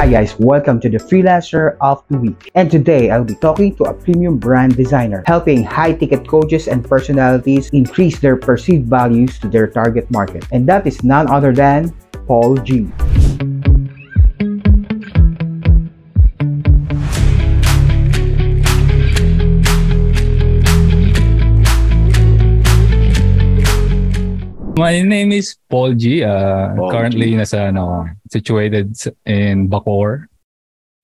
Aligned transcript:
Hi 0.00 0.08
guys, 0.08 0.34
welcome 0.38 0.80
to 0.80 0.88
the 0.88 0.96
Freelancer 0.96 1.76
of 1.82 2.02
the 2.08 2.16
Week. 2.16 2.50
And 2.54 2.70
today 2.70 3.10
I'll 3.10 3.22
be 3.22 3.34
talking 3.34 3.76
to 3.76 3.84
a 3.84 3.92
premium 3.92 4.38
brand 4.38 4.74
designer, 4.74 5.22
helping 5.26 5.62
high-ticket 5.62 6.26
coaches 6.26 6.68
and 6.68 6.82
personalities 6.82 7.68
increase 7.74 8.18
their 8.18 8.38
perceived 8.38 8.88
values 8.88 9.38
to 9.40 9.48
their 9.48 9.66
target 9.66 10.10
market. 10.10 10.46
And 10.52 10.66
that 10.70 10.86
is 10.86 11.04
none 11.04 11.28
other 11.28 11.52
than 11.52 11.92
Paul 12.26 12.56
G. 12.56 12.88
My 24.80 25.02
name 25.02 25.30
is 25.30 25.60
Paul 25.68 25.92
G. 25.92 26.24
Uh, 26.24 26.72
Paul 26.72 26.88
currently 26.88 27.36
nasa 27.36 27.68
ano, 27.68 28.08
situated 28.32 28.96
in 29.28 29.68
Bacoor. 29.68 30.24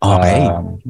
Okay. 0.01 0.49
Um, 0.49 0.81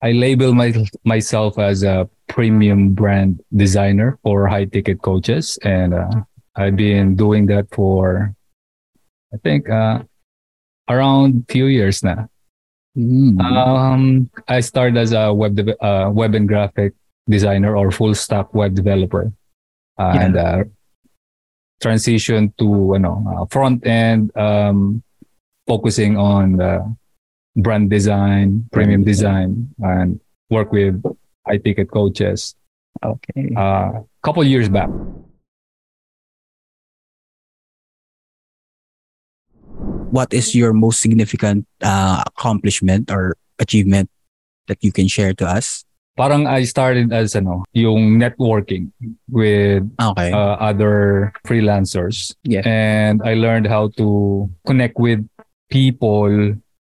I 0.00 0.16
label 0.16 0.56
my, 0.56 0.72
myself 1.04 1.60
as 1.60 1.84
a 1.84 2.08
premium 2.26 2.96
brand 2.96 3.44
designer 3.52 4.16
for 4.24 4.48
high 4.48 4.64
ticket 4.64 5.02
coaches 5.04 5.58
and 5.60 5.92
uh, 5.92 6.24
I've 6.56 6.76
been 6.76 7.16
doing 7.20 7.44
that 7.52 7.68
for 7.68 8.32
I 9.32 9.36
think 9.44 9.68
uh, 9.68 10.08
around 10.88 11.44
few 11.52 11.66
years 11.66 12.02
now. 12.02 12.32
Mm. 12.96 13.36
Um, 13.44 14.30
I 14.48 14.60
started 14.60 14.96
as 14.96 15.12
a 15.12 15.28
web 15.32 15.56
deve- 15.56 15.76
uh, 15.84 16.08
web 16.12 16.34
and 16.34 16.48
graphic 16.48 16.96
designer 17.28 17.76
or 17.76 17.92
full 17.92 18.14
stack 18.16 18.52
web 18.56 18.74
developer, 18.74 19.32
Yeah. 19.98 20.16
and 20.16 20.36
uh, 20.36 20.64
transition 21.82 22.54
to 22.58 22.94
ano, 22.94 23.18
uh, 23.26 23.44
front 23.50 23.84
end, 23.86 24.30
um, 24.38 25.02
focusing 25.66 26.16
on 26.16 26.56
the 26.56 26.86
brand 27.56 27.90
design, 27.90 28.64
premium 28.72 29.02
design, 29.02 29.68
and 29.82 30.20
work 30.48 30.70
with 30.70 31.02
high 31.46 31.58
ticket 31.58 31.90
coaches. 31.90 32.54
okay. 33.02 33.50
A 33.58 34.00
couple 34.22 34.44
years 34.46 34.68
back. 34.70 34.88
what 40.12 40.28
is 40.32 40.54
your 40.54 40.76
most 40.76 41.00
significant 41.00 41.66
uh, 41.80 42.22
accomplishment 42.26 43.10
or 43.10 43.34
achievement 43.58 44.10
that 44.68 44.76
you 44.84 44.92
can 44.92 45.08
share 45.08 45.32
to 45.32 45.48
us? 45.48 45.84
Parang 46.16 46.46
I 46.46 46.64
started 46.68 47.12
as 47.12 47.32
ano, 47.34 47.64
yung 47.72 48.20
networking 48.20 48.92
with 49.32 49.88
Okay. 49.96 50.28
uh, 50.30 50.60
other 50.60 51.32
freelancers. 51.46 52.36
Yeah. 52.44 52.60
And 52.68 53.22
I 53.24 53.34
learned 53.34 53.66
how 53.66 53.88
to 53.96 54.50
connect 54.66 55.00
with 55.00 55.24
people 55.72 56.28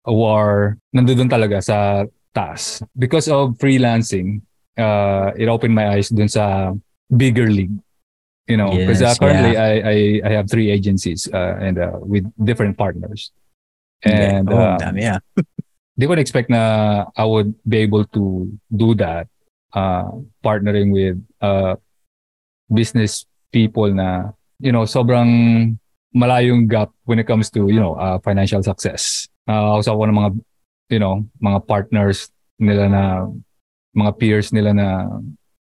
who 0.03 0.17
are 0.23 0.77
nandoon 0.94 1.31
talaga 1.31 1.63
sa 1.63 2.05
taas. 2.35 2.83
Because 2.99 3.31
of 3.31 3.55
freelancing, 3.55 4.44
uh, 4.77 5.31
it 5.39 5.47
opened 5.47 5.75
my 5.75 5.95
eyes 5.95 6.11
dun 6.11 6.27
sa 6.27 6.75
bigger 7.07 7.47
league. 7.47 7.72
You 8.52 8.57
know, 8.57 8.69
because 8.75 9.02
Yes, 9.02 9.17
currently 9.17 9.57
I, 9.57 9.72
I 9.81 9.97
I 10.22 10.31
have 10.38 10.52
three 10.52 10.69
agencies 10.69 11.25
uh, 11.33 11.57
and 11.57 11.79
uh, 11.81 11.97
with 11.97 12.29
different 12.38 12.77
partners. 12.77 13.31
And 14.05 14.52
oh, 14.53 14.59
uh, 14.59 14.77
dami 14.77 15.07
ah. 15.09 15.17
they 15.97 16.07
would 16.07 16.19
expect 16.19 16.49
na 16.49 17.05
I 17.15 17.25
would 17.25 17.55
be 17.67 17.77
able 17.79 18.05
to 18.15 18.51
do 18.75 18.95
that, 18.95 19.27
uh, 19.73 20.11
partnering 20.43 20.91
with 20.91 21.19
uh, 21.41 21.75
business 22.71 23.25
people 23.51 23.91
na, 23.91 24.31
you 24.59 24.71
know, 24.71 24.83
sobrang 24.83 25.77
malayong 26.16 26.67
gap 26.67 26.91
when 27.03 27.19
it 27.19 27.27
comes 27.27 27.49
to, 27.51 27.67
you 27.67 27.79
know, 27.79 27.95
uh, 27.95 28.19
financial 28.19 28.63
success. 28.63 29.27
Uh, 29.47 29.75
ako 29.79 30.05
ng 30.07 30.16
mga, 30.16 30.31
you 30.89 30.99
know, 30.99 31.23
mga 31.43 31.67
partners 31.67 32.31
nila 32.59 32.89
na, 32.89 33.03
mga 33.95 34.12
peers 34.19 34.51
nila 34.51 34.75
na 34.75 35.07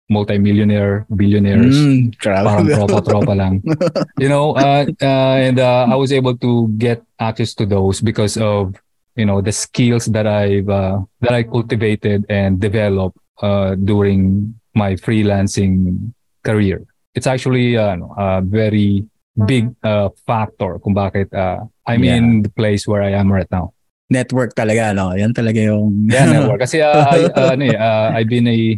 multi-millionaire, 0.10 1.06
billionaires 1.10 1.74
Mm, 1.74 2.14
parang 2.22 2.68
tropa-tropa 2.70 3.34
lang. 3.34 3.64
You 4.22 4.30
know, 4.30 4.54
uh, 4.54 4.86
uh, 5.02 5.36
and 5.42 5.58
uh, 5.58 5.90
I 5.90 5.96
was 5.96 6.14
able 6.14 6.38
to 6.38 6.70
get 6.78 7.02
access 7.20 7.54
to 7.58 7.66
those 7.66 8.02
because 8.02 8.38
of 8.38 8.78
you 9.16 9.26
know 9.26 9.42
the 9.42 9.52
skills 9.52 10.06
that 10.12 10.26
I've 10.28 10.70
uh, 10.70 11.02
that 11.22 11.34
I 11.34 11.44
cultivated 11.44 12.26
and 12.30 12.60
developed 12.60 13.18
uh, 13.42 13.76
during 13.76 14.54
my 14.74 14.96
freelancing 14.96 16.12
career. 16.44 16.82
It's 17.14 17.28
actually 17.28 17.78
uh, 17.78 17.98
a 18.18 18.42
very 18.42 19.06
big 19.46 19.70
uh, 19.86 20.10
factor 20.26 20.78
kung 20.82 20.94
bakit 20.98 21.30
uh, 21.34 21.66
I'm 21.86 22.02
Yeah. 22.04 22.18
in 22.18 22.42
the 22.42 22.50
place 22.50 22.88
where 22.90 23.02
I 23.02 23.14
am 23.14 23.30
right 23.30 23.50
now. 23.50 23.74
Network 24.10 24.54
talaga, 24.54 24.94
no? 24.94 25.14
Yan 25.14 25.34
talaga 25.34 25.58
yung... 25.58 26.06
Yeah, 26.14 26.30
network. 26.30 26.62
Kasi 26.62 26.82
uh, 26.82 27.06
I, 27.06 27.20
uh, 27.34 27.50
ano 27.58 27.64
eh, 27.66 27.78
uh, 27.78 28.08
I've 28.14 28.30
been 28.30 28.48
a 28.50 28.78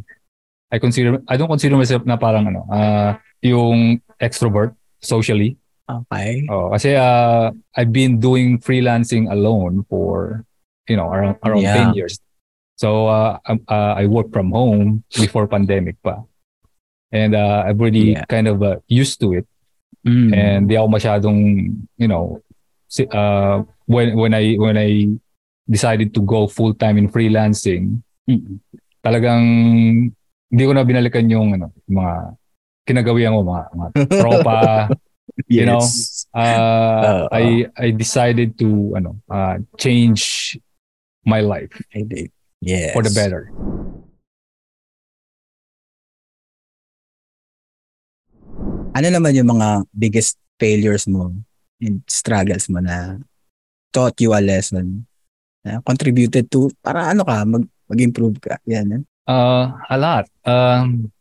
I 0.71 0.79
consider 0.79 1.19
I 1.27 1.35
don't 1.39 1.47
consider 1.51 1.75
myself 1.79 2.03
na 2.03 2.19
parang 2.19 2.47
ano, 2.51 2.67
uh, 2.67 3.15
yung 3.39 3.99
extrovert 4.19 4.75
socially. 4.99 5.55
Okay. 5.89 6.45
Oh, 6.49 6.69
kasi 6.73 6.95
uh, 6.95 7.51
I've 7.75 7.91
been 7.91 8.19
doing 8.19 8.57
freelancing 8.59 9.31
alone 9.31 9.85
for 9.89 10.43
you 10.89 10.95
know 10.97 11.09
around 11.09 11.37
around 11.45 11.61
Yeah. 11.61 11.91
10 11.91 11.97
years. 11.97 12.19
So 12.75 13.07
uh, 13.07 13.39
um, 13.47 13.63
uh, 13.69 13.95
I 13.95 14.05
work 14.05 14.33
from 14.35 14.51
home 14.51 15.03
before 15.15 15.47
pandemic 15.47 15.95
pa. 16.03 16.23
And 17.15 17.31
uh, 17.33 17.63
I've 17.65 17.79
already 17.79 18.19
Yeah. 18.19 18.25
kind 18.27 18.47
of 18.47 18.59
uh, 18.63 18.77
used 18.87 19.19
to 19.21 19.33
it 19.33 19.45
Mm. 20.05 20.29
and 20.37 20.61
di 20.69 20.77
ako 20.77 20.85
masyadong 20.85 21.39
you 21.97 22.05
know 22.05 22.37
si- 22.85 23.09
uh, 23.09 23.65
when 23.89 24.13
when 24.13 24.37
I 24.37 24.53
when 24.53 24.77
I 24.77 25.09
decided 25.65 26.13
to 26.13 26.21
go 26.21 26.45
full 26.45 26.77
time 26.77 27.01
in 27.01 27.09
freelancing 27.09 28.05
Mm. 28.29 28.61
talagang 29.01 29.41
hindi 30.45 30.61
ko 30.61 30.77
na 30.77 30.85
binalikan 30.85 31.25
yung 31.25 31.57
ano 31.57 31.73
mga 31.89 32.37
kinagawian 32.85 33.33
ko 33.33 33.41
mga, 33.49 33.63
mga 33.73 33.89
tropa 34.13 34.61
you 35.47 35.65
know, 35.65 35.81
Yes. 35.83 36.25
uh, 36.33 37.27
Oo. 37.27 37.27
I 37.31 37.43
I 37.75 37.87
decided 37.91 38.55
to 38.59 38.95
ano 38.95 39.19
uh, 39.27 39.59
change 39.75 40.55
my 41.25 41.41
life 41.43 41.73
I 41.91 42.03
did. 42.05 42.29
Yes. 42.63 42.95
for 42.97 43.03
the 43.05 43.13
better. 43.13 43.51
Ano 48.95 49.07
naman 49.11 49.35
yung 49.35 49.51
mga 49.51 49.83
biggest 49.91 50.39
failures 50.55 51.03
mo 51.05 51.35
and 51.83 51.99
struggles 52.07 52.71
mo 52.71 52.79
na 52.79 53.19
taught 53.91 54.15
you 54.23 54.31
a 54.31 54.39
lesson 54.39 55.03
na 55.67 55.83
contributed 55.83 56.47
to 56.47 56.71
para 56.79 57.11
ano 57.11 57.27
ka 57.27 57.43
mag 57.43 57.63
mag-improve 57.91 58.39
ka 58.39 58.55
yan 58.65 58.87
eh? 58.97 59.01
Uh, 59.27 59.73
a 59.91 59.97
lot. 59.99 60.25
Um, 60.47 61.11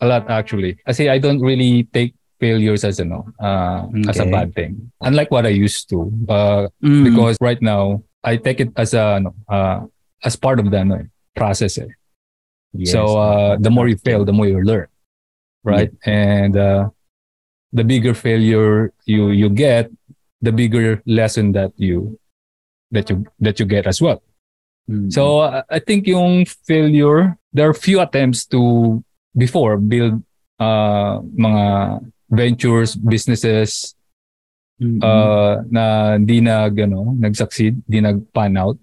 a 0.00 0.06
lot 0.08 0.24
actually. 0.32 0.80
Kasi 0.82 1.06
I 1.12 1.20
don't 1.20 1.42
really 1.42 1.84
take 1.92 2.16
failures 2.40 2.82
as 2.84 2.98
ano, 2.98 3.28
uh, 3.38 3.86
as 4.08 4.18
a 4.18 4.26
bad 4.26 4.54
thing. 4.56 4.90
Unlike 5.00 5.30
what 5.30 5.44
I 5.46 5.52
used 5.52 5.88
to. 5.92 6.10
Uh, 6.28 6.68
Mm. 6.82 7.04
because 7.04 7.36
right 7.40 7.60
now 7.60 8.02
I 8.24 8.36
take 8.36 8.60
it 8.60 8.72
as 8.76 8.94
a 8.96 9.20
ano, 9.20 9.36
uh, 9.48 9.84
as 10.24 10.34
part 10.36 10.58
of 10.58 10.72
the 10.72 10.78
ano, 10.80 11.04
process. 11.36 11.78
Eh. 11.78 11.92
Yes. 12.72 12.92
So 12.92 13.18
uh, 13.20 13.56
the 13.60 13.70
more 13.70 13.88
you 13.88 13.96
fail, 14.00 14.24
the 14.24 14.32
more 14.32 14.46
you 14.48 14.62
learn, 14.64 14.88
right? 15.64 15.92
And 16.06 16.56
uh, 16.56 16.90
the 17.72 17.84
bigger 17.84 18.14
failure 18.14 18.92
you 19.04 19.30
you 19.30 19.48
get, 19.50 19.90
the 20.40 20.52
bigger 20.52 21.02
lesson 21.06 21.52
that 21.52 21.72
you 21.76 22.18
that 22.90 23.10
you 23.10 23.26
that 23.38 23.60
you 23.60 23.66
get 23.66 23.86
as 23.86 24.00
well. 24.00 24.22
Mm. 24.88 25.12
So 25.12 25.44
uh, 25.44 25.62
I 25.70 25.78
think 25.78 26.06
yung 26.06 26.46
failure, 26.46 27.36
there 27.52 27.68
are 27.68 27.74
few 27.74 28.00
attempts 28.00 28.46
to 28.54 29.02
before 29.36 29.76
build 29.78 30.22
uh, 30.58 31.22
mga 31.22 31.64
ventures, 32.30 32.94
businesses 32.96 33.94
Mm. 34.80 34.96
uh, 35.04 35.60
na 35.68 36.16
hindi 36.16 36.40
nag 36.40 36.72
ano, 36.80 37.12
nag-succeed, 37.12 37.84
hindi 37.84 38.00
nag-pan 38.00 38.56
out. 38.56 38.80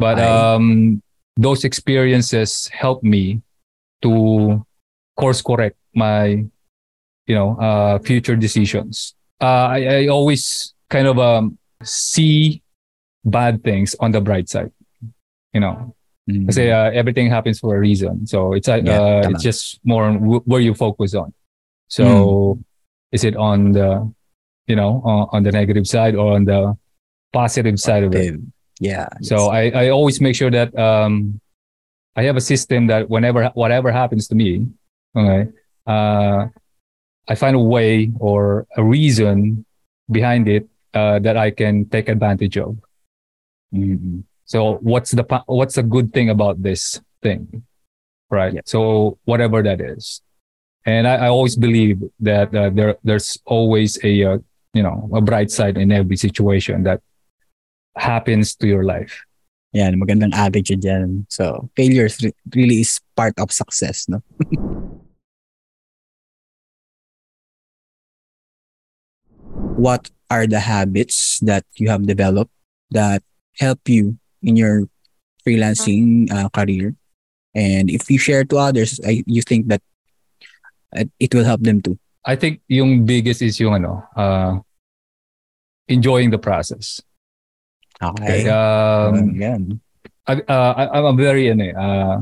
But 0.00 0.16
um, 0.16 1.02
those 1.36 1.68
experiences 1.68 2.72
help 2.72 3.04
me 3.04 3.44
to 4.00 4.64
course 5.20 5.44
correct 5.44 5.76
my 5.92 6.40
you 7.28 7.34
know 7.36 7.60
uh, 7.60 7.98
future 8.00 8.36
decisions. 8.40 9.12
Uh, 9.36 9.68
I, 9.68 9.78
I 9.84 10.06
always 10.08 10.72
kind 10.88 11.04
of 11.12 11.18
um, 11.20 11.58
see 11.84 12.62
bad 13.20 13.60
things 13.60 13.92
on 14.00 14.12
the 14.16 14.20
bright 14.24 14.48
side. 14.48 14.72
You 15.52 15.60
know, 15.60 15.92
Mm. 16.24 16.48
kasi 16.48 16.72
uh, 16.72 16.90
everything 16.96 17.28
happens 17.28 17.60
for 17.60 17.76
a 17.76 17.78
reason. 17.78 18.24
So 18.26 18.56
it's 18.56 18.66
uh, 18.66 18.80
Yeah, 18.82 18.98
uh, 18.98 19.28
it's 19.30 19.44
just 19.44 19.78
more 19.84 20.08
on 20.08 20.24
wh- 20.24 20.42
where 20.48 20.58
you 20.64 20.72
focus 20.72 21.12
on. 21.14 21.30
So 21.88 22.54
Hmm. 22.54 22.60
is 23.12 23.24
it 23.24 23.36
on 23.36 23.72
the 23.72 24.12
you 24.66 24.76
know 24.76 25.00
on, 25.04 25.28
on 25.32 25.42
the 25.42 25.52
negative 25.52 25.86
side 25.86 26.14
or 26.14 26.32
on 26.34 26.44
the 26.44 26.76
positive 27.32 27.78
side 27.78 28.02
of 28.04 28.14
it? 28.14 28.34
Yeah. 28.80 29.08
So 29.22 29.48
I, 29.48 29.70
I 29.70 29.88
always 29.88 30.20
make 30.20 30.36
sure 30.36 30.50
that 30.50 30.76
um, 30.78 31.40
I 32.14 32.22
have 32.24 32.36
a 32.36 32.40
system 32.40 32.88
that 32.88 33.08
whenever 33.08 33.48
whatever 33.54 33.90
happens 33.92 34.28
to 34.28 34.34
me, 34.34 34.66
okay, 35.16 35.48
uh, 35.86 36.48
I 37.28 37.34
find 37.34 37.56
a 37.56 37.60
way 37.60 38.10
or 38.20 38.66
a 38.76 38.82
reason 38.84 39.64
behind 40.10 40.48
it 40.48 40.68
uh, 40.94 41.18
that 41.20 41.36
I 41.36 41.50
can 41.50 41.88
take 41.88 42.08
advantage 42.08 42.56
of. 42.58 42.76
Mm-mm. 43.74 44.24
So 44.44 44.74
what's 44.82 45.10
the 45.10 45.24
what's 45.46 45.74
the 45.74 45.82
good 45.82 46.12
thing 46.12 46.30
about 46.30 46.62
this 46.62 47.00
thing, 47.22 47.64
right? 48.30 48.54
Yeah. 48.54 48.60
So 48.64 49.18
whatever 49.24 49.62
that 49.62 49.80
is, 49.80 50.22
and 50.86 51.06
I, 51.06 51.26
I 51.26 51.28
always 51.28 51.56
believe 51.56 52.00
that 52.20 52.54
uh, 52.54 52.70
there 52.70 52.96
there's 53.02 53.36
always 53.44 53.98
a 54.04 54.24
uh, 54.24 54.38
you 54.72 54.82
know 54.82 55.10
a 55.12 55.20
bright 55.20 55.50
side 55.50 55.76
in 55.76 55.90
every 55.90 56.16
situation 56.16 56.84
that 56.84 57.02
happens 57.98 58.54
to 58.56 58.66
your 58.66 58.84
life. 58.84 59.12
Yan, 59.74 59.98
magandang 60.00 60.32
attitude 60.32 60.80
yan. 60.80 61.26
So, 61.28 61.68
failure 61.76 62.06
is 62.06 62.22
re- 62.22 62.32
really 62.54 62.80
is 62.80 63.02
part 63.18 63.34
of 63.36 63.52
success, 63.52 64.08
no? 64.08 64.22
what 69.76 70.08
are 70.30 70.46
the 70.46 70.60
habits 70.60 71.38
that 71.40 71.64
you 71.76 71.90
have 71.90 72.06
developed 72.06 72.50
that 72.90 73.22
help 73.58 73.88
you 73.88 74.18
in 74.42 74.56
your 74.56 74.88
freelancing 75.44 76.30
uh, 76.32 76.48
career? 76.48 76.94
And 77.54 77.90
if 77.90 78.10
you 78.10 78.18
share 78.18 78.44
to 78.44 78.56
others, 78.56 79.00
I, 79.04 79.24
you 79.26 79.42
think 79.42 79.68
that 79.68 79.82
it 81.18 81.30
will 81.34 81.44
help 81.44 81.60
them 81.60 81.80
too. 81.84 81.98
I 82.24 82.34
think 82.34 82.60
yung 82.66 83.04
biggest 83.06 83.42
is 83.42 83.60
yung 83.60 83.74
ano, 83.74 84.02
uh, 84.16 84.58
enjoying 85.88 86.30
the 86.30 86.38
process. 86.38 87.00
Okay. 88.02 88.44
Okay. 88.44 88.50
Um. 88.50 89.80
I, 90.26 90.42
uh, 90.42 90.72
I, 90.74 90.82
I'm 90.98 91.06
a 91.06 91.12
very 91.14 91.48
ano, 91.50 91.64
eh, 91.64 91.74
uh, 91.74 92.18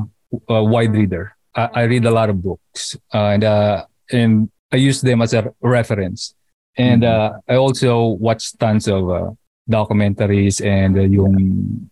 a 0.52 0.62
wide 0.62 0.92
reader. 0.92 1.32
I, 1.56 1.68
I 1.72 1.82
read 1.88 2.04
a 2.04 2.12
lot 2.12 2.28
of 2.28 2.42
books, 2.42 3.00
uh, 3.14 3.32
and 3.32 3.44
uh, 3.44 3.86
and 4.12 4.50
I 4.72 4.76
use 4.76 5.00
them 5.00 5.22
as 5.22 5.32
a 5.32 5.48
reference. 5.64 6.34
And 6.76 7.02
Mhm. 7.02 7.08
uh, 7.08 7.30
I 7.48 7.54
also 7.56 8.18
watch 8.18 8.52
tons 8.58 8.90
of 8.90 9.08
uh, 9.08 9.30
documentaries 9.70 10.60
and 10.60 10.98
uh, 10.98 11.06
yung 11.08 11.32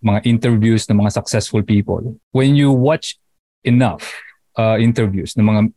mga 0.04 0.26
interviews 0.26 0.84
ng 0.90 0.98
mga 1.00 1.12
successful 1.12 1.62
people. 1.62 2.18
When 2.34 2.58
you 2.58 2.74
watch 2.74 3.16
enough 3.64 4.04
uh, 4.58 4.76
interviews 4.76 5.32
ng 5.38 5.46
mga 5.46 5.72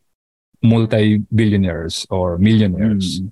multi-billionaires 0.66 2.06
or 2.10 2.38
millionaires, 2.38 3.22
Mm. 3.22 3.30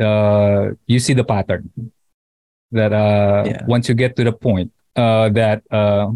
uh, 0.00 0.74
you 0.86 0.98
see 0.98 1.14
the 1.14 1.24
pattern 1.24 1.70
that 2.72 2.92
uh, 2.92 3.44
Yeah. 3.46 3.64
once 3.66 3.88
you 3.88 3.94
get 3.94 4.14
to 4.16 4.24
the 4.24 4.32
point 4.32 4.70
uh, 4.96 5.28
that 5.30 5.62
uh, 5.70 6.10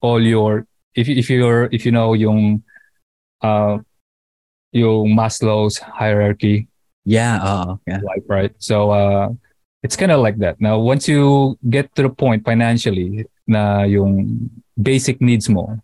all 0.00 0.20
your 0.20 0.66
if 0.96 1.08
you- 1.08 1.16
if 1.16 1.28
you're 1.28 1.68
if 1.72 1.84
you 1.84 1.92
know 1.92 2.12
yung 2.16 2.64
uh, 3.44 3.78
yung 4.72 5.12
Maslow's 5.16 5.78
hierarchy 5.78 6.68
Yeah, 7.06 7.38
oo. 7.38 7.78
Yeah. 7.86 8.02
life, 8.02 8.26
right? 8.26 8.50
So 8.58 8.90
uh, 8.90 9.30
it's 9.86 9.94
kind 9.94 10.10
of 10.10 10.18
like 10.20 10.42
that. 10.42 10.58
Now, 10.58 10.74
once 10.82 11.06
you 11.06 11.54
get 11.70 11.94
to 11.94 12.02
the 12.02 12.10
point 12.10 12.42
financially 12.42 13.30
na 13.46 13.86
yung 13.86 14.50
basic 14.74 15.22
needs 15.22 15.46
mo 15.48 15.78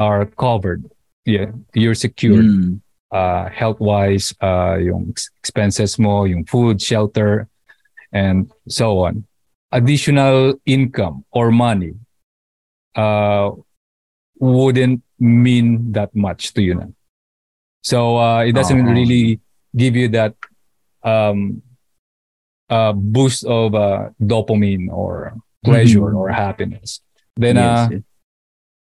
are 0.00 0.24
covered, 0.40 0.88
yeah, 1.28 1.52
you're 1.76 1.92
secured 1.94 2.48
Mm. 2.48 2.80
Uh, 3.12 3.48
health-wise, 3.50 4.34
uh, 4.40 4.76
yung 4.80 5.14
expenses 5.40 5.98
mo, 5.98 6.24
yung 6.24 6.44
food, 6.44 6.80
shelter, 6.80 7.48
and 8.12 8.50
so 8.68 8.98
on. 9.04 9.24
Additional 9.72 10.54
income 10.64 11.24
or 11.32 11.50
money 11.50 11.94
uh, 12.94 13.50
wouldn't 14.38 15.02
mean 15.18 15.92
that 15.92 16.14
much 16.14 16.54
to 16.54 16.62
you 16.62 16.74
now. 16.74 16.92
So 17.82 18.16
uh, 18.18 18.42
it 18.44 18.52
doesn't 18.52 18.80
Oo. 18.86 18.90
really 18.90 19.40
give 19.76 19.96
you 19.96 20.08
that 20.08 20.34
um, 21.02 21.62
uh, 22.70 22.92
boost 22.92 23.44
of 23.44 23.74
uh, 23.74 24.10
dopamine 24.20 24.88
or 24.90 25.34
pleasure 25.64 26.10
Mhm. 26.10 26.16
or 26.18 26.28
happiness. 26.30 27.00
Then 27.36 27.56
Yes, 27.56 27.66
uh, 27.66 27.88
yes. 27.92 28.02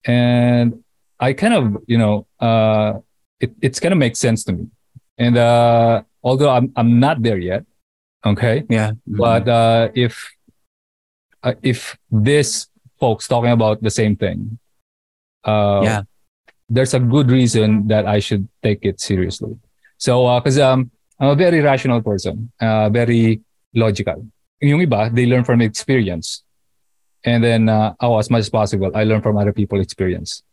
and 0.05 0.83
I 1.19 1.33
kind 1.33 1.53
of, 1.53 1.83
you 1.87 1.97
know, 1.97 2.27
uh, 2.39 3.01
it, 3.39 3.51
it's 3.62 3.80
gonna 3.80 3.95
make 3.95 4.16
sense 4.16 4.44
to 4.45 4.54
me. 4.54 4.68
And 5.18 5.38
uh, 5.38 6.04
although 6.24 6.50
I'm 6.50 6.72
I'm 6.75 7.00
not 7.00 7.22
there 7.22 7.38
yet, 7.38 7.66
okay, 8.25 8.63
yeah. 8.69 8.92
but 9.06 9.48
uh, 9.48 9.89
if 9.95 10.30
uh, 11.44 11.54
if 11.62 11.98
this 12.12 12.68
folks 13.00 13.28
talking 13.28 13.51
about 13.51 13.81
the 13.81 13.89
same 13.89 14.16
thing, 14.16 14.57
uh, 15.45 15.81
Yeah. 15.84 16.01
there's 16.69 16.94
a 16.94 17.00
good 17.00 17.31
reason 17.31 17.88
that 17.88 18.06
I 18.06 18.19
should 18.19 18.48
take 18.62 18.84
it 18.84 19.00
seriously. 19.00 19.56
So, 19.98 20.39
because 20.39 20.60
um, 20.60 20.92
I'm 21.19 21.30
a 21.30 21.36
very 21.36 21.62
rational 21.62 22.01
person, 22.01 22.51
uh, 22.60 22.89
very 22.89 23.42
logical. 23.74 24.28
Yung 24.62 24.81
iba, 24.81 25.13
they 25.13 25.25
learn 25.25 25.44
from 25.44 25.62
experience. 25.62 26.44
And 27.24 27.44
then, 27.44 27.69
uh, 27.69 27.94
oh, 28.01 28.18
as 28.19 28.30
much 28.30 28.42
as 28.42 28.50
possible, 28.50 28.92
I 28.94 29.04
learn 29.04 29.22
from 29.22 29.38
other 29.38 29.54
people's 29.54 29.81
experience. 29.81 30.44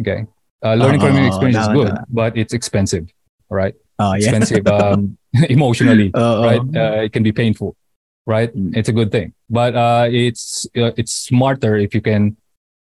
Okay. 0.00 0.26
Uh, 0.64 0.74
learning 0.74 1.00
from 1.00 1.12
your 1.14 1.24
Oo, 1.24 1.28
experience 1.28 1.60
is 1.60 1.68
good, 1.68 1.92
but 2.08 2.36
it's 2.36 2.54
expensive, 2.54 3.04
right? 3.50 3.74
oh, 3.98 4.14
yeah. 4.14 4.32
Expensive 4.32 4.66
um, 4.80 5.18
emotionally, 5.52 6.10
Oo. 6.16 6.40
right? 6.42 6.64
Uh, 6.74 7.04
it 7.04 7.12
can 7.12 7.22
be 7.22 7.32
painful, 7.32 7.76
right? 8.24 8.48
Mm. 8.56 8.72
It's 8.74 8.88
a 8.88 8.92
good 8.96 9.12
thing, 9.12 9.34
but 9.50 9.76
uh, 9.76 10.08
it's 10.08 10.64
uh, 10.74 10.96
it's 10.96 11.12
smarter 11.12 11.76
if 11.76 11.92
you 11.94 12.00
can 12.00 12.36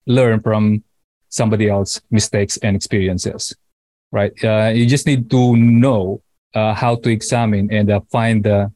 learn 0.06 0.38
from 0.41 0.85
somebody 1.35 1.69
else's 1.69 2.00
mistakes 2.15 2.56
and 2.62 2.76
experiences, 2.76 3.56
right? 4.12 4.31
Uh, 4.38 4.70
you 4.70 4.87
just 4.87 5.06
need 5.06 5.27
to 5.35 5.56
know 5.56 6.23
uh, 6.55 6.75
how 6.75 6.94
to 6.94 7.11
examine 7.11 7.73
and 7.75 7.91
uh, 7.91 7.99
find 8.12 8.44
the 8.44 8.70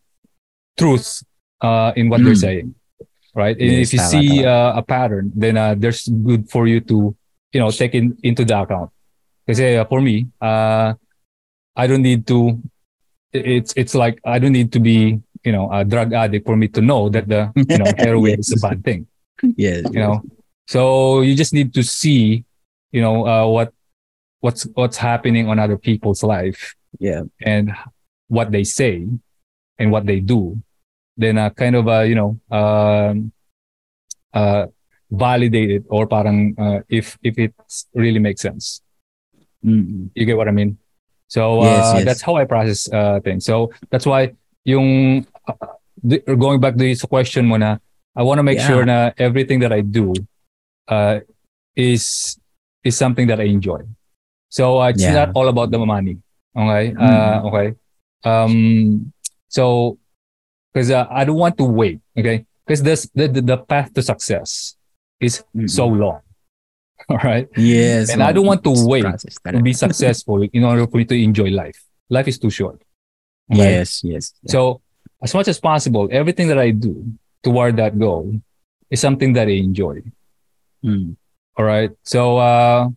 truth 0.77 1.23
uh, 1.63 1.93
in 1.95 2.09
what 2.11 2.19
they're 2.25 2.35
Mm. 2.35 2.51
saying, 2.51 2.75
right? 3.35 3.55
Yes, 3.59 3.89
if 3.89 3.93
you 3.95 4.03
see 4.03 4.43
uh, 4.43 4.75
a 4.75 4.83
pattern, 4.83 5.31
then 5.39 5.55
uh, 5.57 5.79
there's 5.79 6.09
good 6.27 6.51
for 6.51 6.67
you 6.67 6.81
to 6.91 7.15
you 7.53 7.61
know 7.61 7.71
take 7.71 7.95
in, 7.95 8.17
into 8.23 8.45
the 8.45 8.59
account. 8.61 8.91
Because 9.47 9.61
uh, 9.61 9.85
for 9.89 10.01
me, 10.01 10.27
uh, 10.41 10.95
I 11.77 11.87
don't 11.87 12.03
need 12.03 12.27
to. 12.29 12.61
It's 13.33 13.73
it's 13.77 13.95
like 13.95 14.21
I 14.25 14.39
don't 14.39 14.53
need 14.53 14.73
to 14.73 14.81
be 14.81 15.21
you 15.45 15.53
know 15.53 15.71
a 15.73 15.85
drug 15.85 16.13
addict 16.13 16.47
for 16.47 16.57
me 16.57 16.69
to 16.69 16.81
know 16.81 17.09
that 17.09 17.29
the 17.29 17.53
you 17.69 17.79
know 17.79 17.91
heroin 17.99 18.39
is 18.41 18.53
a 18.53 18.61
bad 18.69 18.85
thing. 18.85 19.07
yes. 19.57 19.85
You 19.93 20.01
know, 20.01 20.23
so 20.67 21.21
you 21.23 21.35
just 21.35 21.53
need 21.55 21.73
to 21.75 21.83
see, 21.83 22.45
you 22.93 23.01
know, 23.01 23.27
uh, 23.27 23.47
what 23.47 23.73
what's 24.41 24.65
what's 24.75 24.97
happening 24.97 25.49
on 25.49 25.59
other 25.59 25.77
people's 25.79 26.23
life 26.23 26.75
Yeah. 27.01 27.23
and 27.43 27.75
what 28.29 28.51
they 28.53 28.65
say 28.65 29.07
and 29.79 29.91
what 29.93 30.07
they 30.07 30.21
do. 30.21 30.61
Then 31.17 31.39
uh, 31.39 31.51
kind 31.51 31.75
of 31.77 31.89
uh, 31.89 32.01
you 32.03 32.15
know 32.15 32.39
um, 32.51 33.33
uh, 34.33 34.67
validate 35.11 35.71
it 35.71 35.85
or 35.89 36.07
parang 36.07 36.55
uh, 36.59 36.81
if 36.89 37.19
if 37.23 37.39
it 37.39 37.55
really 37.95 38.19
makes 38.21 38.43
sense. 38.43 38.83
Mm-mm. 39.65 40.11
You 40.15 40.25
get 40.27 40.37
what 40.37 40.49
I 40.49 40.53
mean? 40.53 40.79
So 41.29 41.61
uh, 41.61 41.65
Yes, 41.65 42.05
that's 42.05 42.23
how 42.23 42.37
I 42.37 42.45
process 42.45 42.91
uh, 42.93 43.21
things. 43.21 43.45
So 43.45 43.71
that's 43.91 44.07
why 44.07 44.33
yung 44.65 45.27
uh, 45.49 45.55
the- 46.03 46.23
going 46.37 46.61
back 46.61 46.75
to 46.75 46.85
this 46.85 47.03
question 47.05 47.47
mo 47.47 47.57
na 47.57 47.79
I 48.17 48.23
want 48.23 48.39
to 48.39 48.43
make 48.47 48.59
Yeah. 48.59 48.69
sure 48.69 48.85
na 48.85 49.11
everything 49.19 49.61
that 49.61 49.73
I 49.73 49.81
do 49.81 50.15
uh, 50.89 51.21
is 51.77 52.37
is 52.85 52.97
something 52.97 53.27
that 53.29 53.41
I 53.41 53.45
enjoy. 53.51 53.83
So 54.49 54.81
uh, 54.81 54.89
it's 54.89 55.03
Yeah. 55.03 55.27
not 55.27 55.37
all 55.37 55.49
about 55.49 55.71
the 55.71 55.79
money. 55.79 56.19
Okay? 56.57 56.93
Mm. 56.95 57.01
Uh, 57.01 57.39
okay. 57.49 57.69
Um 58.25 59.13
so 59.49 59.97
because 60.73 60.91
uh, 60.91 61.07
I 61.11 61.25
don't 61.25 61.39
want 61.41 61.57
to 61.59 61.65
wait, 61.65 62.01
okay? 62.17 62.45
Because 62.67 62.83
this 62.83 63.09
the 63.15 63.29
the 63.29 63.57
path 63.59 63.93
to 63.95 64.03
success 64.03 64.78
is 65.21 65.45
Mm-mm. 65.55 65.71
so 65.71 65.87
long. 65.87 66.21
All 67.09 67.19
right? 67.19 67.49
Yes. 67.57 68.11
And 68.11 68.23
I 68.23 68.33
don't 68.33 68.47
want 68.47 68.65
to 68.65 68.73
it's 68.73 68.85
wait 68.85 69.03
process 69.03 69.37
to 69.47 69.63
be 69.63 69.73
successful 69.85 70.43
in 70.43 70.65
order 70.65 70.87
for 70.87 70.99
me 70.99 71.05
to 71.07 71.15
enjoy 71.15 71.49
life. 71.51 71.83
Life 72.11 72.29
is 72.29 72.39
too 72.39 72.51
short. 72.51 72.83
Okay? 73.53 73.79
Yes, 73.79 74.05
yes. 74.05 74.35
So, 74.47 74.83
as 75.23 75.35
much 75.35 75.49
as 75.49 75.59
possible, 75.59 76.09
everything 76.13 76.49
that 76.49 76.59
I 76.59 76.71
do 76.71 77.05
toward 77.43 77.77
that 77.77 77.99
goal 77.99 78.41
is 78.91 79.01
something 79.01 79.33
that 79.35 79.49
I 79.49 79.53
enjoy. 79.53 80.03
Mm. 80.85 81.17
All 81.57 81.65
right. 81.65 81.91
So, 82.03 82.39
uh, 82.39 82.89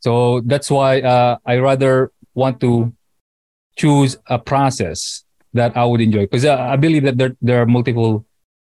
so 0.00 0.40
that's 0.40 0.70
why 0.70 1.00
uh, 1.00 1.38
I 1.44 1.58
rather 1.58 2.10
want 2.34 2.60
to 2.60 2.92
choose 3.76 4.16
a 4.26 4.38
process 4.38 5.24
that 5.52 5.76
I 5.76 5.84
would 5.84 6.00
enjoy 6.00 6.22
because 6.22 6.44
uh, 6.44 6.56
I 6.56 6.76
believe 6.76 7.04
that 7.04 7.18
there 7.18 7.36
there 7.40 7.62
are 7.62 7.66
multiple 7.66 8.26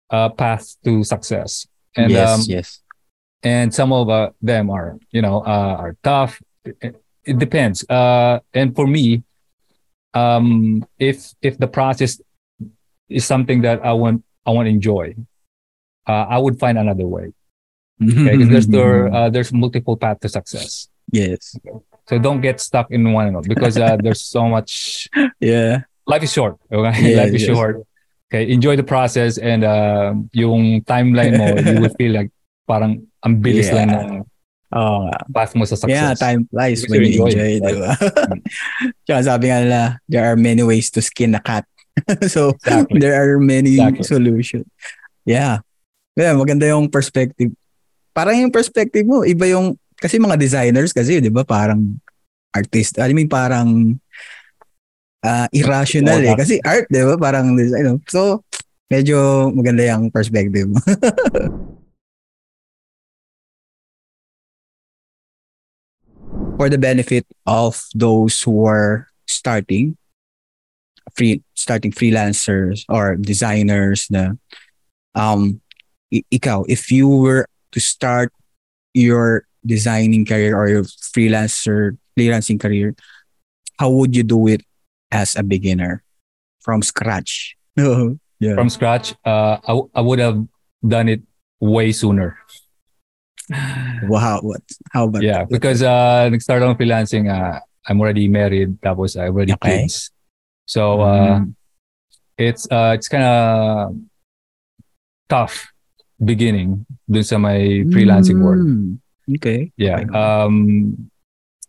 uh, 0.10 0.30
paths 0.30 0.78
to 0.86 1.04
success, 1.04 1.68
and 1.96 2.12
yes, 2.12 2.30
um, 2.30 2.46
yes. 2.48 2.82
and 3.44 3.74
some 3.74 3.92
of 3.94 4.10
uh, 4.10 4.32
them 4.42 4.70
are 4.70 4.98
you 5.12 5.22
know 5.22 5.40
uh, 5.42 5.76
are 5.80 5.98
tough 6.04 6.42
it, 6.64 7.02
it 7.24 7.38
depends 7.40 7.88
uh, 7.90 8.40
and 8.54 8.76
for 8.76 8.88
me 8.88 9.24
um, 10.14 10.86
if 11.00 11.34
if 11.42 11.58
the 11.58 11.68
process 11.68 12.22
is 13.10 13.26
something 13.26 13.62
that 13.62 13.84
i 13.86 13.94
want 13.94 14.24
i 14.46 14.52
want 14.52 14.66
to 14.66 14.70
enjoy 14.70 15.14
uh, 16.08 16.26
i 16.30 16.38
would 16.38 16.60
find 16.60 16.78
another 16.78 17.06
way 17.06 17.34
okay? 18.02 18.44
there's 18.44 18.68
there, 18.68 19.14
uh, 19.14 19.30
there's 19.30 19.54
multiple 19.54 19.96
paths 19.98 20.20
to 20.22 20.30
success 20.30 20.90
yes. 21.12 21.56
so 22.08 22.18
don't 22.18 22.42
get 22.42 22.60
stuck 22.60 22.90
in 22.92 23.12
one 23.14 23.42
because 23.48 23.78
uh, 23.78 23.98
there's 24.02 24.22
so 24.22 24.48
much 24.48 25.08
Yeah. 25.40 25.82
life 26.08 26.24
is 26.24 26.34
short 26.34 26.58
okay 26.72 27.02
Yes, 27.02 27.18
life 27.18 27.34
is 27.34 27.48
yes. 27.48 27.56
short 27.56 27.88
okay 28.36 28.52
enjoy 28.52 28.76
the 28.76 28.84
process 28.84 29.40
and 29.40 29.64
uh, 29.64 30.12
yung 30.36 30.84
timeline 30.84 31.40
mo 31.40 31.56
you 31.64 31.80
will 31.80 31.96
feel 31.96 32.12
like 32.12 32.28
parang 32.68 33.08
ang 33.24 33.40
bilis 33.40 33.72
Yeah. 33.72 33.78
lang 33.80 33.88
ng 33.88 34.10
nga. 34.76 35.24
path 35.32 35.56
mo 35.56 35.64
sa 35.64 35.80
success. 35.80 35.88
Yeah, 35.88 36.12
time 36.20 36.52
flies 36.52 36.84
Because 36.84 36.92
when 36.92 37.08
you 37.08 37.24
enjoy 37.24 37.32
enjoy, 37.32 37.52
it, 37.56 37.62
di 37.64 37.76
ba? 37.80 37.92
Tsaka 39.08 39.20
sabi 39.24 39.46
nga 39.48 39.60
nila, 39.64 39.82
there 40.12 40.26
are 40.28 40.36
many 40.36 40.68
ways 40.68 40.92
to 40.92 41.00
skin 41.00 41.32
a 41.32 41.40
cat. 41.40 41.64
so, 42.28 42.52
Exactly. 42.60 43.00
there 43.00 43.16
are 43.16 43.40
many 43.40 43.80
Exactly. 43.80 44.04
solutions. 44.04 44.68
Yeah. 45.24 45.64
Yeah, 46.20 46.36
maganda 46.36 46.68
yung 46.68 46.92
perspective. 46.92 47.56
Parang 48.12 48.36
yung 48.36 48.52
perspective 48.52 49.08
mo, 49.08 49.24
iba 49.24 49.48
yung, 49.48 49.80
kasi 49.96 50.20
mga 50.20 50.36
designers 50.36 50.92
kasi, 50.92 51.24
di 51.24 51.32
ba, 51.32 51.48
parang 51.48 51.96
artist. 52.52 53.00
I 53.00 53.16
mean, 53.16 53.32
parang 53.32 53.96
ah, 55.26 55.48
irrational 55.50 56.22
Oo, 56.22 56.30
eh. 56.30 56.36
Kasi 56.38 56.62
art, 56.62 56.86
di 56.94 57.02
ba, 57.02 57.18
parang 57.18 57.58
design. 57.58 57.98
So, 58.06 58.46
medyo 58.94 59.50
maganda 59.50 59.82
yung 59.90 60.14
perspective 60.14 60.70
mo. 60.70 60.78
For 66.56 66.70
the 66.70 66.78
benefit 66.78 67.28
of 67.46 67.84
those 67.94 68.42
who 68.42 68.64
are 68.66 69.08
starting, 69.28 69.98
free 71.16 71.44
starting 71.54 71.92
freelancers 71.92 72.84
or 72.90 73.16
designers 73.16 74.08
na 74.10 74.34
um 75.14 75.62
i- 76.12 76.26
ikaw 76.34 76.66
if 76.68 76.92
you 76.92 77.08
were 77.08 77.46
to 77.72 77.80
start 77.80 78.34
your 78.94 79.46
designing 79.64 80.26
career 80.26 80.58
or 80.58 80.68
your 80.68 80.84
freelancer 80.84 81.96
freelancing 82.18 82.60
career 82.60 82.96
how 83.80 83.88
would 83.90 84.16
you 84.16 84.24
do 84.24 84.48
it 84.48 84.66
as 85.16 85.40
a 85.40 85.44
beginner 85.44 86.04
from 86.60 86.84
scratch 86.84 87.56
No. 87.80 88.20
yeah 88.44 88.56
From 88.60 88.68
scratch, 88.68 89.16
uh, 89.24 89.64
I, 89.64 89.72
w- 89.80 89.90
I 89.96 90.02
would 90.04 90.20
have 90.20 90.44
done 90.84 91.08
it 91.08 91.24
way 91.64 91.96
sooner. 91.96 92.36
wow 94.04 94.40
what 94.44 94.62
how 94.92 95.06
about 95.08 95.24
Yeah, 95.24 95.46
that? 95.46 95.52
because 95.52 95.80
uh, 95.84 96.28
nag-start 96.30 96.62
ako 96.64 96.76
freelancing, 96.76 97.30
uh, 97.32 97.60
I'm 97.88 98.02
already 98.02 98.28
married, 98.28 98.82
tapos 98.82 99.16
I 99.16 99.30
already 99.30 99.54
Okay. 99.56 99.86
kids. 99.86 100.10
So, 100.66 101.02
uh, 101.06 101.40
Mm. 101.46 101.54
it's 102.42 102.66
uh, 102.74 102.98
it's 102.98 103.08
kind 103.08 103.24
of 103.24 103.94
tough 105.30 105.70
beginning 106.18 106.86
dun 107.06 107.24
sa 107.24 107.38
my 107.38 107.86
freelancing 107.94 108.42
world. 108.42 108.66
Mm. 108.66 108.98
okay 109.38 109.70
Yeah. 109.78 110.02
Um, 110.10 111.12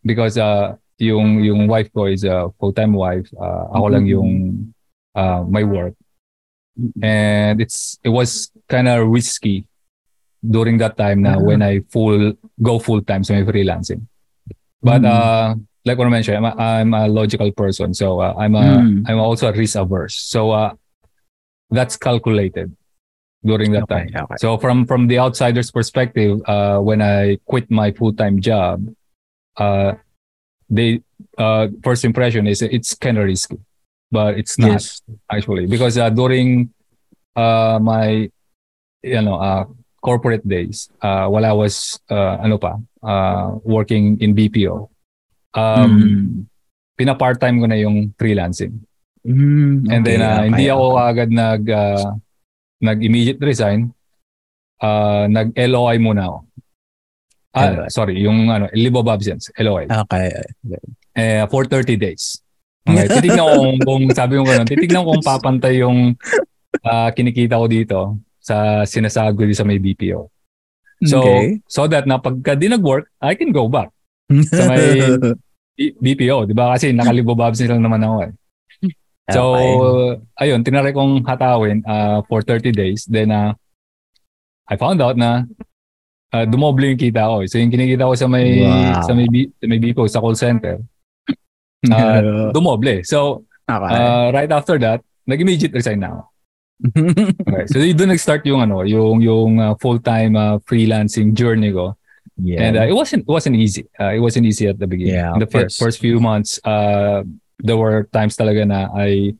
because 0.04 0.38
uh, 0.40 0.80
yung 0.98 1.44
yung 1.44 1.68
wife 1.68 1.92
ko 1.92 2.06
is 2.06 2.24
a 2.24 2.48
full-time 2.58 2.92
wife. 2.92 3.28
Uh, 3.36 3.68
ako 3.76 3.86
lang 3.92 4.04
yung 4.06 4.72
uh, 5.14 5.44
my 5.48 5.64
work. 5.64 5.94
And 7.02 7.60
it's 7.60 7.98
it 8.04 8.10
was 8.12 8.52
kind 8.68 8.88
of 8.88 9.08
risky 9.08 9.64
during 10.44 10.76
that 10.78 10.96
time 10.96 11.22
na 11.24 11.36
Ah. 11.36 11.40
when 11.40 11.62
I 11.64 11.80
full 11.88 12.36
go 12.60 12.78
full 12.78 13.00
time 13.00 13.24
sa 13.24 13.32
my 13.32 13.44
freelancing. 13.48 14.04
But 14.84 15.00
Mm. 15.02 15.08
uh, 15.08 15.48
like 15.88 15.96
what 15.96 16.06
I 16.06 16.12
mentioned, 16.12 16.36
I'm 16.36 16.44
a, 16.44 16.54
I'm 16.60 16.92
a 16.94 17.08
logical 17.08 17.48
person, 17.52 17.94
so 17.96 18.20
uh, 18.20 18.34
I'm 18.36 18.54
a 18.54 18.84
Mm. 18.84 19.08
I'm 19.08 19.18
also 19.20 19.48
a 19.48 19.54
risk 19.56 19.76
averse. 19.80 20.20
So 20.20 20.52
uh, 20.52 20.76
that's 21.72 21.96
calculated 21.96 22.76
during 23.40 23.72
that 23.72 23.88
Okay, 23.88 24.12
time. 24.12 24.28
okay. 24.28 24.36
So 24.38 24.58
from 24.60 24.84
from 24.84 25.08
the 25.08 25.16
outsider's 25.18 25.72
perspective, 25.72 26.44
uh, 26.44 26.78
when 26.84 27.00
I 27.00 27.40
quit 27.48 27.70
my 27.72 27.88
full 27.96 28.12
time 28.12 28.36
job, 28.44 28.84
uh, 29.56 29.96
they 30.70 31.00
uh, 31.38 31.68
first 31.82 32.04
impression 32.04 32.46
is 32.46 32.62
it's 32.62 32.94
kind 32.94 33.18
of 33.18 33.24
risky, 33.24 33.58
but 34.10 34.38
it's 34.38 34.58
not 34.58 34.78
yes 34.80 35.02
actually 35.30 35.66
because 35.66 35.96
uh, 35.98 36.10
during 36.10 36.70
uh, 37.36 37.78
my 37.82 38.30
you 39.02 39.22
know 39.22 39.36
uh, 39.38 39.64
corporate 40.02 40.46
days, 40.46 40.88
uh, 41.02 41.26
while 41.26 41.44
I 41.44 41.52
was 41.52 41.98
uh, 42.10 42.38
ano 42.42 42.58
pa 42.58 42.78
uh, 43.02 43.58
working 43.62 44.18
in 44.20 44.34
BPO, 44.34 44.88
um, 45.54 45.90
Mm. 45.90 46.46
pina-part 46.96 47.40
time 47.40 47.60
ko 47.60 47.66
na 47.68 47.76
yung 47.76 48.12
freelancing. 48.16 48.80
Mm, 49.26 49.90
And 49.90 50.00
then 50.06 50.22
uh, 50.22 50.38
okay, 50.38 50.46
hindi 50.48 50.64
ako 50.70 50.86
okay. 50.96 51.06
agad 51.10 51.30
nag 51.34 51.62
uh, 51.68 52.10
nag 52.80 52.98
immediate 53.02 53.42
resign. 53.42 53.92
Uh, 54.76 55.24
nag 55.28 55.56
LOI 55.56 55.96
muna 55.98 56.28
ako. 56.28 56.38
Ah, 57.56 57.88
sorry, 57.88 58.20
yung 58.20 58.52
ano, 58.52 58.68
leave 58.76 58.92
of 58.92 59.08
absence, 59.08 59.48
LOI. 59.56 59.88
Okay. 59.88 60.28
Eh, 61.16 61.40
for 61.48 61.64
30 61.64 61.96
days. 61.96 62.44
Okay, 62.84 63.08
titignan 63.08 63.48
ko 63.48 63.54
kung, 63.56 63.78
kung 63.82 64.02
sabi 64.12 64.36
mo 64.36 64.44
ganun, 64.44 64.68
titignan 64.68 65.02
ko 65.02 65.16
kung 65.16 65.24
papantay 65.24 65.80
yung 65.80 66.12
ah, 66.84 67.08
kinikita 67.10 67.56
ko 67.56 67.66
dito 67.66 68.00
sa 68.38 68.84
ko 68.86 69.40
dito 69.40 69.56
sa 69.56 69.64
may 69.64 69.80
BPO. 69.80 70.28
So, 71.04 71.20
okay. 71.24 71.60
so 71.68 71.88
that 71.88 72.04
na 72.04 72.20
pagka 72.20 72.56
di 72.56 72.68
nag-work, 72.68 73.08
I 73.20 73.34
can 73.34 73.50
go 73.52 73.68
back 73.72 73.88
sa 74.52 74.68
may 74.68 75.16
BPO, 76.04 76.48
di 76.48 76.54
ba? 76.56 76.76
Kasi 76.76 76.92
nakalibog 76.92 77.40
absence 77.40 77.72
lang 77.72 77.84
naman 77.84 78.04
ako 78.04 78.16
eh. 78.28 78.32
So, 79.26 79.42
Okay. 79.58 80.46
ayun, 80.46 80.62
tinry 80.62 80.94
kong 80.94 81.26
hatawin 81.26 81.82
uh, 81.82 82.22
for 82.30 82.46
30 82.46 82.70
days. 82.70 83.02
Then, 83.10 83.34
uh, 83.34 83.58
I 84.70 84.78
found 84.78 85.02
out 85.02 85.18
na 85.18 85.42
uh, 86.32 86.44
dumoble 86.46 86.88
yung 86.90 86.98
kita 86.98 87.22
ko. 87.26 87.42
eh. 87.42 87.48
So, 87.50 87.58
yung 87.58 87.70
kinikita 87.70 88.08
ko 88.08 88.14
sa 88.14 88.26
may, 88.26 88.62
Wow. 88.62 89.02
sa 89.02 89.12
may, 89.14 89.26
B- 89.28 89.50
sa 89.52 89.66
may 89.66 89.78
BPO, 89.78 90.06
sa 90.08 90.20
call 90.20 90.34
center, 90.34 90.80
uh, 91.92 92.50
dumoble. 92.52 93.04
So, 93.04 93.44
okay. 93.68 93.94
uh, 93.94 94.32
right 94.32 94.50
after 94.50 94.78
that, 94.80 95.02
nag-immediate 95.26 95.72
resign 95.74 96.00
na 96.00 96.08
ako. 96.14 96.22
Okay. 97.46 97.64
So, 97.72 97.80
doon 97.80 98.10
nag-start 98.12 98.44
yung, 98.44 98.60
ano, 98.60 98.82
yung, 98.84 99.20
yung 99.22 99.60
uh, 99.60 99.74
full-time 99.80 100.36
uh, 100.36 100.56
freelancing 100.64 101.32
journey 101.32 101.72
ko. 101.72 101.96
yeah. 102.36 102.68
And 102.68 102.76
uh, 102.76 102.84
it 102.84 102.92
wasn't 102.92 103.24
it 103.24 103.32
wasn't 103.32 103.56
easy. 103.56 103.88
Uh, 103.96 104.12
it 104.12 104.20
wasn't 104.20 104.44
easy 104.44 104.68
at 104.68 104.76
the 104.78 104.84
beginning. 104.86 105.16
Yeah, 105.16 105.32
In 105.32 105.40
the 105.40 105.48
of 105.48 105.52
fir- 105.52 105.72
course. 105.72 105.78
first 105.80 105.98
few 106.04 106.20
months, 106.20 106.60
uh, 106.68 107.24
there 107.64 107.80
were 107.80 108.04
times 108.12 108.36
talaga 108.36 108.68
na 108.68 108.92
I, 108.92 109.32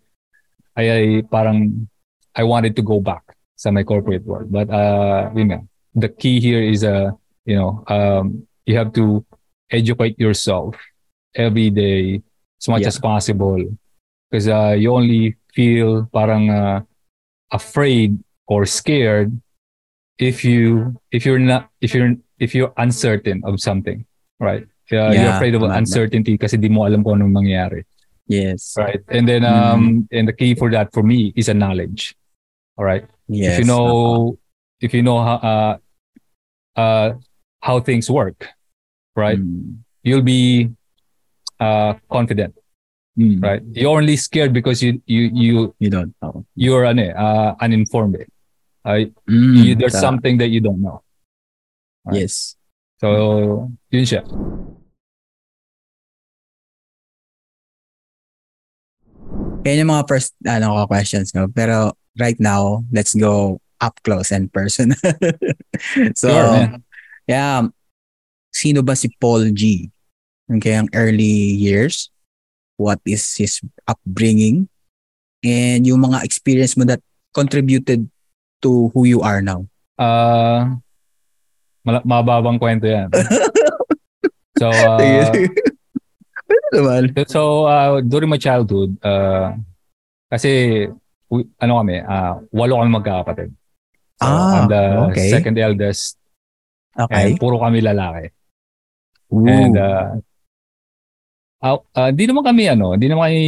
I, 0.72 0.84
I 0.88 1.02
parang 1.28 1.88
I 2.32 2.40
wanted 2.48 2.72
to 2.76 2.82
go 2.82 3.00
back 3.04 3.36
sa 3.52 3.68
my 3.68 3.84
corporate 3.84 4.24
world. 4.24 4.48
But 4.48 4.72
uh, 4.72 5.28
yun 5.36 5.52
nga, 5.52 5.60
the 5.96 6.08
key 6.12 6.38
here 6.40 6.60
is 6.62 6.84
uh, 6.84 7.10
you 7.48 7.56
know, 7.56 7.82
um, 7.88 8.46
you 8.68 8.76
have 8.76 8.92
to 9.00 9.24
educate 9.72 10.18
yourself 10.20 10.76
every 11.34 11.70
day 11.70 12.20
as 12.60 12.68
much 12.68 12.82
Yeah. 12.84 12.92
as 12.92 12.98
possible 13.00 13.58
because 14.30 14.46
uh, 14.48 14.74
you 14.76 14.92
only 14.92 15.36
feel 15.54 16.06
parang 16.12 16.50
uh, 16.50 16.80
afraid 17.50 18.18
or 18.46 18.66
scared 18.66 19.32
if 20.18 20.44
you 20.44 20.96
if 21.12 21.24
you're 21.26 21.38
not 21.42 21.68
if 21.80 21.94
you're 21.94 22.14
if 22.38 22.54
you're 22.54 22.72
uncertain 22.78 23.40
of 23.44 23.60
something 23.60 24.04
right 24.40 24.64
uh, 24.92 25.12
you're 25.12 25.32
afraid 25.34 25.54
of 25.54 25.62
tama. 25.62 25.76
uncertainty 25.78 26.36
kasi 26.38 26.56
di 26.56 26.68
mo 26.68 26.84
alam 26.88 27.04
kung 27.04 27.20
anong 27.20 27.32
mangyayari 27.36 27.84
yes. 28.26 28.74
right 28.80 29.00
and 29.12 29.28
then 29.28 29.44
um 29.44 30.08
and 30.10 30.26
the 30.28 30.32
key 30.32 30.54
for 30.56 30.70
that 30.72 30.88
for 30.92 31.02
me 31.04 31.32
is 31.36 31.48
a 31.48 31.54
knowledge 31.56 32.16
all 32.80 32.84
right 32.84 33.04
Yes. 33.28 33.58
if 33.58 33.64
you 33.64 33.68
know 33.68 34.38
if 34.80 34.94
you 34.94 35.02
know 35.02 35.18
how 35.20 35.36
uh, 35.42 35.72
uh 36.76 37.12
how 37.62 37.80
things 37.80 38.08
work 38.10 38.52
right 39.16 39.40
Mm. 39.40 39.80
you'll 40.04 40.22
be 40.24 40.70
uh 41.60 41.94
confident 42.12 42.54
Mm. 43.16 43.40
right 43.40 43.64
you're 43.72 43.96
only 43.96 44.16
scared 44.16 44.52
because 44.52 44.84
you 44.84 45.00
you 45.08 45.32
you 45.32 45.54
You 45.80 45.88
don't 45.88 46.12
know. 46.20 46.44
you're 46.52 46.84
eh, 46.84 47.16
uh, 47.16 47.56
uninformed. 47.64 48.20
Uh, 48.84 49.08
Mm, 49.24 49.56
you, 49.56 49.72
there's 49.74 49.96
ta- 49.96 50.04
something 50.04 50.36
that 50.38 50.52
you 50.52 50.60
don't 50.60 50.84
know 50.84 51.00
Yes. 52.12 52.54
So, 53.00 53.72
yun 53.90 54.04
siya. 54.06 54.22
Yan 59.66 59.82
yung 59.82 59.90
mga 59.90 60.06
first 60.06 60.32
ano 60.46 60.78
ko 60.78 60.86
questions 60.86 61.34
ko. 61.34 61.50
Pero 61.50 61.98
right 62.20 62.38
now, 62.38 62.86
let's 62.94 63.12
go 63.12 63.58
up 63.80 63.98
close 64.02 64.30
and 64.32 64.52
personal. 64.52 64.96
so, 66.14 66.28
Sure, 66.28 66.80
yeah. 67.28 67.66
Sino 68.52 68.80
ba 68.80 68.96
si 68.96 69.12
Paul 69.20 69.52
G? 69.52 69.90
Okay, 70.46 70.78
ang 70.78 70.88
early 70.94 71.58
years. 71.58 72.08
What 72.76 73.00
is 73.04 73.24
his 73.36 73.60
upbringing? 73.88 74.68
And 75.44 75.84
yung 75.84 76.00
mga 76.00 76.24
experience 76.24 76.76
mo 76.76 76.84
that 76.88 77.02
contributed 77.34 78.08
to 78.62 78.88
who 78.94 79.04
you 79.04 79.20
are 79.20 79.44
now. 79.44 79.68
Uh, 79.96 80.76
mala- 81.84 82.06
mababang 82.06 82.60
kwento 82.60 82.88
yan. 82.88 83.12
so, 84.60 84.68
uh, 84.72 85.32
so 87.28 87.64
uh, 87.68 88.00
during 88.00 88.30
my 88.30 88.40
childhood, 88.40 88.96
uh, 89.04 89.52
kasi 90.30 90.86
ano 91.60 91.72
kami, 91.82 92.00
uh, 92.00 92.40
walo 92.54 92.80
kami 92.80 92.90
magkakapatid. 92.90 93.50
So, 94.16 94.24
Ah, 94.24 94.64
I'm 94.64 94.68
the 94.68 94.82
okay. 95.12 95.28
second 95.28 95.56
eldest 95.60 96.16
Okay. 96.96 97.12
and 97.12 97.30
puro 97.36 97.60
kami 97.60 97.84
lalaki. 97.84 98.32
Ooh. 99.28 99.44
And 99.44 99.76
uh, 99.76 100.16
uh, 101.60 101.78
uh, 101.92 102.10
di 102.16 102.24
naman 102.24 102.40
kami 102.40 102.64
ano, 102.72 102.96
di 102.96 103.06
naman 103.06 103.28
kami 103.28 103.42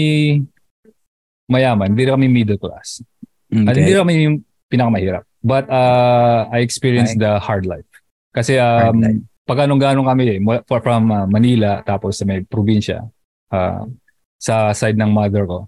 mayaman, 1.49 1.97
di 1.97 2.05
naman 2.05 2.21
kami 2.21 2.29
middle 2.29 2.61
class. 2.61 3.01
At 3.49 3.73
okay. 3.73 3.81
hindi 3.81 3.93
naman 3.97 4.13
yung 4.21 4.37
pinakamahirap. 4.69 5.25
But 5.41 5.73
uh, 5.73 6.53
I 6.53 6.61
experienced 6.61 7.17
Okay. 7.17 7.25
the 7.25 7.41
hard 7.41 7.65
life. 7.65 7.89
Kasi 8.37 8.61
um, 8.61 9.01
life. 9.01 9.25
pag 9.49 9.65
anong-ganong 9.65 10.05
kami 10.05 10.37
eh, 10.37 10.39
from 10.69 11.09
uh, 11.09 11.25
Manila 11.25 11.81
tapos 11.81 12.21
sa 12.21 12.29
may 12.29 12.45
probinsya, 12.45 13.09
uh, 13.49 13.89
sa 14.37 14.77
side 14.77 15.01
ng 15.01 15.09
mother 15.09 15.49
ko, 15.49 15.65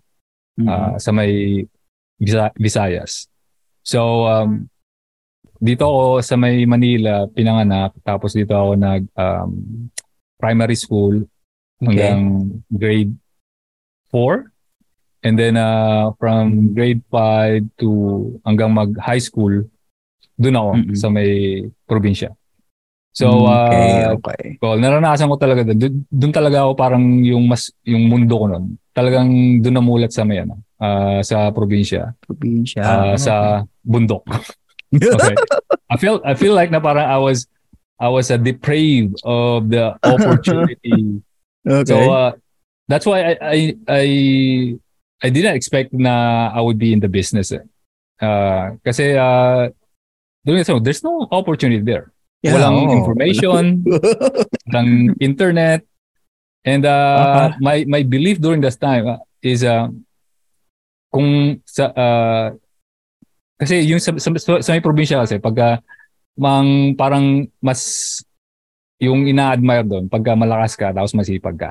Mm. 0.61 0.69
uh, 0.69 0.95
sa 1.01 1.09
may 1.09 1.65
Visa- 2.21 2.53
Visayas. 2.61 3.33
So, 3.81 4.29
um, 4.29 4.69
dito 5.61 5.85
ako 5.85 6.03
sa 6.25 6.35
may 6.35 6.65
Manila 6.65 7.29
pinanganak 7.29 7.93
tapos 8.01 8.33
dito 8.33 8.57
ako 8.57 8.75
nag 8.75 9.05
um, 9.15 9.51
primary 10.41 10.75
school 10.75 11.21
hanggang 11.79 12.49
grade 12.73 13.13
4 14.09 14.49
and 15.23 15.37
then 15.37 15.55
uh, 15.55 16.11
from 16.17 16.73
grade 16.73 17.05
5 17.13 17.61
to 17.77 17.89
hanggang 18.43 18.73
mag 18.73 18.97
high 18.97 19.21
school 19.21 19.53
doon 20.41 20.57
ako 20.57 20.71
Mm-mm. 20.81 20.97
sa 20.97 21.09
may 21.13 21.31
probinsya. 21.85 22.33
So 23.13 23.45
Mm, 23.45 23.53
okay, 23.67 23.89
uh, 24.07 24.17
okay. 24.17 24.45
well, 24.63 24.79
naranasan 24.81 25.29
ko 25.29 25.37
talaga 25.37 25.67
doon. 25.67 26.07
Doon 26.09 26.33
talaga 26.33 26.65
ako 26.65 26.73
parang 26.79 27.05
yung 27.21 27.45
mas 27.45 27.69
yung 27.85 28.09
mundo 28.09 28.39
ko 28.39 28.47
noon. 28.49 28.81
Talagang 28.97 29.29
doon 29.61 29.77
namulat 29.77 30.15
sa 30.15 30.23
may 30.25 30.41
ano, 30.41 30.63
ah, 30.81 31.21
sa 31.21 31.51
probinsya, 31.53 32.17
Probinsya. 32.25 32.81
ah, 32.81 33.15
sa 33.21 33.67
bundok. 33.85 34.25
Okay. 34.95 35.35
I 35.93 35.97
feel 35.97 36.19
I 36.25 36.35
feel 36.35 36.55
like 36.55 36.71
na 36.71 36.81
parang 36.83 37.07
I 37.07 37.19
was 37.19 37.47
I 38.01 38.09
was 38.09 38.31
a 38.31 38.39
depraved 38.39 39.19
of 39.25 39.71
the 39.71 39.95
opportunity. 40.03 41.23
okay. 41.67 41.85
so 41.87 41.97
uh, 42.11 42.31
that's 42.89 43.07
why 43.07 43.23
I 43.23 43.35
I 43.43 43.59
I 43.87 44.05
I 45.23 45.29
didn't 45.31 45.55
expect 45.55 45.93
na 45.93 46.49
I 46.51 46.61
would 46.63 46.79
be 46.79 46.93
in 46.95 47.01
the 47.01 47.11
business. 47.11 47.53
Eh. 47.53 47.63
Uh, 48.21 48.77
kasi 48.83 49.15
uh, 49.17 49.69
doon 50.43 50.65
so 50.65 50.79
there's 50.81 51.05
no 51.05 51.29
opportunity 51.31 51.83
there. 51.85 52.11
Yeah, 52.41 52.57
walang 52.57 52.89
oo. 52.89 52.97
information, 52.97 53.85
walang 54.73 55.13
internet. 55.21 55.85
And 56.65 56.85
uh, 56.89 57.53
Ah. 57.53 57.57
my 57.61 57.85
my 57.89 58.03
belief 58.05 58.41
during 58.41 58.61
that 58.65 58.77
time 58.81 59.09
uh, 59.09 59.21
is 59.45 59.61
uh, 59.65 59.89
kung 61.13 61.61
sa 61.69 61.93
uh, 61.93 62.47
kasi 63.61 63.85
yung 63.85 64.01
sa, 64.01 64.17
sa, 64.17 64.31
sa 64.59 64.71
may 64.73 64.81
probinsya 64.81 65.21
kasi 65.21 65.37
pagka 65.37 65.85
mang 66.35 66.97
parang 66.97 67.45
mas 67.61 67.81
yung 68.97 69.25
ina-admire 69.25 69.85
doon 69.85 70.09
pagka 70.09 70.33
malakas 70.33 70.73
ka 70.75 70.89
tapos 70.91 71.13
masipag 71.13 71.57
ka. 71.57 71.71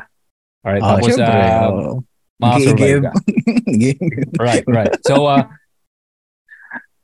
Alright, 0.61 0.81
Ah, 0.81 0.95
tapos 0.95 1.07
syempre. 1.09 1.39
uh, 1.41 1.67
oo. 1.67 1.93
makasurvive 2.37 3.01
Give. 3.01 3.03
ka. 3.03 3.11
Right, 4.39 4.65
right. 4.65 4.93
So, 5.03 5.25
uh, 5.25 5.43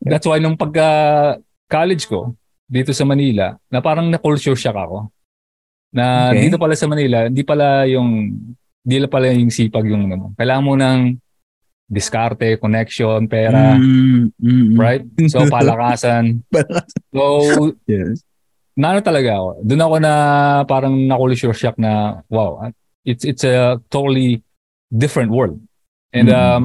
that's 0.01 0.25
why 0.25 0.39
nung 0.39 0.55
pagka 0.55 0.87
college 1.65 2.05
ko, 2.05 2.35
dito 2.65 2.91
sa 2.91 3.05
Manila, 3.05 3.53
na 3.69 3.79
parang 3.79 4.07
na-culture 4.07 4.55
shock 4.55 4.75
ako. 4.75 5.09
Na 5.91 6.31
Okay. 6.31 6.47
dito 6.49 6.57
pala 6.57 6.75
sa 6.75 6.85
Manila, 6.85 7.25
hindi 7.27 7.41
pala 7.41 7.85
yung, 7.85 8.09
hindi 8.83 8.95
pala 9.07 9.31
yung 9.31 9.49
sipag 9.49 9.85
yung 9.87 10.11
ano. 10.11 10.25
Kailangan 10.35 10.65
mo 10.65 10.73
ng 10.75 10.99
diskarte, 11.85 12.57
connection, 12.57 13.27
pera, 13.29 13.77
Mm, 13.77 14.33
mm, 14.33 14.63
mm. 14.73 14.75
right? 14.75 15.03
So, 15.29 15.45
palakasan. 15.53 16.41
So, 17.13 17.21
Yes. 17.85 18.25
naano 18.73 18.99
talaga 18.99 19.37
ako. 19.37 19.49
Doon 19.61 19.81
ako 19.85 19.95
na 20.01 20.13
parang 20.65 20.93
na-culture 20.97 21.53
shock 21.53 21.77
na, 21.77 22.21
wow, 22.27 22.67
it's 23.05 23.21
it's 23.23 23.45
a 23.45 23.77
totally 23.87 24.41
different 24.89 25.29
world. 25.29 25.61
And 26.09 26.29
Mhm. 26.29 26.35
um, 26.35 26.63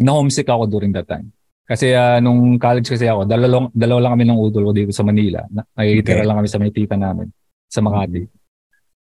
na-homesick 0.00 0.48
ako 0.48 0.64
during 0.66 0.96
that 0.96 1.06
time. 1.06 1.28
Kasi 1.68 1.92
ah, 1.92 2.16
nung 2.16 2.56
college 2.56 2.88
kasi 2.88 3.04
ako, 3.04 3.28
dalawa, 3.28 3.68
dalawa 3.76 3.98
lang 4.08 4.12
kami 4.16 4.24
ng 4.24 4.40
udol 4.40 4.64
ko 4.64 4.72
dito 4.72 4.88
sa 4.88 5.04
Manila. 5.04 5.44
Na- 5.52 5.68
Nakikitira 5.76 6.24
Okay. 6.24 6.26
lang 6.26 6.36
kami 6.40 6.48
sa 6.48 6.56
may 6.56 6.72
tita 6.72 6.96
namin 6.96 7.28
sa 7.68 7.84
Makati. 7.84 8.24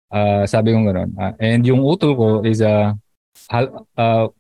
Ah, 0.09 0.48
sabi 0.48 0.72
ko 0.72 0.80
gano'n. 0.80 1.11
Ah, 1.20 1.37
and 1.37 1.61
yung 1.68 1.85
utol 1.85 2.16
ko 2.16 2.26
is 2.40 2.64
uh, 2.64 2.96
hal- 3.52 3.85
ah, 4.00 4.33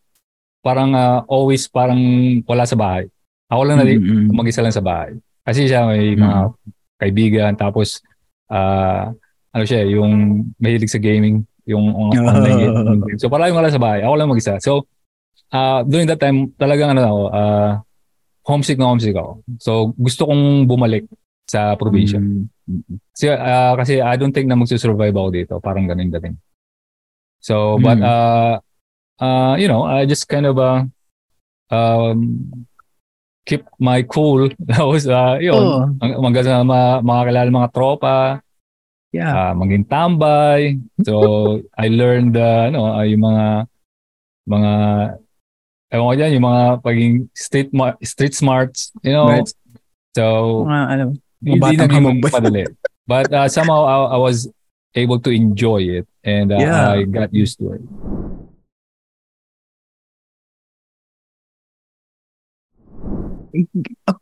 parang 0.64 0.96
ah, 0.96 1.20
always 1.28 1.68
parang 1.68 2.00
wala 2.48 2.64
sa 2.64 2.74
bahay. 2.74 3.04
Ako 3.52 3.60
lang 3.62 3.76
na 3.76 3.84
Mm, 3.84 4.00
mm. 4.00 4.26
mag-isa 4.32 4.64
lang 4.64 4.72
sa 4.72 4.80
bahay. 4.80 5.12
Kasi 5.44 5.68
siya 5.68 5.84
may 5.84 6.16
mga 6.16 6.38
kaibigan 6.96 7.52
tapos 7.52 8.00
ah 8.48 9.12
ano 9.52 9.62
siya 9.62 9.84
yung 9.84 10.40
mahilig 10.56 10.88
sa 10.88 10.96
gaming 10.98 11.44
yung 11.68 11.92
on- 12.00 12.16
online 12.16 12.58
game. 12.58 12.74
So 13.20 13.28
parang 13.28 13.52
wala 13.52 13.68
sa 13.68 13.76
bahay. 13.78 14.00
Ako 14.00 14.14
lang 14.16 14.32
mag-isa. 14.32 14.56
So 14.58 14.88
ah 15.52 15.84
during 15.84 16.08
that 16.08 16.18
time 16.18 16.48
talagang 16.56 16.96
ano 16.96 17.02
ako 17.04 17.20
ah 17.30 17.70
homesick 18.48 18.80
na 18.80 18.88
homesick 18.88 19.14
ako. 19.14 19.44
So 19.60 19.72
gusto 19.94 20.24
kong 20.24 20.64
bumalik 20.64 21.04
sa 21.44 21.76
probinsya. 21.76 22.16
Mm, 22.18 22.48
mm. 22.64 22.96
Kasi 23.12 23.24
ah, 23.28 23.76
kasi 23.76 24.00
I 24.00 24.16
don't 24.16 24.32
think 24.32 24.48
na 24.48 24.56
magsusurvive 24.56 25.12
ako 25.12 25.28
dito. 25.28 25.54
Parang 25.60 25.84
ganun 25.84 26.08
dating. 26.08 26.40
So 27.44 27.76
but 27.76 28.00
Mm. 28.00 28.08
uh 28.08 28.63
uh 29.20 29.54
you 29.58 29.68
know, 29.68 29.84
I 29.84 30.06
just 30.06 30.26
kind 30.26 30.46
of 30.46 30.58
uh 30.58 30.84
um 31.70 32.50
keep 33.46 33.64
my 33.78 34.02
cool. 34.08 34.48
Tapos 34.70 35.04
uh 35.06 35.36
yun, 35.40 35.58
Oo. 35.60 35.82
ang 36.00 36.10
maganda 36.22 36.64
ma 36.64 36.98
makakilala 37.04 37.50
mga 37.50 37.70
tropa, 37.74 38.18
Yeah. 39.14 39.30
ah, 39.30 39.52
maging 39.54 39.86
tambay. 39.86 40.82
So 41.06 41.14
I 41.78 41.86
learned 41.86 42.34
uh, 42.34 42.66
ano, 42.66 42.98
ah, 42.98 43.06
yung 43.06 43.22
mga 43.22 43.46
mga 44.50 44.72
ewan 45.94 46.06
ko 46.10 46.14
dyan, 46.18 46.32
yung 46.34 46.46
mga 46.50 46.64
pagiging 46.82 47.16
street 47.30 47.70
ma- 47.70 47.94
street 48.02 48.34
smarts, 48.34 48.90
you 49.06 49.14
know. 49.14 49.30
Right. 49.30 49.46
So 50.18 50.66
Mga 50.66 50.84
ano, 50.90 51.04
hindi 51.38 51.70
naging 51.78 52.04
madali. 52.18 52.64
But 53.06 53.30
uh, 53.30 53.46
somehow 53.52 53.84
I, 53.84 54.16
I 54.16 54.18
was 54.18 54.48
able 54.96 55.20
to 55.22 55.30
enjoy 55.30 56.02
it 56.02 56.06
and 56.24 56.50
uh, 56.50 56.58
Yeah. 56.58 56.98
I 56.98 57.04
got 57.06 57.30
used 57.30 57.60
to 57.62 57.78
it. 57.78 57.82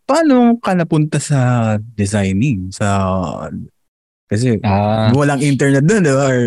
Paano 0.05 0.57
ka 0.61 0.77
napunta 0.77 1.17
sa 1.19 1.75
designing? 1.81 2.69
Sa 2.71 2.87
kasi 4.29 4.57
Ah, 4.65 5.13
walang 5.13 5.45
internet 5.45 5.85
doon, 5.85 6.03
di 6.05 6.13
ba? 6.13 6.25
Or, 6.25 6.41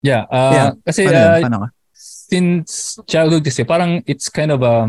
yeah, 0.00 0.24
uh, 0.32 0.52
Yeah. 0.56 0.70
kasi 0.84 1.04
paano, 1.04 1.20
uh, 1.20 1.40
paano 1.44 1.58
ka? 1.60 1.68
since 2.30 2.96
childhood 3.10 3.42
kasi 3.44 3.66
parang 3.66 4.00
it's 4.06 4.30
kind 4.30 4.54
of 4.54 4.62
a 4.62 4.88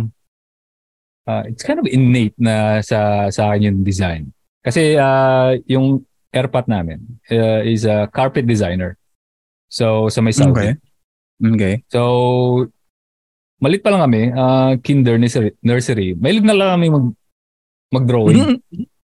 uh, 1.26 1.44
it's 1.50 1.66
kind 1.66 1.82
of 1.82 1.90
innate 1.90 2.38
na 2.38 2.80
sa 2.86 3.28
sa 3.34 3.52
akin 3.52 3.68
yung 3.68 3.80
design. 3.84 4.30
Kasi 4.62 4.96
uh, 4.96 5.58
yung 5.66 6.06
airpat 6.32 6.70
namin 6.70 7.02
uh, 7.34 7.66
is 7.66 7.84
a 7.84 8.08
carpet 8.14 8.46
designer. 8.48 8.96
So 9.68 10.08
sa 10.08 10.22
may 10.22 10.32
Saudi. 10.32 10.54
Okay. 10.54 10.74
Okay. 11.42 11.74
So 11.90 12.70
malit 13.62 13.82
pa 13.82 13.90
lang 13.94 14.06
kami, 14.06 14.32
uh, 14.32 14.78
kinder 14.82 15.18
nursery, 15.18 15.58
nursery. 15.62 16.14
Mahilig 16.18 16.46
na 16.46 16.56
lang 16.56 16.78
kami 16.78 16.88
mag 16.94 17.06
mag-drawing. 17.92 18.58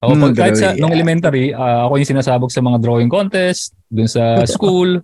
O, 0.03 0.11
pag, 0.19 0.33
Mm, 0.33 0.35
kahit 0.35 0.55
sa 0.59 0.75
drawing, 0.75 0.81
nung 0.83 0.91
yeah. 0.91 0.99
elementary, 0.99 1.45
uh, 1.55 1.87
ako 1.87 1.93
yung 1.95 2.09
sinasabog 2.11 2.51
sa 2.51 2.59
mga 2.59 2.77
drawing 2.83 3.07
contest 3.07 3.71
dun 3.87 4.09
sa 4.09 4.41
school. 4.55 4.99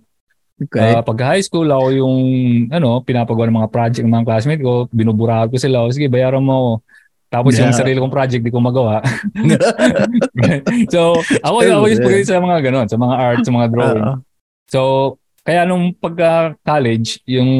Okay. 0.60 0.92
Ah, 0.92 1.00
pag 1.00 1.16
high 1.24 1.40
school, 1.40 1.64
ako 1.72 1.86
yung 1.88 2.16
ano, 2.68 3.00
pinapagawa 3.00 3.48
ng 3.48 3.58
mga 3.64 3.72
project 3.72 4.04
ng 4.04 4.12
mga 4.12 4.26
classmate 4.28 4.60
ko, 4.60 4.84
binuburahan 4.92 5.48
ko 5.48 5.56
sila, 5.56 5.80
o 5.80 5.88
sige, 5.88 6.12
bayaran 6.12 6.44
mo 6.44 6.52
ako. 6.52 6.72
Tapos 7.30 7.52
yung 7.56 7.70
Yeah. 7.72 7.80
sarili 7.80 7.96
kong 7.96 8.12
project, 8.12 8.42
di 8.44 8.52
ko 8.52 8.60
magawa. 8.60 9.00
so, 10.92 11.16
ako, 11.40 11.56
ako 11.64 11.86
yung 11.88 12.02
pagdating 12.04 12.28
sa 12.28 12.42
mga 12.44 12.58
ganon, 12.60 12.86
sa 12.90 12.98
mga 13.00 13.14
art, 13.16 13.40
sa 13.40 13.52
mga 13.54 13.66
drawing. 13.72 14.04
Oo. 14.04 14.16
So, 14.68 14.80
kaya 15.40 15.64
nung 15.64 15.96
pagka-college, 15.96 17.24
yung 17.24 17.50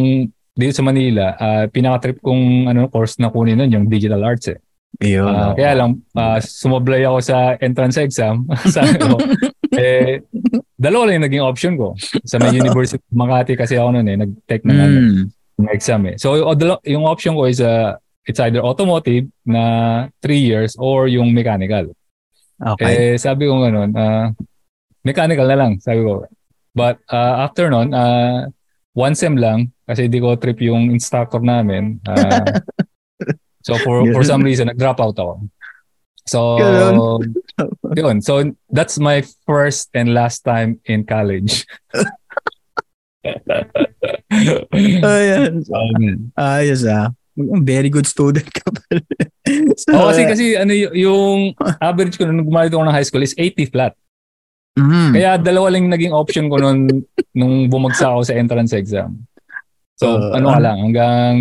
dito 0.52 0.72
sa 0.76 0.84
Manila, 0.84 1.40
ah, 1.40 1.64
pinaka-trip 1.72 2.20
kong 2.20 2.68
ano, 2.68 2.84
course 2.92 3.16
na 3.16 3.32
kunin 3.32 3.56
nun, 3.56 3.72
yung 3.72 3.86
digital 3.88 4.20
arts 4.20 4.52
eh. 4.52 4.58
Ayun. 4.98 5.31
Ah, 5.31 5.55
kaya 5.55 5.72
lang, 5.79 5.90
ah, 6.18 6.42
sumablay 6.42 7.07
ako 7.07 7.18
sa 7.22 7.55
entrance 7.62 7.96
exam. 7.96 8.44
Sabi 8.74 8.98
ko, 8.98 9.16
eh, 9.79 10.20
dalawa 10.74 11.09
lang 11.09 11.22
yung 11.22 11.26
naging 11.31 11.44
option 11.46 11.74
ko. 11.79 11.94
Sa 12.26 12.42
may 12.42 12.50
University 12.61 12.98
of 12.98 13.14
Makati 13.14 13.55
kasi 13.55 13.79
ako 13.79 13.94
noon 13.94 14.09
eh, 14.11 14.16
nag-tech 14.18 14.62
ng, 14.66 14.76
ano, 14.76 14.98
Mm. 15.00 15.22
ng 15.62 15.70
exam 15.70 16.03
eh. 16.11 16.16
So, 16.20 16.37
yung, 16.85 17.05
option 17.07 17.38
ko 17.38 17.46
is, 17.46 17.62
uh, 17.62 17.96
it's 18.26 18.40
either 18.42 18.61
automotive 18.61 19.31
na 19.46 19.62
3 20.20 20.37
years 20.37 20.76
or 20.76 21.09
yung 21.09 21.33
mechanical. 21.33 21.94
Okay. 22.61 23.14
Eh, 23.14 23.16
sabi 23.16 23.48
ko 23.48 23.62
ganun, 23.64 23.96
ah, 23.96 24.35
mechanical 25.00 25.48
na 25.48 25.57
lang, 25.57 25.72
sabi 25.81 26.05
ko. 26.05 26.29
But 26.76 27.00
uh, 27.09 27.48
after 27.48 27.72
nun, 27.72 27.90
uh, 27.96 28.46
one 28.92 29.16
sem 29.16 29.35
lang, 29.35 29.72
kasi 29.88 30.07
di 30.07 30.20
ko 30.20 30.37
trip 30.37 30.61
yung 30.62 30.92
instructor 30.92 31.40
namin. 31.40 31.98
Ah, 32.07 32.44
so 33.70 33.78
for 33.87 34.02
for 34.18 34.22
some 34.26 34.42
reason, 34.42 34.66
nag-drop 34.66 34.98
out 34.98 35.14
ako. 35.14 35.46
So, 36.26 36.59
yun. 37.98 38.22
So, 38.22 38.54
that's 38.70 38.98
my 38.98 39.22
first 39.46 39.90
and 39.94 40.14
last 40.14 40.42
time 40.46 40.78
in 40.87 41.02
college. 41.02 41.66
Ayan. 45.02 45.64
um, 45.66 46.33
Ayos 46.38 46.87
ah. 46.87 47.12
Very 47.64 47.88
good 47.88 48.06
student 48.06 48.46
ka 48.52 48.68
pala. 48.68 49.00
so, 49.74 49.90
oh, 49.96 50.06
kasi, 50.12 50.22
kasi 50.28 50.44
ano 50.54 50.72
y- 50.76 51.04
yung 51.06 51.56
average 51.80 52.20
ko 52.20 52.28
nung 52.28 52.44
gumalit 52.44 52.74
ako 52.74 52.85
ng 52.85 52.94
high 52.94 53.06
school 53.06 53.24
is 53.24 53.35
80 53.38 53.72
flat. 53.72 53.92
Mm. 54.76 55.12
Kaya 55.16 55.30
dalawa 55.40 55.72
lang 55.72 55.88
naging 55.88 56.12
option 56.14 56.46
ko 56.52 56.61
noon 56.61 57.04
nung 57.35 57.66
bumagsak 57.66 58.06
ako 58.06 58.22
sa 58.22 58.37
entrance 58.37 58.76
exam. 58.76 59.24
So, 59.96 60.16
Uh, 60.16 60.37
ano 60.37 60.46
ka 60.52 60.61
lang, 60.61 60.76
hanggang 60.80 61.33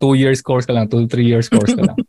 two 0.00 0.14
years 0.14 0.42
course 0.42 0.66
ka 0.66 0.72
lang, 0.72 0.88
two, 0.88 1.06
three 1.06 1.26
years 1.26 1.48
course 1.48 1.74
ka 1.74 1.82
lang. 1.82 1.98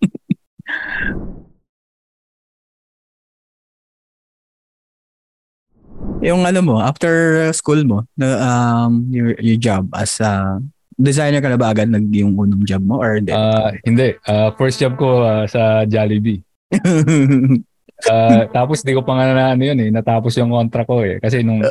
yung 6.26 6.42
ano 6.42 6.60
mo, 6.66 6.76
after 6.82 7.46
school 7.54 7.86
mo, 7.86 8.04
na, 8.18 8.28
um, 8.42 9.06
your, 9.14 9.38
your 9.38 9.60
job 9.62 9.86
as 9.94 10.18
a 10.20 10.58
designer 10.96 11.44
ka 11.44 11.52
na 11.52 11.60
ba 11.60 11.70
agad 11.70 11.92
nag 11.92 12.08
yung 12.10 12.34
unang 12.34 12.64
job 12.66 12.82
mo 12.82 12.98
or 12.98 13.20
hindi? 13.20 13.36
Ah, 13.36 13.70
hindi. 13.84 14.16
Ah, 14.26 14.50
first 14.56 14.80
job 14.80 14.96
ko 14.98 15.22
ah, 15.22 15.46
sa 15.46 15.86
Jollibee. 15.86 16.42
Ah, 18.12 18.44
tapos 18.52 18.84
di 18.84 18.92
ko 18.92 19.08
pa 19.08 19.16
nga 19.16 19.32
na 19.32 19.46
ano 19.56 19.64
yun 19.64 19.80
eh, 19.80 19.88
natapos 19.88 20.36
yung 20.36 20.52
contract 20.52 20.92
ko 20.92 21.00
eh. 21.00 21.16
Kasi 21.24 21.48
nung 21.48 21.64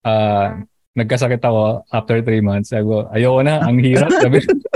ah, 0.00 0.58
nagkasakit 0.96 1.44
ako 1.44 1.84
after 1.92 2.24
three 2.24 2.40
months, 2.40 2.72
sabi 2.72 2.88
ko, 2.88 3.04
ayoko 3.12 3.44
na, 3.44 3.60
ang 3.60 3.76
hirap. 3.76 4.08
Sabi, 4.16 4.40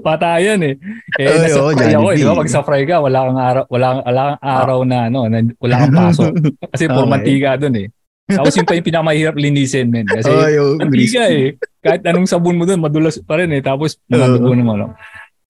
patayan 0.00 0.60
eh. 0.62 0.74
Eh, 1.16 1.26
Ay, 1.26 1.38
nasa 1.42 1.60
oo, 1.60 1.70
fry 1.70 1.92
ako 1.92 2.08
eh. 2.08 2.16
Di 2.16 2.22
ba? 2.22 2.26
Jollibee. 2.26 2.40
Pag 2.40 2.50
sa 2.50 2.60
fry 2.62 2.82
ka, 2.82 2.96
wala 2.98 3.18
kang 3.22 3.40
araw, 3.40 3.64
wala, 3.68 3.86
kang- 3.90 4.06
wala 4.06 4.20
kang 4.22 4.42
araw 4.42 4.78
na, 4.82 4.98
ano, 5.06 5.20
na, 5.26 5.38
wala 5.56 5.74
kang 5.78 5.94
pasok. 5.94 6.32
Kasi 6.68 6.84
puro 6.86 7.02
Okay. 7.02 7.12
mantika 7.12 7.50
dun 7.56 7.76
eh. 7.76 7.88
Tapos 8.22 8.54
yun 8.54 8.64
pa 8.64 8.72
yung 8.72 8.86
pinakamahirap 8.86 9.34
linisin, 9.34 9.86
men. 9.88 10.06
Kasi 10.06 10.30
oh, 10.30 10.48
yung 10.48 10.70
mantika 10.78 11.22
eh. 11.26 11.58
Kahit 11.78 12.02
anong 12.02 12.24
sabon 12.26 12.56
mo 12.56 12.64
dun, 12.64 12.80
madulas 12.80 13.18
pa 13.18 13.36
rin 13.36 13.50
eh. 13.50 13.60
Tapos 13.60 13.98
mga 14.06 14.26
Oo. 14.26 14.32
dugo 14.38 14.52
naman. 14.54 14.76
No? 14.78 14.88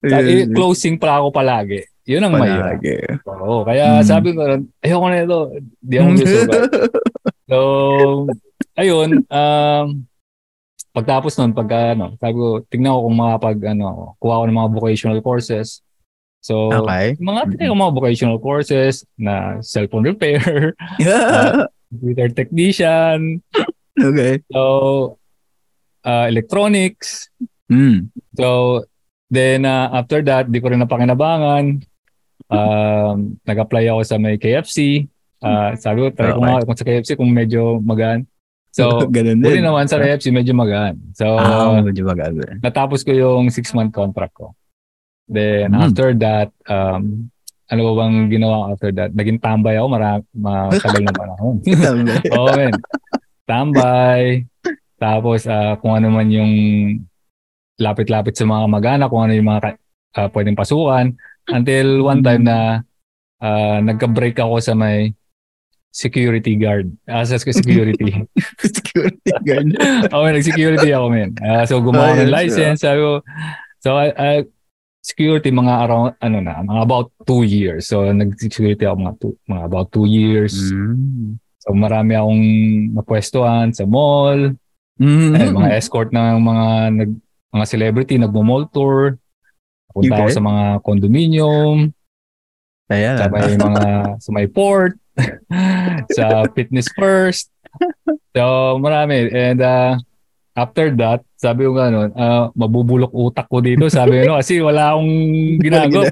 Eh, 0.03 0.51
closing 0.51 0.99
pa 0.99 1.21
ako 1.21 1.31
palagi. 1.31 1.87
Yun 2.03 2.27
ang 2.27 2.35
mahirap. 2.35 2.83
Oo, 3.23 3.63
kaya 3.63 4.03
Mm. 4.03 4.03
sabi 4.03 4.35
ko 4.35 4.43
rin, 4.43 4.67
ayoko 4.81 5.07
na 5.07 5.23
ito. 5.23 5.39
Di 5.79 5.95
ako 5.97 6.09
gusto. 6.19 6.53
so, 7.47 7.59
ayun, 8.75 9.23
um, 9.23 9.87
pagtapos 10.93 11.33
nun, 11.41 11.57
pagka, 11.57 11.97
ano, 11.97 12.15
sabi 12.21 12.37
ko, 12.37 12.47
tignan 12.69 12.93
ko 12.93 13.01
kung 13.09 13.17
makapag, 13.19 13.59
ano, 13.73 14.13
kuha 14.21 14.41
ko 14.41 14.45
ng 14.47 14.59
mga 14.61 14.71
vocational 14.77 15.21
courses. 15.25 15.81
So, 16.45 16.69
Okay. 16.69 17.17
mga, 17.17 17.57
tinay 17.57 17.71
ko 17.71 17.77
mga 17.77 17.97
vocational 17.97 18.39
courses 18.39 19.07
na 19.17 19.59
cellphone 19.65 20.05
repair, 20.05 20.77
computer 21.93 22.29
technician, 22.33 23.41
okay. 23.97 24.41
so, 24.53 24.63
uh, 26.05 26.27
electronics. 26.29 27.31
Mm. 27.73 28.13
So, 28.37 28.85
then 29.33 29.65
uh, 29.65 29.89
after 29.97 30.21
that, 30.29 30.53
di 30.53 30.61
ko 30.61 30.69
rin 30.69 30.83
napakinabangan. 30.85 31.81
Um, 32.53 33.41
nag-apply 33.49 33.89
ako 33.89 34.01
sa 34.05 34.21
may 34.21 34.37
KFC. 34.37 35.09
Uh, 35.41 35.73
sabi 35.81 36.05
ko, 36.05 36.07
try 36.13 36.37
ko 36.37 36.45
Okay. 36.45 36.53
nga 36.53 36.67
kung 36.69 36.77
sa 36.77 36.85
KFC 36.85 37.11
kung 37.17 37.33
medyo 37.33 37.81
magaan. 37.81 38.29
So, 38.73 39.05
ganun 39.13 39.39
din. 39.39 39.61
naman 39.61 39.85
sa 39.85 40.01
KFC, 40.01 40.33
medyo 40.33 40.53
magaan. 40.53 40.97
So, 41.13 41.37
Ah, 41.37 41.77
medyo 41.79 42.03
maganda. 42.03 42.57
natapos 42.59 43.05
ko 43.05 43.13
yung 43.13 43.49
six-month 43.49 43.93
contract 43.93 44.33
ko. 44.33 44.57
Then, 45.29 45.71
Hmm. 45.71 45.85
after 45.87 46.17
that, 46.19 46.51
um, 46.67 47.29
ano 47.69 47.81
ba 47.87 48.03
bang 48.03 48.29
ginawa 48.29 48.55
ko 48.59 48.67
after 48.73 48.91
that? 48.93 49.11
Naging 49.13 49.39
tambay 49.39 49.77
ako, 49.77 49.87
mara- 49.89 50.29
matagal 50.33 51.03
na 51.03 51.13
panahon. 51.13 51.57
Oo, 52.35 52.49
men. 52.51 52.75
Tambay. 53.45 54.45
Tapos, 54.97 55.45
ah, 55.45 55.77
kung 55.77 55.93
ano 55.95 56.09
man 56.09 56.29
yung 56.29 56.53
lapit-lapit 57.77 58.33
sa 58.33 58.45
mga 58.45 58.65
mag-anak, 58.69 59.09
kung 59.09 59.23
ano 59.23 59.33
yung 59.33 59.49
mga 59.49 59.77
ah, 60.13 60.29
pwedeng 60.29 60.55
pasukan. 60.55 61.13
Until 61.47 62.05
one 62.05 62.21
time 62.21 62.45
na 62.45 62.85
ah, 63.39 63.79
nagka-break 63.81 64.37
ako 64.37 64.61
sa 64.61 64.73
may 64.73 65.13
security 65.93 66.57
guard. 66.57 66.89
Ah, 67.05 67.23
sa 67.23 67.37
security. 67.37 68.25
Security 68.59 69.33
guard. 69.45 69.77
okay, 70.17 70.31
nag-security 70.33 70.89
ako, 70.91 71.07
men. 71.13 71.37
Ah, 71.45 71.69
so, 71.69 71.79
gumawa 71.85 72.17
ng 72.17 72.33
license. 72.33 72.81
Sabi 72.81 73.05
ko, 73.05 73.21
so, 73.85 73.95
I, 73.95 74.09
I- 74.17 74.49
security 75.05 75.51
mga 75.53 75.75
around, 75.87 76.15
ano 76.23 76.39
na, 76.41 76.65
mga 76.65 76.81
about 76.83 77.13
two 77.29 77.45
years. 77.45 77.93
So, 77.93 78.09
nag-security 78.09 78.89
ako 78.89 78.97
mga, 78.97 79.15
two, 79.21 79.35
mga 79.45 79.63
about 79.69 79.89
two 79.93 80.09
years. 80.09 80.57
Mm. 80.73 81.37
So, 81.61 81.77
marami 81.77 82.17
akong 82.17 82.45
napwestuhan 82.97 83.77
sa 83.77 83.85
mall. 83.85 84.57
Mm. 84.97 85.33
Eh, 85.37 85.51
mga 85.53 85.71
escort 85.77 86.11
ng 86.11 86.39
mga 86.41 86.67
nag, 87.05 87.11
mga 87.53 87.67
celebrity, 87.69 88.15
nagmo-mall 88.17 88.71
tour. 88.73 89.21
Punta 89.93 90.25
ako 90.25 90.29
sa 90.33 90.41
mga 90.41 90.65
condominium, 90.81 91.93
Ayan. 92.89 93.17
sa 93.21 93.29
may 93.29 93.53
mga 93.61 93.85
sa 94.25 94.31
may 94.33 94.47
port, 94.49 94.97
sa 96.17 96.47
fitness 96.57 96.89
first. 96.97 97.53
So, 98.33 98.77
marami. 98.81 99.29
And 99.29 99.61
uh, 99.61 99.97
after 100.57 100.93
that, 101.01 101.25
sabi 101.37 101.69
ko 101.69 101.77
gano'n, 101.77 102.13
uh, 102.17 102.49
mabubulok 102.57 103.13
utak 103.13 103.49
ko 103.49 103.61
dito. 103.61 103.89
Sabi 103.89 104.25
ko, 104.25 104.37
kasi 104.37 104.61
wala 104.61 104.97
akong 104.97 105.13
ginagawa. 105.61 106.09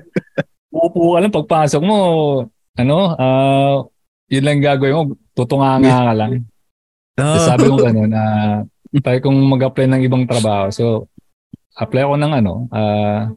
Uupo 0.71 1.17
ka 1.17 1.19
lang, 1.21 1.35
pagpasok 1.35 1.83
mo, 1.83 1.99
ano, 2.79 2.97
uh, 3.19 3.77
yun 4.31 4.45
lang 4.47 4.63
gagawin 4.63 4.95
mo, 4.97 5.03
tutunganga 5.35 6.13
ka 6.13 6.15
lang. 6.17 6.35
Ah. 7.19 7.37
So, 7.37 7.53
sabi 7.53 7.69
ko 7.69 7.77
gano'n, 7.77 8.17
uh, 8.17 8.65
try 9.05 9.21
kong 9.21 9.37
mag-apply 9.45 9.93
ng 9.93 10.03
ibang 10.09 10.25
trabaho. 10.25 10.73
So, 10.73 11.05
apply 11.77 12.09
ako 12.09 12.15
ng 12.17 12.33
ano, 12.33 12.65
uh, 12.73 13.29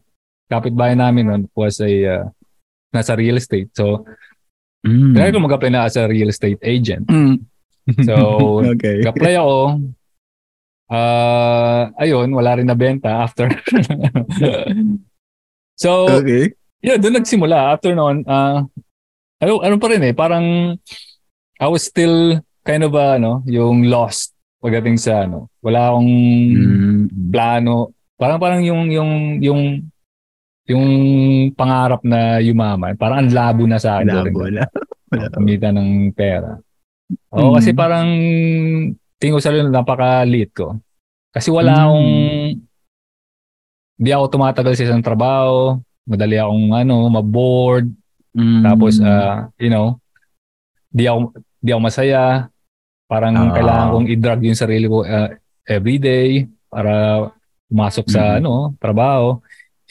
kapitbahay 0.47 0.95
namin 0.95 1.28
nun 1.28 1.43
was 1.52 1.84
a, 1.84 1.91
uh, 1.91 2.23
nasa 2.95 3.17
real 3.19 3.36
estate. 3.36 3.76
So, 3.76 4.08
Mm. 4.84 5.15
try 5.15 5.32
ko 5.32 5.39
mag-apply 5.39 5.72
na 5.72 5.88
as 5.88 5.96
a 5.96 6.04
real 6.06 6.28
estate 6.28 6.60
agent. 6.60 7.08
Mm. 7.08 7.39
So, 8.04 8.13
okay. 8.76 9.00
Nag-apply 9.00 9.34
ako. 9.39 9.58
Ah, 10.91 11.89
ayun, 11.98 12.30
wala 12.36 12.60
rin 12.60 12.67
nabenta 12.67 13.24
after. 13.24 13.48
so, 15.80 16.06
Okay. 16.19 16.54
yun, 16.84 17.00
doon 17.00 17.15
nagsimula. 17.17 17.74
After 17.74 17.96
noon, 17.96 18.28
ah, 18.28 18.67
ano, 19.39 19.52
ano 19.63 19.76
pa 19.80 19.88
rin 19.89 20.04
eh, 20.04 20.13
parang 20.13 20.76
I 21.60 21.67
was 21.72 21.88
still 21.88 22.39
kind 22.63 22.84
of, 22.84 22.93
ah, 22.96 23.15
ano, 23.15 23.41
yung 23.48 23.88
lost 23.88 24.36
pagdating 24.60 25.00
sa, 25.00 25.24
ano, 25.28 25.48
wala 25.60 25.91
akong 25.91 26.12
Mm. 26.54 27.02
plano. 27.32 27.91
Parang, 28.15 28.39
parang 28.39 28.62
yung, 28.63 28.88
yung, 28.91 29.12
yung, 29.41 29.62
yung 30.63 30.88
pangarap 31.54 31.99
na 32.04 32.39
yumaman, 32.39 32.95
parang 32.95 33.28
ang 33.28 33.32
labo 33.32 33.67
na 33.67 33.78
sa 33.78 33.99
akin. 33.99 34.32
Wala. 34.32 34.63
Wala. 35.12 35.30
kumita 35.30 35.69
ng 35.69 36.10
pera. 36.17 36.58
Oo, 37.38 37.54
Mm. 37.54 37.56
kasi 37.62 37.69
parang 37.71 38.08
tingin 39.21 39.36
ko 39.38 39.41
sa 39.43 39.54
rin 39.54 39.69
napaka-lit 39.69 40.49
ko. 40.52 40.82
Kasi 41.30 41.54
wala 41.54 41.73
Mm. 41.73 41.84
akong 41.86 42.10
di 43.93 44.10
ako 44.10 44.26
tumatagal 44.28 44.73
sa 44.73 44.86
isang 44.89 45.06
trabaho, 45.06 45.78
madali 46.04 46.36
akong 46.36 46.73
ano, 46.73 47.08
mabored, 47.08 47.88
Mm. 48.34 48.65
tapos 48.65 48.97
ah, 48.99 49.54
you 49.62 49.69
know, 49.69 50.02
di 50.89 51.06
ako 51.06 51.38
di 51.62 51.69
ako 51.69 51.82
masaya. 51.84 52.49
Parang 53.06 53.38
Ah. 53.38 53.54
kailangan 53.54 53.88
kong 53.93 54.08
i-drag 54.10 54.41
yung 54.41 54.58
sarili 54.58 54.89
ko 54.89 55.06
ah, 55.06 55.30
every 55.69 56.02
day 56.02 56.49
para 56.65 57.30
pumasok 57.69 58.06
sa 58.10 58.21
Mm. 58.34 58.38
ano, 58.41 58.54
trabaho. 58.82 59.38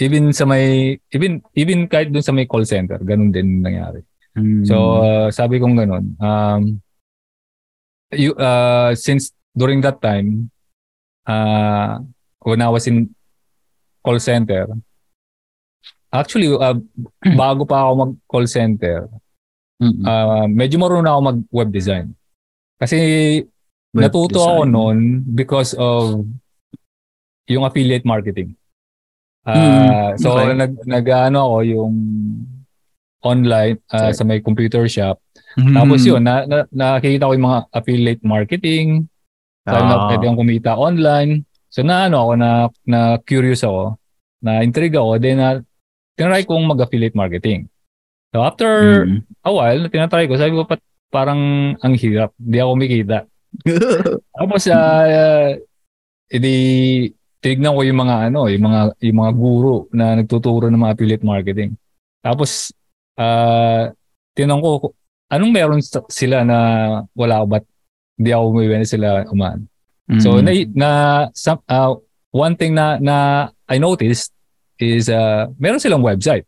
Even 0.00 0.32
sa 0.32 0.48
may 0.48 0.96
even 1.12 1.44
even 1.52 1.84
kahit 1.84 2.08
dun 2.08 2.24
sa 2.24 2.32
may 2.32 2.48
call 2.48 2.64
center, 2.64 2.96
ganun 3.04 3.28
din 3.28 3.60
nangyari. 3.60 4.00
Mm. 4.32 4.64
So, 4.64 5.04
uh, 5.04 5.28
sabi 5.28 5.60
kong 5.60 5.76
ganun. 5.76 6.16
Um, 6.16 6.80
you, 8.08 8.32
uh, 8.40 8.96
since 8.96 9.36
during 9.52 9.84
that 9.84 10.00
time, 10.00 10.48
uh, 11.28 12.00
when 12.40 12.64
I 12.64 12.72
was 12.72 12.88
in 12.88 13.12
call 14.00 14.16
center, 14.16 14.64
actually, 16.08 16.48
uh, 16.48 16.80
bago 17.36 17.68
pa 17.68 17.84
ako 17.84 17.92
mag-call 18.08 18.46
center, 18.48 19.08
Mm. 19.82 20.06
uh, 20.06 20.46
medyo 20.46 20.78
marunong 20.78 21.10
ako 21.10 21.20
mag-web 21.26 21.70
design. 21.74 22.14
Kasi 22.78 22.98
Web 23.90 23.98
natuto 23.98 24.38
ako 24.38 24.62
design. 24.62 24.70
noon 24.70 24.98
because 25.26 25.74
of 25.74 26.22
yung 27.50 27.66
affiliate 27.66 28.06
marketing. 28.06 28.54
Uh, 29.42 29.52
Mm, 29.52 30.22
So, 30.22 30.38
okay. 30.38 30.54
nag, 30.54 30.72
nag, 30.86 31.06
ano 31.08 31.38
ako, 31.50 31.56
yung 31.66 31.94
online 33.22 33.78
uh, 33.90 34.10
Okay. 34.10 34.12
sa 34.14 34.22
may 34.22 34.38
computer 34.38 34.86
shop. 34.86 35.18
Mm. 35.54 35.74
Tapos 35.74 36.00
yun, 36.02 36.22
na, 36.22 36.46
na, 36.46 36.58
nakikita 36.70 37.26
ko 37.26 37.34
yung 37.34 37.48
mga 37.48 37.60
affiliate 37.70 38.22
marketing. 38.22 39.06
So, 39.62 39.74
na 39.74 39.94
Ah. 39.94 40.06
pwede 40.10 40.26
akong 40.26 40.40
kumita 40.40 40.74
online. 40.74 41.42
So, 41.70 41.82
na 41.82 42.06
ano 42.06 42.26
ako, 42.26 42.32
na, 42.34 42.50
na 42.84 42.98
curious 43.18 43.62
ako, 43.62 43.94
na 44.42 44.62
intrigue 44.62 44.94
ako, 44.94 45.18
then 45.18 45.38
na, 45.38 45.62
tinry 46.14 46.42
kong 46.42 46.66
mag-affiliate 46.66 47.14
marketing. 47.14 47.70
So, 48.34 48.42
after 48.42 49.04
Mm. 49.06 49.22
a 49.42 49.50
while, 49.50 49.82
tinatry 49.86 50.26
ko, 50.26 50.34
sabi 50.34 50.54
ko, 50.54 50.66
pat, 50.66 50.82
parang 51.12 51.40
ang 51.78 51.94
hirap. 51.94 52.32
Hindi 52.38 52.58
ako 52.58 52.70
kumikita. 52.74 53.18
Tapos, 54.38 54.62
uh, 54.66 55.52
edi, 56.26 56.56
tinignan 57.42 57.74
ko 57.74 57.82
yung 57.82 58.00
mga 58.00 58.16
ano, 58.30 58.46
yung 58.46 58.64
mga 58.64 58.80
yung 59.02 59.18
mga 59.18 59.32
guru 59.34 59.76
na 59.90 60.14
nagtuturo 60.14 60.70
ng 60.70 60.78
mga 60.78 60.92
affiliate 60.94 61.26
marketing. 61.26 61.74
Tapos 62.22 62.70
uh, 63.18 63.90
tinanong 64.32 64.62
ko 64.62 64.70
anong 65.26 65.52
meron 65.52 65.80
sila 66.08 66.46
na 66.46 66.58
wala 67.12 67.42
ako 67.42 67.46
ba't 67.50 67.64
hindi 68.14 68.30
ako 68.30 68.44
umibenta 68.48 68.86
sila 68.86 69.26
umaan. 69.28 69.66
So 70.20 70.38
Mm. 70.38 70.44
na, 70.44 70.50
na 70.76 70.90
some, 71.32 71.60
uh, 71.66 71.94
one 72.30 72.54
thing 72.54 72.74
na 72.74 72.98
na 72.98 73.16
I 73.66 73.78
noticed 73.78 74.30
is 74.76 75.08
uh, 75.08 75.48
meron 75.56 75.80
silang 75.80 76.04
website. 76.04 76.44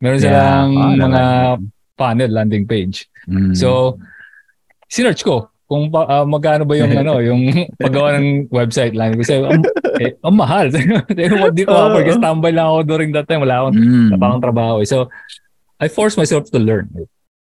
Meron 0.00 0.18
Yeah. 0.18 0.24
silang 0.24 0.68
Ah, 0.74 0.94
mga 0.96 1.22
funnel 1.94 2.30
landing 2.32 2.64
page. 2.64 3.06
Mm. 3.28 3.52
So 3.52 3.98
sinearch 4.88 5.22
ko 5.22 5.50
kung 5.68 5.92
pa, 5.92 6.08
ah, 6.08 6.24
magkano 6.24 6.64
ba 6.64 6.74
yung 6.74 6.96
ano 6.96 7.20
yung 7.20 7.44
paggawa 7.82 8.16
ng 8.16 8.48
website 8.48 8.96
landing 8.96 9.20
kasi 9.20 9.36
ang, 9.36 9.60
eh, 10.00 10.16
ang 10.18 10.32
mahal. 10.34 10.72
Hindi 11.12 11.62
ko 11.62 11.72
Oo. 11.72 11.92
uh, 11.92 12.00
kasi 12.00 12.16
tambay 12.18 12.56
lang 12.56 12.66
ako 12.66 12.78
during 12.88 13.12
that 13.12 13.28
time 13.28 13.44
wala 13.44 13.68
akong 13.68 13.76
Mm. 13.76 14.16
akong 14.16 14.40
trabaho. 14.42 14.80
eh. 14.80 14.88
So 14.88 15.12
I 15.76 15.86
forced 15.86 16.16
myself 16.16 16.48
to 16.50 16.58
learn. 16.58 16.88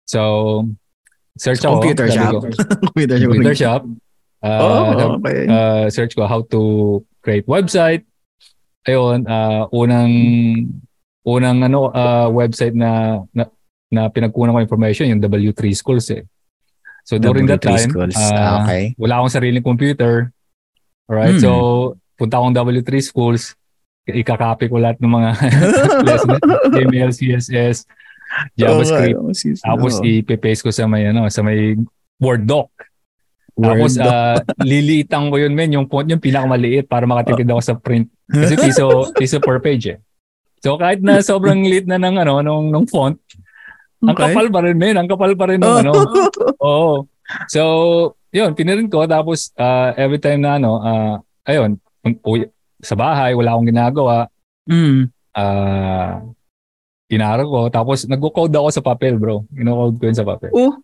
So 0.05 0.67
search 1.39 1.63
ako. 1.63 1.79
Computer 1.79 2.11
shop. 2.11 2.33
ko, 2.35 2.39
Computer 2.91 3.17
shop. 3.17 3.31
computer 3.31 3.55
shop. 3.55 3.83
Uh, 4.39 4.59
Oh, 4.63 5.19
okay. 5.19 5.47
uh, 5.47 5.87
search 5.87 6.15
ko 6.15 6.27
how 6.27 6.43
to 6.47 6.61
create 7.23 7.47
website. 7.47 8.03
Ayun, 8.83 9.27
uh, 9.27 9.71
unang 9.71 10.11
unang 11.23 11.59
ano 11.61 11.91
uh, 11.91 12.27
website 12.29 12.73
na, 12.73 13.23
na 13.31 13.47
na 13.89 14.09
pinagkunan 14.09 14.53
ko 14.53 14.61
information 14.61 15.07
yung 15.07 15.21
W3 15.21 15.71
Schools 15.73 16.11
eh. 16.11 16.27
So 17.09 17.17
during 17.17 17.49
that 17.49 17.59
W3 17.59 17.65
time, 17.65 17.89
schools. 17.89 18.15
uh, 18.15 18.29
Ah, 18.29 18.55
okay. 18.61 18.93
wala 18.95 19.17
akong 19.17 19.33
sariling 19.33 19.65
computer. 19.65 20.29
Alright, 21.09 21.35
Hmm. 21.35 21.43
so 21.43 21.51
punta 22.15 22.37
akong 22.37 22.53
W3 22.53 23.01
Schools, 23.01 23.57
ikakopy 24.05 24.69
ko 24.69 24.77
lahat 24.77 25.01
ng 25.01 25.09
mga 25.09 25.31
lesson, 26.07 26.37
HTML, 26.37 27.11
CSS, 27.11 27.89
JavaScript, 28.55 29.17
Oh, 29.17 29.33
sis- 29.33 29.63
tapos 29.63 29.99
oh. 29.99 30.05
ipe-paste 30.05 30.61
ko 30.61 30.71
sa 30.71 30.85
may 30.85 31.09
ano, 31.09 31.25
sa 31.29 31.41
may 31.41 31.81
Word 32.19 32.45
doc. 32.45 32.69
Word 33.55 33.79
Tapos 33.81 33.93
doc. 33.95 34.05
ah, 34.05 34.37
liliitan 34.61 35.31
ko 35.31 35.39
yun 35.39 35.55
men, 35.55 35.73
yung 35.73 35.87
font 35.87 36.05
yung 36.05 36.21
pinakamaliit 36.21 36.85
para 36.85 37.07
makatipid 37.07 37.47
ako 37.47 37.61
sa 37.63 37.75
print. 37.75 38.07
Kasi 38.27 38.55
piso 38.55 38.85
piso 39.15 39.39
per 39.39 39.59
page 39.59 39.87
eh. 39.89 39.99
So 40.59 40.77
kahit 40.77 41.01
na 41.01 41.23
sobrang 41.23 41.63
liit 41.63 41.87
na 41.87 41.97
ng 41.97 42.19
ano 42.19 42.43
nung 42.43 42.69
nung 42.69 42.85
font, 42.85 43.17
ang 43.99 44.15
Okay. 44.15 44.31
kapal 44.31 44.47
pa 44.49 44.61
rin 44.63 44.77
men, 44.77 44.97
ang 44.97 45.09
kapal 45.09 45.33
pa 45.35 45.47
rin 45.47 45.59
ng 45.59 45.77
ano. 45.83 45.93
Oo. 46.63 47.07
So, 47.47 47.63
yun, 48.31 48.55
pinirin 48.55 48.87
ko 48.87 49.05
tapos 49.05 49.51
ah, 49.55 49.93
every 49.95 50.19
time 50.19 50.41
na 50.41 50.57
ano, 50.57 50.79
ah, 50.79 51.15
ayun, 51.45 51.77
sa 52.79 52.95
bahay 52.95 53.35
wala 53.35 53.53
akong 53.53 53.69
ginagawa, 53.69 54.31
Mm. 54.69 55.09
ah 55.33 56.21
inaro 57.09 57.45
ko 57.49 57.61
tapos 57.73 58.05
nagko-code 58.05 58.53
ako 58.53 58.69
sa 58.69 58.85
papel, 58.85 59.17
bro. 59.17 59.49
Ino-code 59.51 59.97
ko 59.97 60.05
yun 60.05 60.19
sa 60.19 60.29
papel. 60.29 60.53
Oh. 60.53 60.77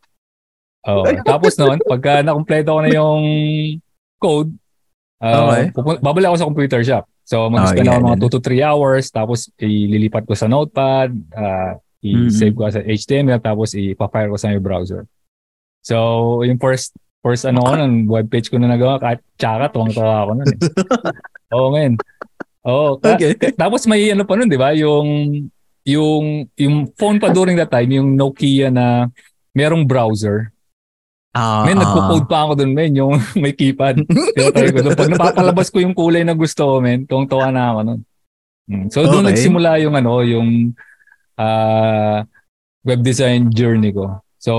Oo. 0.85 1.05
Tapos 1.23 1.53
noon, 1.57 1.81
pagka 1.81 2.21
na-complete 2.21 2.65
ko 2.65 2.81
na 2.81 2.89
yung 2.89 3.25
code, 4.17 4.53
uh, 5.21 5.49
Okay. 5.49 5.65
pupun- 5.73 6.01
babalik 6.01 6.33
ako 6.33 6.39
sa 6.41 6.49
computer 6.49 6.81
shop. 6.81 7.05
So, 7.25 7.49
mag-spend 7.49 7.89
Oh, 7.89 7.93
yeah, 7.93 7.97
ako 7.97 8.05
mga 8.05 8.17
yeah. 8.17 8.25
2 8.29 8.33
to 8.33 8.41
3 8.41 8.61
hours, 8.61 9.05
tapos 9.09 9.49
ililipat 9.57 10.25
ko 10.25 10.37
sa 10.37 10.45
notepad, 10.45 11.09
uh, 11.33 11.73
i-save 12.05 12.53
ko 12.53 12.69
sa 12.69 12.85
HTML, 12.85 13.41
tapos 13.41 13.73
ipa-fire 13.73 14.29
ko 14.29 14.37
sa 14.37 14.53
my 14.53 14.61
browser. 14.61 15.09
So, 15.81 16.41
yung 16.45 16.61
first 16.61 16.93
first 17.25 17.49
ano 17.49 17.65
ko 17.65 17.73
nun, 17.73 18.05
webpage 18.15 18.53
ko 18.53 18.61
na 18.61 18.69
nagawa, 18.69 19.01
kahit 19.01 19.25
tsaka, 19.41 19.73
tuwang-tawa 19.73 20.15
ako 20.23 20.31
nun 20.37 20.49
eh. 20.53 20.59
Oo, 21.57 21.69
man. 21.73 21.93
Oo. 22.69 23.01
ka- 23.01 23.17
Okay. 23.17 23.33
tapos 23.63 23.89
may 23.89 24.13
ano 24.13 24.29
pa 24.29 24.37
nun, 24.37 24.53
di 24.53 24.61
ba? 24.61 24.77
Yung, 24.77 25.09
yung, 25.89 26.45
yung 26.57 26.77
phone 27.01 27.17
pa 27.17 27.33
during 27.33 27.57
that 27.57 27.73
time, 27.73 27.89
yung 27.89 28.13
Nokia 28.13 28.69
na 28.69 29.09
merong 29.57 29.89
browser. 29.89 30.53
Ah, 31.35 31.67
Men, 31.67 31.81
ah. 31.81 31.83
nagpo-code 31.83 32.29
pa 32.31 32.47
ako 32.47 32.53
dun, 32.63 32.71
men, 32.77 32.95
yung 32.95 33.19
may 33.43 33.51
keypad. 33.51 34.07
Tinatry 34.07 34.71
ko 34.71 34.81
dun. 34.87 34.95
Pag 34.95 35.11
napapalabas 35.11 35.67
ko 35.67 35.83
yung 35.83 35.91
kulay 35.91 36.23
na 36.23 36.37
gusto 36.37 36.63
ko, 36.63 36.75
men, 36.79 37.09
tuwang-tuwa 37.09 37.51
na 37.51 37.75
ako 37.75 37.81
nun. 37.83 38.01
Mm. 38.71 38.87
So, 38.89 39.03
doon 39.03 39.27
Okay. 39.27 39.29
nagsimula 39.35 39.71
yung 39.83 39.95
ano, 39.99 40.23
yung 40.23 40.73
ah, 41.37 42.23
web 42.83 43.01
design 43.01 43.49
journey 43.51 43.91
ko. 43.91 44.21
So, 44.37 44.53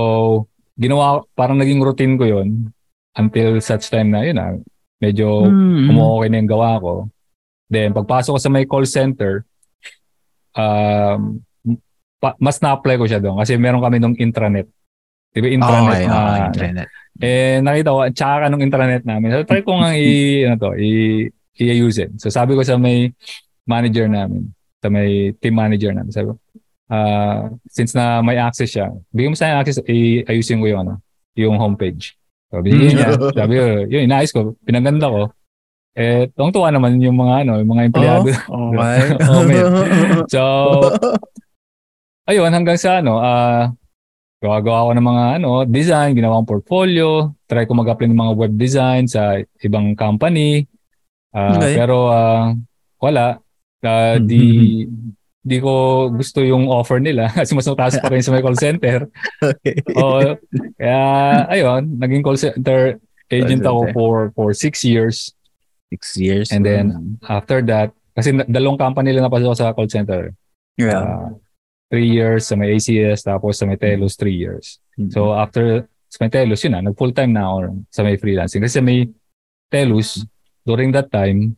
ginawa, 0.74 1.22
parang 1.32 1.56
naging 1.56 1.80
routine 1.80 2.16
ko 2.16 2.26
yon 2.26 2.74
until 3.14 3.56
such 3.60 3.88
time 3.88 4.10
na, 4.10 4.22
yun 4.22 4.36
na, 4.36 4.58
medyo 4.98 5.48
Mm. 5.48 5.88
umuokay 5.88 6.28
na 6.28 6.38
yung 6.38 6.50
gawa 6.50 6.76
ko. 6.78 6.92
Then, 7.66 7.92
pagpasok 7.92 8.36
ko 8.36 8.40
sa 8.40 8.50
may 8.50 8.66
call 8.66 8.84
center, 8.84 9.46
um, 10.54 11.40
pa- 12.16 12.36
mas 12.38 12.58
na-apply 12.60 12.96
ko 12.96 13.04
siya 13.06 13.20
doon 13.20 13.40
kasi 13.40 13.56
meron 13.56 13.82
kami 13.82 13.98
nung 13.98 14.16
intranet. 14.16 14.68
Di 15.32 15.40
ba 15.44 15.48
intranet 15.52 16.00
Okay, 16.00 16.08
na, 16.08 16.16
okay, 16.16 16.44
internet. 16.48 16.88
eh, 17.20 17.56
nakita 17.60 17.88
ko, 17.92 18.00
tsaka 18.08 18.44
nung 18.48 18.64
intranet 18.64 19.04
namin. 19.04 19.28
So, 19.32 19.44
try 19.44 19.60
ko 19.60 19.76
nga 19.80 19.92
i, 20.00 20.44
ano 20.44 20.56
to, 20.56 20.70
i, 20.76 20.90
i-use 21.56 22.08
So, 22.16 22.28
sabi 22.28 22.56
ko 22.56 22.64
sa 22.64 22.76
may 22.76 23.12
manager 23.64 24.08
namin, 24.08 24.48
sa 24.80 24.88
may 24.88 25.32
team 25.36 25.54
manager 25.56 25.92
namin, 25.92 26.12
sabi 26.12 26.32
ko, 26.32 26.40
ah, 26.90 27.50
since 27.70 27.94
na 27.94 28.22
may 28.22 28.38
access 28.38 28.70
siya, 28.72 28.92
bigyan 29.10 29.32
mo 29.32 29.38
sa 29.38 29.58
access, 29.58 29.82
i-ayusin 29.86 30.60
ko 30.62 30.66
yung, 30.70 30.80
ano, 30.86 30.94
yung 31.34 31.56
homepage. 31.58 32.14
So, 32.50 32.62
binigyan 32.62 32.94
niya. 32.94 33.10
sabi 33.34 33.52
ko, 33.58 33.64
yun, 33.90 34.02
inaayos 34.06 34.32
ko, 34.32 34.54
pinaganda 34.62 35.10
ko. 35.10 35.22
Eh, 35.96 36.28
tuwang-tuwa 36.36 36.68
naman 36.70 37.00
yung 37.00 37.16
mga, 37.16 37.34
ano, 37.48 37.52
yung 37.58 37.70
mga 37.72 37.82
empleyado. 37.88 38.28
Oh, 38.52 38.68
okay. 38.76 39.00
Oh, 39.24 39.42
man. 39.48 39.64
So, 40.28 40.42
ayun, 42.28 42.50
hanggang 42.52 42.78
sa 42.78 43.00
ano, 43.00 43.18
ah, 43.18 43.72
gawa-gawa 44.42 44.86
ko 44.86 44.92
ng 44.92 45.06
mga 45.06 45.24
ano, 45.40 45.50
design, 45.64 46.12
ginawa 46.12 46.38
kong 46.42 46.50
portfolio, 46.60 47.32
try 47.48 47.64
ko 47.64 47.72
mag-apply 47.72 48.12
ng 48.12 48.20
mga 48.20 48.34
web 48.36 48.54
design 48.54 49.08
sa 49.08 49.40
ibang 49.64 49.96
company. 49.96 50.68
Ah, 51.32 51.56
Okay. 51.56 51.74
Pero 51.80 52.12
ah, 52.12 52.52
wala. 53.00 53.40
Ah, 53.86 54.18
di 54.18 54.84
di 55.46 55.62
ko 55.62 56.10
gusto 56.10 56.42
yung 56.42 56.66
offer 56.66 56.98
nila 56.98 57.30
kasi 57.38 57.54
mas 57.54 57.70
mataas 57.70 58.02
pa 58.02 58.10
rin 58.10 58.18
sa 58.18 58.34
may 58.34 58.42
call 58.42 58.58
center. 58.58 59.06
okay. 59.54 59.78
Oo. 59.94 60.34
kaya 60.74 61.02
ayun, 61.46 61.94
naging 62.02 62.26
call 62.26 62.34
center 62.34 62.98
agent 63.30 63.62
Call 63.62 63.86
ako 63.86 63.94
for 63.94 64.16
for 64.34 64.48
six 64.50 64.82
years. 64.82 65.30
Six 65.94 66.18
years. 66.18 66.50
And 66.50 66.66
then, 66.66 67.18
After 67.30 67.62
that, 67.70 67.94
kasi 68.18 68.34
dalawang 68.50 68.82
company 68.82 69.14
lang 69.14 69.30
napasok 69.30 69.54
sa 69.54 69.70
call 69.70 69.86
center. 69.86 70.34
yeah. 70.74 70.98
Ah, 71.06 71.30
three 71.86 72.10
years 72.10 72.50
sa 72.50 72.58
may 72.58 72.74
ACS, 72.74 73.22
tapos 73.22 73.62
sa 73.62 73.64
may 73.70 73.78
Telos, 73.78 74.18
three 74.18 74.34
years. 74.34 74.82
So 75.14 75.30
after 75.30 75.86
sa 76.10 76.26
may 76.26 76.30
Telos, 76.34 76.64
yun 76.66 76.74
na, 76.74 76.82
nag 76.82 76.98
full 76.98 77.14
time 77.14 77.30
na 77.30 77.46
ako 77.46 77.86
sa 77.94 78.02
may 78.02 78.18
freelancing. 78.18 78.66
Kasi 78.66 78.82
sa 78.82 78.84
may 78.84 79.06
Telos, 79.70 80.26
during 80.66 80.90
that 80.90 81.14
time, 81.14 81.54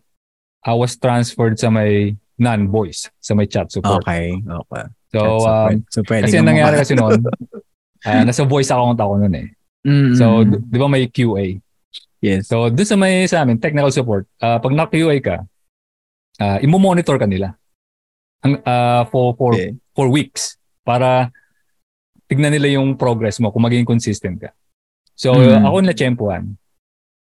I 0.60 0.76
was 0.76 1.00
transferred 1.00 1.56
sa 1.56 1.72
may 1.72 2.20
non-voice, 2.38 3.10
sa 3.18 3.34
may 3.34 3.46
chat 3.46 3.66
support. 3.68 4.00
okay. 4.00 4.38
Okay. 4.38 4.84
So, 5.10 5.20
um, 5.42 5.82
so 5.88 6.00
pwede 6.02 6.28
kasi 6.28 6.38
nangyari 6.38 6.76
kasi 6.76 6.94
noon, 6.94 7.24
ah, 8.04 8.22
nasa 8.22 8.44
voice 8.44 8.68
account 8.68 8.94
ako 8.96 9.12
noon 9.18 9.34
eh. 9.34 9.48
Mm, 9.82 10.12
So, 10.14 10.24
d- 10.42 10.60
di 10.60 10.76
ba 10.76 10.86
may 10.86 11.06
QA? 11.06 11.58
yes. 12.18 12.46
So, 12.46 12.68
doon 12.68 12.84
sa 12.84 12.94
may 12.94 13.26
sa 13.26 13.42
amin, 13.42 13.58
technical 13.58 13.90
support, 13.90 14.26
ah, 14.38 14.58
pag 14.58 14.70
na-QA 14.70 15.16
ka, 15.18 15.36
uh, 16.38 16.58
imo-monitor 16.60 17.16
ka 17.16 17.26
nila 17.26 17.58
ang 18.38 18.62
ah, 18.62 19.02
for, 19.08 19.34
for, 19.34 19.50
Okay. 19.54 19.74
for 19.92 20.06
weeks 20.06 20.54
para 20.82 21.34
tignan 22.28 22.52
nila 22.52 22.78
yung 22.78 22.94
progress 22.94 23.40
mo 23.40 23.50
kung 23.50 23.64
maging 23.64 23.82
consistent 23.82 24.38
ka. 24.38 24.50
So, 25.18 25.34
Mm. 25.34 25.66
ako 25.66 25.76
na 25.80 25.90
tiyempuan. 25.90 26.54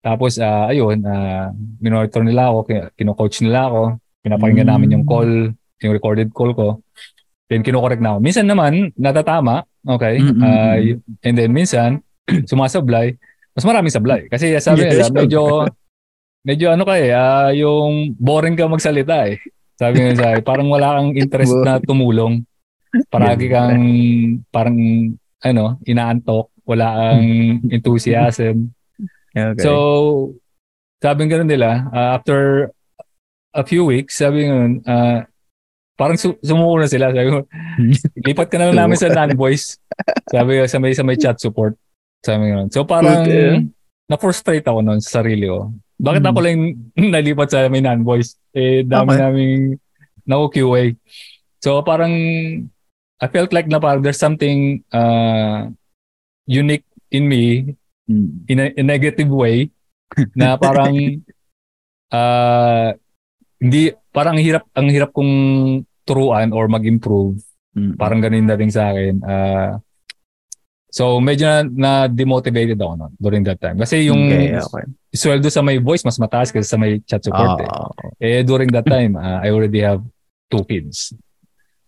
Tapos, 0.01 0.39
ah, 0.39 0.67
ayun, 0.67 1.03
uh, 1.03 1.51
minonitor 1.79 2.23
nila 2.23 2.49
ako, 2.49 2.59
kin- 2.65 2.91
kino-coach 2.97 3.43
nila 3.43 3.69
ako, 3.69 3.83
pinapakinggan 4.23 4.67
Mm. 4.67 4.73
namin 4.73 4.95
yung 4.95 5.05
call, 5.05 5.31
yung 5.83 5.93
recorded 5.93 6.31
call 6.31 6.55
ko. 6.55 6.69
Then, 7.47 7.61
kino-correct 7.61 8.01
na 8.01 8.17
ako. 8.17 8.19
Minsan 8.23 8.47
naman, 8.47 8.95
natatama, 8.97 9.61
okay? 9.85 10.17
Mm, 10.17 10.33
mm, 10.33 10.41
Ah, 10.41 10.75
mm. 10.75 10.81
y- 10.81 10.99
and 11.21 11.35
then, 11.37 11.51
minsan, 11.53 12.01
sumasablay, 12.49 13.19
mas 13.53 13.67
maraming 13.67 13.93
sablay. 13.93 14.25
Kasi 14.27 14.57
sabi 14.57 14.89
nila, 14.89 15.05
Yes, 15.05 15.13
medyo, 15.13 15.43
medyo 16.49 16.73
ano 16.73 16.83
ka 16.83 16.95
eh, 16.97 17.13
ah, 17.13 17.53
yung 17.53 18.17
boring 18.17 18.57
ka 18.57 18.65
magsalita 18.67 19.29
eh. 19.29 19.37
Sabi 19.77 20.01
nila 20.01 20.15
sa 20.17 20.29
parang 20.41 20.71
wala 20.71 20.97
kang 20.97 21.13
interest 21.13 21.53
na 21.61 21.77
tumulong. 21.85 22.41
Paragi 23.11 23.51
kang 23.51 23.83
parang 24.49 24.77
ano, 25.43 25.65
inaantok, 25.83 26.49
wala 26.63 26.87
kang 26.95 27.27
enthusiasm. 27.75 28.71
Okay. 29.33 29.61
So, 29.61 29.73
sabi 31.01 31.27
nga 31.27 31.43
nila, 31.43 31.91
uh, 31.91 32.17
after 32.17 32.71
a 33.53 33.63
few 33.63 33.85
weeks, 33.85 34.17
sabi 34.17 34.49
nga, 34.49 34.59
uh, 34.89 35.19
parang 35.95 36.17
su- 36.17 36.41
sumuko 36.41 36.81
na 36.81 36.89
sila. 36.89 37.13
Sabi 37.13 37.29
ko, 37.29 37.39
lipat 38.27 38.49
ka 38.49 38.57
na 38.59 38.73
lang 38.73 38.79
namin 38.89 38.97
sa 38.97 39.13
non-voice. 39.13 39.77
Sabi 40.29 40.59
ko, 40.59 40.63
sa 40.67 40.79
may, 40.81 40.93
sa 40.93 41.05
may 41.05 41.17
chat 41.17 41.37
support. 41.39 41.77
Sabi 42.25 42.51
nga. 42.51 42.65
So, 42.73 42.85
parang 42.85 43.23
Okay. 43.23 43.69
na-frustrate 44.09 44.65
ako 44.65 44.81
noon 44.81 45.01
sa 45.01 45.21
sarili 45.21 45.47
ko. 45.47 45.73
Bakit 46.01 46.23
Hmm. 46.25 46.31
ako 46.33 46.39
lang 46.43 46.61
nalipat 47.15 47.49
sa 47.53 47.69
may 47.69 47.81
non-voice? 47.81 48.41
Eh, 48.53 48.83
dami 48.83 49.13
Okay. 49.13 49.21
naming 49.21 49.63
na-QA. 50.25 50.97
So, 51.63 51.81
parang 51.83 52.13
I 53.23 53.27
felt 53.31 53.55
like 53.55 53.71
na 53.71 53.79
parang 53.79 54.03
there's 54.03 54.19
something 54.19 54.83
uh, 54.91 55.71
unique 56.45 56.83
in 57.11 57.29
me 57.29 57.77
Mm. 58.11 58.51
in 58.51 58.59
a, 58.59 58.67
a 58.75 58.83
negative 58.83 59.31
way 59.31 59.71
na 60.35 60.59
parang 60.59 60.91
uh, 62.11 62.91
hindi 63.63 63.95
parang 64.11 64.35
ang 64.35 64.43
hirap 64.43 64.65
ang 64.75 64.89
hirap 64.91 65.11
kong 65.15 65.33
turuan 66.03 66.51
or 66.51 66.67
mag-improve 66.67 67.39
Mm. 67.73 67.97
parang 67.97 68.21
ganun 68.21 68.45
na 68.45 68.53
rin 68.53 68.69
sa 68.69 68.93
akin 68.93 69.17
uh, 69.25 69.81
so 70.93 71.17
medyo 71.25 71.49
na, 71.49 71.65
na 71.73 71.91
demotivated 72.05 72.77
ako 72.77 72.93
no, 73.01 73.09
during 73.17 73.41
that 73.41 73.57
time 73.57 73.81
kasi 73.81 74.13
yung 74.13 74.29
okay, 74.29 74.61
okay. 74.61 74.85
sweldo 75.09 75.49
sa 75.49 75.65
may 75.65 75.81
voice 75.81 76.05
mas 76.05 76.21
mataas 76.21 76.53
kaysa 76.53 76.69
sa 76.69 76.77
may 76.77 77.01
chat 77.09 77.25
support 77.25 77.65
eh. 77.65 77.69
Oo. 77.73 78.13
eh 78.21 78.45
during 78.45 78.69
that 78.69 78.85
time 78.85 79.17
uh, 79.17 79.41
I 79.41 79.49
already 79.49 79.81
have 79.81 80.05
two 80.53 80.61
kids 80.69 81.17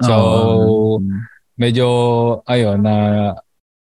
So, 0.00 0.14
Oo. 0.16 1.04
medyo 1.60 1.86
ayun 2.48 2.80
na 2.80 2.94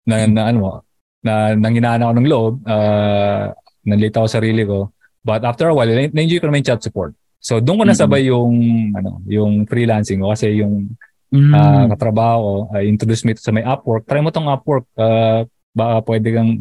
na, 0.03 0.15
na 0.27 0.41
ano 0.51 0.84
na 1.23 1.56
nanghinaan 1.56 2.03
ako 2.03 2.12
ng 2.19 2.27
loob 2.27 2.53
uh, 2.67 3.47
nalita 3.88 4.19
ako 4.19 4.27
sa 4.27 4.43
sarili 4.43 4.67
ko 4.67 4.91
but 5.23 5.39
after 5.47 5.71
a 5.71 5.73
while 5.73 5.88
na- 5.88 6.12
na-enjoy 6.12 6.43
ko 6.43 6.51
naman 6.51 6.60
yung 6.62 6.75
chat 6.75 6.84
support 6.84 7.15
so 7.43 7.60
doon 7.60 7.84
ko 7.84 7.84
nasabay 7.84 8.32
yung 8.32 8.56
ano 8.95 9.19
yung 9.27 9.67
freelancing 9.67 10.23
ko 10.23 10.32
kasi 10.32 10.63
yung 10.63 10.95
Mm. 11.34 11.49
uh, 11.49 11.89
katrabaho 11.89 12.69
uh, 12.69 12.84
introduce 12.86 13.25
me 13.25 13.34
to 13.34 13.41
sa 13.41 13.49
may 13.49 13.65
Upwork 13.65 14.06
try 14.06 14.21
mo 14.21 14.29
tong 14.29 14.45
Upwork 14.45 14.86
uh, 15.01 15.41
baka 15.73 16.06
pwede 16.06 16.29
kang 16.29 16.51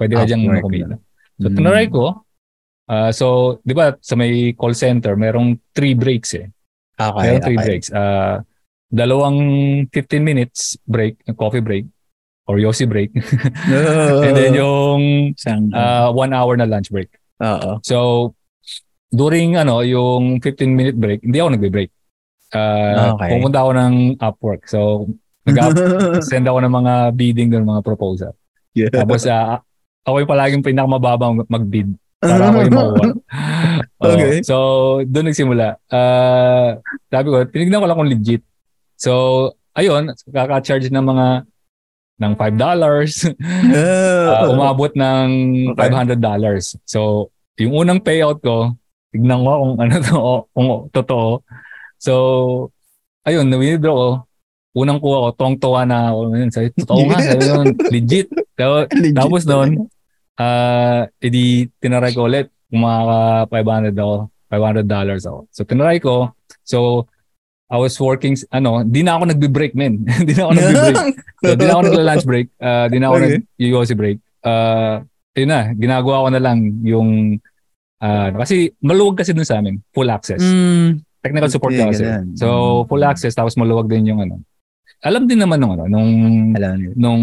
pwede 0.00 0.12
ka 0.16 0.24
diyang 0.24 0.48
kumita 0.64 0.96
so 1.36 1.52
Mm. 1.52 1.56
tinry 1.60 1.84
ko 1.92 2.24
uh, 2.88 3.12
so 3.12 3.60
di 3.60 3.76
ba 3.76 3.92
sa 4.00 4.16
may 4.16 4.56
call 4.56 4.72
center 4.72 5.20
merong 5.20 5.60
three 5.76 5.92
breaks 5.92 6.32
eh 6.32 6.48
okay, 7.10 7.22
Meron 7.28 7.42
three 7.42 7.58
okay. 7.58 7.66
breaks. 7.66 7.88
Uh, 7.90 8.40
dalawang 8.92 9.38
15 9.88 10.22
minutes 10.22 10.76
break, 10.84 11.16
coffee 11.34 11.64
break, 11.64 11.84
or 12.46 12.58
Yossi 12.60 12.84
break. 12.84 13.10
And 14.26 14.36
then 14.36 14.54
yung 14.54 15.32
uh, 15.72 16.12
one 16.12 16.32
hour 16.32 16.56
na 16.56 16.68
lunch 16.68 16.92
break. 16.92 17.08
oo. 17.42 17.80
So, 17.82 17.96
during 19.12 19.60
ano, 19.60 19.84
yung 19.84 20.40
15 20.40 20.66
minute 20.72 20.96
break, 20.96 21.20
hindi 21.20 21.36
ako 21.38 21.48
nagbe-break. 21.54 21.90
Uh, 22.52 23.14
Okay. 23.16 23.28
Pumunta 23.36 23.60
ako 23.60 23.70
ng 23.76 23.94
Upwork. 24.18 24.62
So, 24.66 25.08
nag-send 25.44 26.46
ako 26.50 26.58
ng 26.64 26.72
mga 26.72 26.92
bidding 27.12 27.48
doon, 27.52 27.68
mga 27.68 27.84
proposal. 27.84 28.32
Yeah. 28.72 28.88
Tapos, 28.88 29.28
uh, 29.28 29.60
ako 30.02 30.16
yung 30.24 30.32
palaging 30.32 30.64
pinakamababang 30.64 31.44
mag-bid 31.46 31.92
para 32.18 32.48
ako 32.50 32.58
yung 32.66 32.74
makuha. 32.74 33.06
Okay. 34.02 34.42
so, 34.42 34.56
doon 35.06 35.30
nagsimula. 35.30 35.78
Uh, 35.86 36.74
sabi 37.06 37.26
ko, 37.30 37.38
tinignan 37.46 37.78
ko 37.78 37.86
lang 37.86 37.94
kung 37.94 38.10
legit. 38.10 38.42
So, 38.98 39.12
ayun, 39.78 40.10
kaka-charge 40.26 40.90
ng 40.90 41.06
mga 41.06 41.26
ng 42.18 42.32
$5. 42.34 43.30
uh, 43.70 44.42
umabot 44.58 44.90
ng 44.90 45.28
Okay. 45.78 45.86
$500. 46.18 46.82
So, 46.82 47.30
yung 47.62 47.78
unang 47.78 48.02
payout 48.02 48.42
ko, 48.42 48.74
tignan 49.12 49.44
ko 49.44 49.52
kung 49.60 49.74
ano 49.78 49.94
to, 50.00 50.18
kung 50.56 50.68
totoo. 50.90 51.30
So, 52.00 52.12
ayun, 53.22 53.46
na-withdraw 53.52 53.94
ko. 53.94 54.10
Unang 54.72 55.04
kuha 55.04 55.28
ko, 55.28 55.28
tuwang-tuwa 55.36 55.84
na 55.84 56.10
ako. 56.10 56.18
Ayun, 56.32 56.50
Sabi, 56.50 56.72
totoo 56.72 57.00
nga, 57.04 57.18
sabi 57.20 57.42
ko, 57.44 57.60
legit. 57.94 58.28
So, 58.56 58.88
Legit 58.88 59.14
tapos 59.14 59.44
doon, 59.44 59.84
ah 60.40 61.04
edi 61.20 61.68
tinaray 61.76 62.16
ko 62.16 62.24
ulit, 62.24 62.48
kung 62.72 62.80
mga 62.80 63.52
500 63.52 63.92
ako, 63.92 64.16
500 64.48 64.88
dollars 64.88 65.22
ako. 65.28 65.40
So, 65.52 65.60
tinaray 65.68 66.00
ko. 66.00 66.32
So, 66.64 67.04
I 67.72 67.80
was 67.80 67.96
working, 67.96 68.36
ano, 68.52 68.84
di 68.84 69.00
na 69.00 69.16
ako 69.16 69.32
nagbe-break, 69.32 69.72
men. 69.72 70.04
di 70.28 70.32
na 70.36 70.48
ako 70.48 70.52
nagbe-break. 70.56 70.96
So, 71.40 71.52
di 71.56 71.64
na 71.64 71.72
ako 71.72 71.82
nagla-lunch 71.88 72.26
break. 72.28 72.46
Uh, 72.60 72.86
di 72.88 72.96
na 73.00 73.06
ako 73.08 73.16
Okay. 73.16 73.28
nag-yosi 73.60 73.94
break. 73.96 74.18
Uh, 74.44 75.00
yun 75.32 75.48
na, 75.48 75.72
ginagawa 75.72 76.24
ko 76.24 76.28
na 76.32 76.40
lang 76.40 76.58
yung, 76.84 77.40
ah, 78.02 78.28
kasi 78.34 78.74
maluwag 78.78 79.16
kasi 79.16 79.30
dun 79.30 79.46
sa 79.46 79.56
amin, 79.56 79.78
full 79.90 80.10
access. 80.10 80.42
Mm. 80.42 81.00
Technical 81.22 81.48
support 81.48 81.72
Okay, 81.72 81.80
ka 81.80 81.88
kasi. 81.88 82.02
ganun. 82.02 82.26
So, 82.34 82.46
Mm. 82.50 82.86
full 82.86 83.04
access, 83.04 83.32
tapos 83.32 83.54
maluwag 83.54 83.86
din 83.86 84.10
yung 84.10 84.20
ano. 84.20 84.42
Alam 85.00 85.24
din 85.24 85.38
naman 85.38 85.56
nung 85.56 85.72
ano, 85.72 85.86
nung, 85.86 86.10
Alam 86.52 86.94
nung 86.94 87.22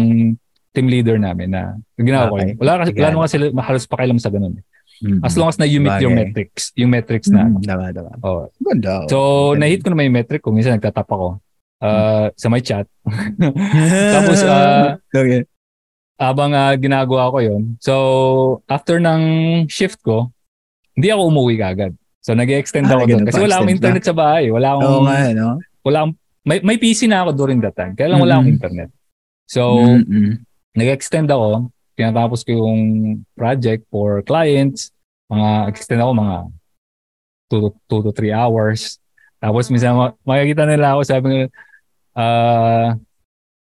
team 0.70 0.86
leader 0.86 1.16
namin 1.16 1.50
na 1.50 1.74
ginawa 1.94 2.28
ko 2.28 2.36
Okay. 2.36 2.46
yun. 2.46 2.56
Wala 2.58 2.72
kasi, 2.78 2.90
wala 2.94 3.08
naman 3.10 3.24
kasi 3.24 3.36
halos 3.42 3.84
pakialam 3.86 4.16
sa 4.16 4.30
ganun. 4.30 4.56
eh. 4.56 4.64
Mm. 5.00 5.20
As 5.20 5.32
long 5.32 5.48
as 5.48 5.56
na 5.56 5.64
you 5.64 5.80
meet 5.80 5.96
your 5.98 6.12
Bagay. 6.12 6.28
metrics, 6.28 6.72
yung 6.74 6.90
metrics 6.90 7.28
na. 7.28 7.44
ano. 7.46 7.56
Mm, 7.56 7.64
Tama, 7.64 7.84
tama. 7.90 8.10
Oh. 8.20 8.44
Ganda. 8.58 9.08
So, 9.08 9.16
na-hit 9.54 9.80
ko 9.80 9.88
na 9.88 9.96
may 9.96 10.08
metric 10.08 10.40
ko. 10.40 10.52
Minsan 10.52 10.76
nagtatap 10.76 11.04
ako 11.04 11.40
uh, 11.80 12.28
sa 12.34 12.46
my 12.48 12.60
chat. 12.60 12.84
Tapos, 14.14 14.44
ah, 14.44 15.00
okay. 15.08 15.44
habang 16.16 16.52
ah, 16.52 16.76
ginagawa 16.76 17.32
ko 17.32 17.38
yon 17.40 17.80
So, 17.80 17.94
after 18.66 19.00
ng 19.00 19.22
shift 19.66 20.00
ko, 20.00 20.28
hindi 21.00 21.08
ako 21.08 21.22
umuwi 21.26 21.56
kagad. 21.56 21.92
So, 22.20 22.36
nag-extend 22.36 22.84
Ah, 22.86 23.00
ako 23.00 23.04
doon. 23.08 23.24
Kasi 23.24 23.40
wala 23.40 23.56
akong 23.56 23.72
internet 23.72 24.04
sa 24.04 24.12
bahay. 24.12 24.52
Wala 24.52 24.76
akong, 24.76 24.84
Oo 24.84 25.02
nga, 25.08 25.16
no? 25.32 25.56
wala 25.80 25.96
akong, 26.04 26.14
may, 26.44 26.58
may 26.60 26.76
PC 26.76 27.08
na 27.08 27.24
ako 27.24 27.30
during 27.34 27.64
that 27.64 27.72
time. 27.72 27.96
Kaya 27.96 28.12
lang 28.12 28.20
wala 28.20 28.36
akong 28.36 28.52
internet. 28.52 28.92
So, 29.48 29.80
Mm-mm. 29.80 30.44
nag-extend 30.76 31.32
ako. 31.32 31.72
Tinatapos 31.96 32.44
ko 32.44 32.50
yung 32.54 32.80
project 33.32 33.88
for 33.88 34.20
clients. 34.20 34.92
Mga, 35.26 35.48
extend 35.68 36.00
ako 36.00 36.12
mga 36.12 36.36
2 37.48 37.56
to 37.56 37.68
2 37.88 38.06
to 38.06 38.12
3 38.12 38.30
hours. 38.30 39.00
Tapos 39.36 39.72
minsan 39.72 39.96
ma- 39.96 40.16
makikita 40.22 40.68
nila 40.68 40.92
ako, 40.92 41.00
sabi 41.02 41.26
nila, 41.26 41.46
ah, 42.12 42.94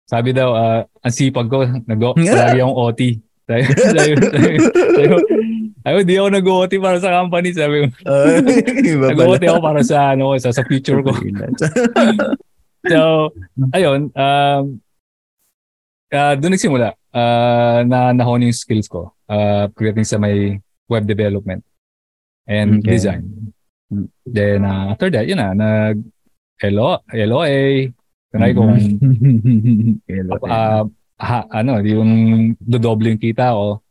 sabi 0.03 0.33
daw, 0.33 0.49
ah, 0.51 0.81
ang 0.99 1.13
sipag 1.13 1.45
ko, 1.45 1.61
nag 1.63 1.99
palagi 2.17 2.59
akong 2.65 2.75
OT. 2.75 3.01
Sabi, 3.45 3.61
sabi, 3.65 4.11
sabi, 4.17 4.55
sabi, 4.93 5.05
ay, 5.87 6.03
di 6.03 6.19
ako 6.19 6.27
nag-OT 6.33 6.73
para 6.83 6.97
sa 6.99 7.15
company. 7.23 7.55
Sabi 7.55 7.85
iba 7.87 9.07
pala. 9.07 9.11
nag-OT 9.15 9.43
ako 9.47 9.59
para 9.63 9.81
sa, 9.83 9.97
ano, 10.15 10.35
sa, 10.35 10.51
sa 10.51 10.63
future 10.67 10.99
ko. 11.03 11.11
So, 12.79 13.35
ayun, 13.75 14.07
um, 14.15 14.79
uh, 16.15 16.33
doon 16.39 16.55
nagsimula 16.55 16.95
uh, 17.11 17.83
na 17.83 18.15
nahon 18.15 18.47
yung 18.47 18.55
skills 18.55 18.87
ko 18.87 19.11
uh, 19.27 19.67
pagdating 19.75 20.07
sa 20.07 20.15
may 20.15 20.55
web 20.87 21.03
development 21.03 21.59
and 22.47 22.79
Okay. 22.79 22.95
design. 22.95 23.51
Mm. 23.91 24.07
Then, 24.23 24.59
uh, 24.63 24.95
after 24.95 25.11
that, 25.11 25.27
yun 25.27 25.43
na, 25.43 25.51
nag 25.51 25.99
LO, 26.63 27.03
LOA, 27.11 27.91
tunay 28.31 28.51
ko 28.55 28.63
kung 28.63 28.79
Hello, 30.09 30.33
uh, 30.47 30.83
ha, 31.19 31.39
ano, 31.51 31.83
yung 31.83 32.11
dodoble 32.63 33.11
yung 33.11 33.21
kita 33.21 33.51
ko. 33.53 33.83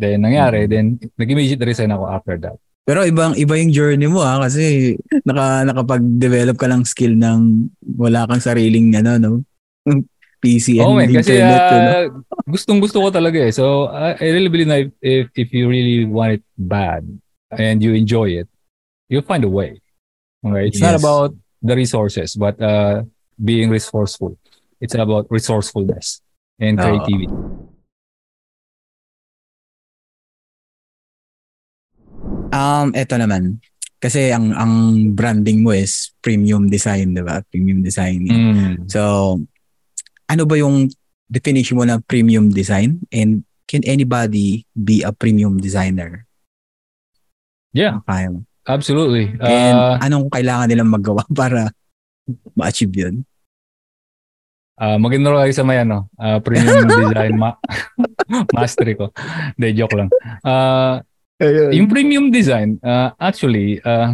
Then, 0.00 0.24
nangyari, 0.24 0.64
Mm. 0.64 0.70
then, 0.72 0.86
nag-immediate 1.20 1.60
resign 1.60 1.92
ako 1.92 2.04
after 2.08 2.40
that. 2.40 2.56
Pero 2.88 3.04
ibang 3.04 3.36
iba 3.36 3.54
yung 3.60 3.70
journey 3.70 4.08
mo 4.08 4.24
ha 4.24 4.40
kasi 4.40 4.96
naka 5.22 5.68
nakapag-develop 5.68 6.56
ka 6.56 6.66
lang 6.66 6.88
skill 6.88 7.12
ng 7.12 7.68
wala 8.00 8.24
kang 8.24 8.40
sariling 8.40 8.96
ano 8.96 9.20
no 9.20 9.30
PC 10.42 10.80
and 10.80 10.88
Oo, 10.88 10.96
man, 10.96 11.12
kasi 11.12 11.36
internet 11.36 11.60
you 11.68 11.80
know? 11.84 11.92
uh, 11.92 12.06
gustong 12.48 12.80
gusto 12.80 13.04
ko 13.04 13.12
talaga 13.12 13.36
eh. 13.44 13.52
So, 13.52 13.92
I 13.92 14.16
I 14.16 14.26
really 14.32 14.48
believe 14.48 14.72
na 14.72 14.80
if, 15.04 15.28
if, 15.36 15.52
you 15.52 15.68
really 15.68 16.08
want 16.08 16.40
it 16.40 16.42
bad 16.56 17.04
and 17.52 17.84
you 17.84 17.92
enjoy 17.92 18.40
it, 18.40 18.48
you'll 19.12 19.28
find 19.28 19.44
a 19.44 19.52
way. 19.52 19.84
Okay? 20.40 20.72
It's 20.72 20.80
not 20.80 20.96
Yes. 20.96 21.04
about 21.04 21.36
the 21.60 21.76
resources, 21.76 22.32
but 22.40 22.56
uh, 22.56 23.04
being 23.36 23.68
resourceful. 23.68 24.40
It's 24.80 24.96
about 24.96 25.28
resourcefulness 25.28 26.24
and 26.56 26.80
creativity. 26.80 27.28
Um 32.50 32.90
eto 32.92 33.14
naman 33.14 33.62
kasi 34.00 34.32
ang 34.32 34.50
ang 34.56 34.72
branding 35.12 35.60
mo 35.60 35.70
is 35.70 36.10
premium 36.18 36.66
design, 36.66 37.12
'di 37.14 37.22
ba? 37.22 37.44
Premium 37.46 37.84
designing. 37.84 38.32
Mm. 38.32 38.74
So 38.88 39.36
ano 40.26 40.42
ba 40.44 40.56
yung 40.56 40.90
definition 41.26 41.78
mo 41.78 41.84
ng 41.86 42.02
premium 42.06 42.50
design 42.50 43.02
and 43.10 43.46
can 43.66 43.86
anybody 43.86 44.66
be 44.74 45.06
a 45.06 45.14
premium 45.14 45.62
designer? 45.62 46.26
Yeah, 47.70 48.02
Kaya 48.02 48.34
mo. 48.34 48.42
absolutely. 48.66 49.30
And 49.38 49.78
Uh, 49.78 49.94
anong 50.02 50.26
kailangan 50.26 50.66
nilang 50.66 50.90
magawa 50.90 51.22
para 51.38 51.70
ma-achieve 52.58 52.90
yun? 52.98 53.14
uh, 54.74 54.98
mag-enroll 54.98 55.38
kayo 55.46 55.54
sa 55.54 55.62
may 55.62 55.78
ano, 55.78 56.10
uh, 56.18 56.42
premium 56.42 56.88
design 56.98 57.38
ma- 57.38 57.60
mastery 58.56 58.98
ko. 58.98 59.14
Hindi, 59.54 59.76
joke 59.78 59.94
lang. 59.94 60.08
Uh, 60.42 60.98
Yung 61.72 61.88
premium 61.88 62.28
design, 62.28 62.76
uh, 62.84 63.10
actually, 63.16 63.80
uh, 63.80 64.12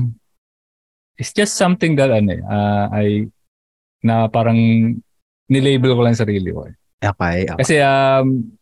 it's 1.19 1.33
just 1.33 1.59
something 1.59 1.99
that 1.99 2.11
ano, 2.11 2.31
eh, 2.31 2.43
uh, 2.43 2.85
I 2.95 3.05
na 4.01 4.31
parang 4.31 4.57
nilabel 5.51 5.99
ko 5.99 6.03
lang 6.07 6.15
sarili 6.15 6.55
ko. 6.55 6.71
eh. 6.71 6.75
Okay. 7.03 7.51
okay. 7.51 7.59
Kasi 7.59 7.75
um, 7.83 8.55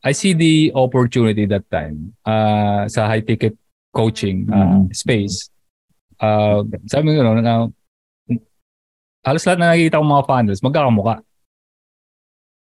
I 0.00 0.12
see 0.12 0.32
the 0.32 0.72
opportunity 0.72 1.44
that 1.44 1.64
time 1.68 2.12
uh, 2.24 2.88
sa 2.88 3.08
high 3.08 3.20
ticket 3.20 3.56
coaching 3.92 4.48
uh, 4.48 4.84
Mhm. 4.84 4.92
space. 4.92 5.48
Uh, 6.20 6.64
sabi 6.84 7.16
ko 7.16 7.24
no, 7.24 7.40
na 7.40 7.68
halos 9.24 9.44
lahat 9.44 9.58
na 9.60 9.72
nakikita 9.72 10.00
ko 10.00 10.04
mga 10.04 10.26
funnels, 10.28 10.60
magkakamuka. 10.60 11.14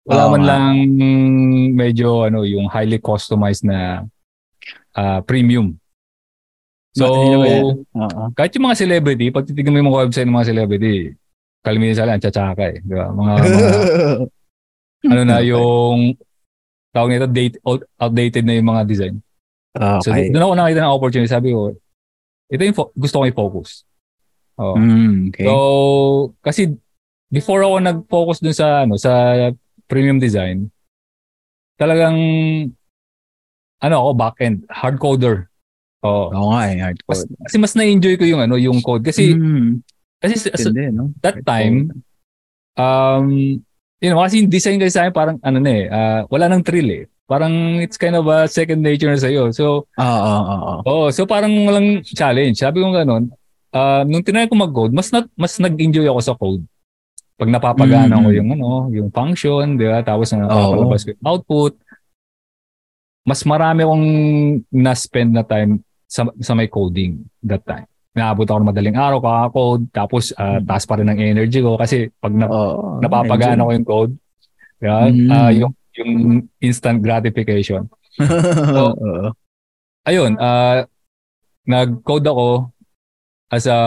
wala 0.00 0.22
Oo 0.26 0.30
man 0.32 0.42
lang 0.48 0.64
medyo 1.76 2.24
ano 2.24 2.40
yung 2.42 2.66
highly 2.72 2.96
customized 2.96 3.62
na 3.68 4.08
ah, 4.94 5.20
premium. 5.22 5.74
So? 6.90 7.06
Oo. 7.06 8.22
kahit 8.34 8.50
yung 8.58 8.66
mga 8.66 8.78
celebrity, 8.82 9.30
pag 9.30 9.46
titignan 9.46 9.74
mo 9.74 9.78
yung 9.78 9.90
mga 9.94 10.00
website 10.08 10.26
ng 10.26 10.36
mga 10.36 10.48
celebrity, 10.50 10.94
kalimitan 11.62 11.96
sa 11.96 12.06
lang, 12.08 12.18
tsatsaka 12.18 12.64
eh. 12.66 12.78
Di 12.82 12.94
ba? 12.94 13.06
Mga, 13.14 13.32
mga 13.38 13.68
ano 15.14 15.20
na 15.22 15.38
yung 15.40 16.18
tawag 16.90 17.10
nito, 17.14 17.28
date, 17.30 17.56
out- 17.62 17.86
outdated 17.96 18.42
na 18.42 18.58
yung 18.58 18.68
mga 18.68 18.82
design. 18.86 19.16
So, 20.02 20.10
Okay. 20.10 20.34
doon 20.34 20.50
ako 20.50 20.54
nakita 20.58 20.80
ng 20.82 20.96
opportunity. 20.98 21.30
Sabi 21.30 21.54
ko, 21.54 21.70
ito 22.50 22.62
yung 22.66 22.74
fo- 22.74 22.90
gusto 22.98 23.22
ko 23.22 23.24
i-focus. 23.30 23.86
Oh. 24.58 24.74
Mm, 24.74 25.30
okay. 25.30 25.46
So, 25.46 25.54
kasi 26.42 26.74
before 27.30 27.62
ako 27.62 27.78
nag-focus 27.78 28.42
dun 28.42 28.52
sa 28.52 28.82
ano 28.82 28.98
sa 28.98 29.32
premium 29.86 30.18
design, 30.18 30.66
talagang 31.78 32.18
ano 33.80 33.94
ako 33.98 34.10
back-end, 34.14 34.56
hard 34.68 34.96
coder. 34.96 35.48
Oh. 36.00 36.32
Oo 36.32 36.48
nga 36.52 36.62
eh, 36.66 36.76
Mas, 36.76 36.84
hardcore. 37.20 37.24
kasi 37.44 37.56
mas 37.58 37.72
na-enjoy 37.74 38.14
ko 38.16 38.24
yung 38.24 38.40
ano, 38.40 38.56
yung 38.56 38.80
code 38.80 39.04
kasi 39.04 39.32
Mm, 39.32 39.84
kasi 40.16 40.34
sa- 40.38 40.52
tindi, 40.52 40.88
no? 40.88 41.12
that 41.20 41.40
time 41.42 41.92
um 42.76 43.60
you 44.00 44.08
know, 44.08 44.20
kasi 44.20 44.40
yung 44.40 44.48
design 44.48 44.80
kasi 44.80 44.96
sa 44.96 45.04
akin 45.04 45.12
parang 45.12 45.36
ano 45.40 45.58
na 45.60 45.70
eh, 45.70 45.84
ah, 45.88 46.20
wala 46.28 46.48
nang 46.48 46.64
thrill 46.64 46.88
eh. 46.88 47.04
Parang 47.24 47.52
it's 47.78 47.94
kind 47.94 48.16
of 48.16 48.26
a 48.26 48.48
second 48.48 48.80
nature 48.80 49.06
na 49.06 49.14
sa'yo. 49.14 49.52
So, 49.52 49.86
Oo, 49.86 50.18
oo, 50.18 50.42
oo. 50.50 50.74
Oh, 50.82 51.06
so 51.12 51.22
parang 51.24 51.52
walang 51.62 52.00
challenge. 52.02 52.58
Sabi 52.58 52.80
ko 52.80 52.90
gano'n, 52.90 53.28
ah 53.70 54.02
nung 54.02 54.24
tinry 54.24 54.48
ko 54.48 54.56
mag-code, 54.56 54.90
mas 54.90 55.12
na, 55.12 55.22
mas 55.36 55.54
nag-enjoy 55.54 56.08
ako 56.08 56.20
sa 56.20 56.34
code. 56.34 56.64
Pag 57.36 57.52
napapagana 57.52 58.18
Mm. 58.18 58.24
ko 58.24 58.28
yung 58.32 58.48
ano, 58.50 58.68
yung 58.90 59.08
function, 59.08 59.76
di 59.76 59.84
ba? 59.84 60.00
Tapos 60.00 60.32
na 60.32 60.48
napapalabas 60.48 61.04
ko 61.04 61.12
yung 61.12 61.24
output. 61.24 61.72
Mas 63.24 63.44
marami 63.44 63.84
akong 63.84 64.06
na-spend 64.72 65.30
na 65.36 65.44
time 65.44 65.84
sa, 66.08 66.24
sa 66.40 66.52
may 66.56 66.66
coding 66.66 67.20
that 67.44 67.62
time. 67.62 67.84
Naabot 68.10 68.48
ako 68.48 68.58
ng 68.58 68.70
madaling 68.74 68.96
araw, 68.98 69.22
kaka-code, 69.22 69.84
tapos 69.94 70.34
Mm. 70.34 70.66
taas 70.66 70.82
pa 70.82 70.98
rin 70.98 71.06
ang 71.06 71.20
energy 71.20 71.62
ko 71.62 71.78
kasi 71.78 72.10
pag 72.18 72.34
na, 72.34 72.50
Oo. 72.50 72.98
napapagana 72.98 73.62
ko 73.62 73.70
yung 73.70 73.86
code, 73.86 74.12
ba? 74.82 75.06
Mm. 75.06 75.30
Ah, 75.30 75.50
yung, 75.54 75.72
yung 75.94 76.12
instant 76.58 76.98
gratification. 76.98 77.86
Oo. 78.82 79.30
ayun, 80.02 80.34
ah 80.40 80.82
nag-code 81.62 82.26
ako 82.26 82.48
as 83.52 83.68
a 83.70 83.78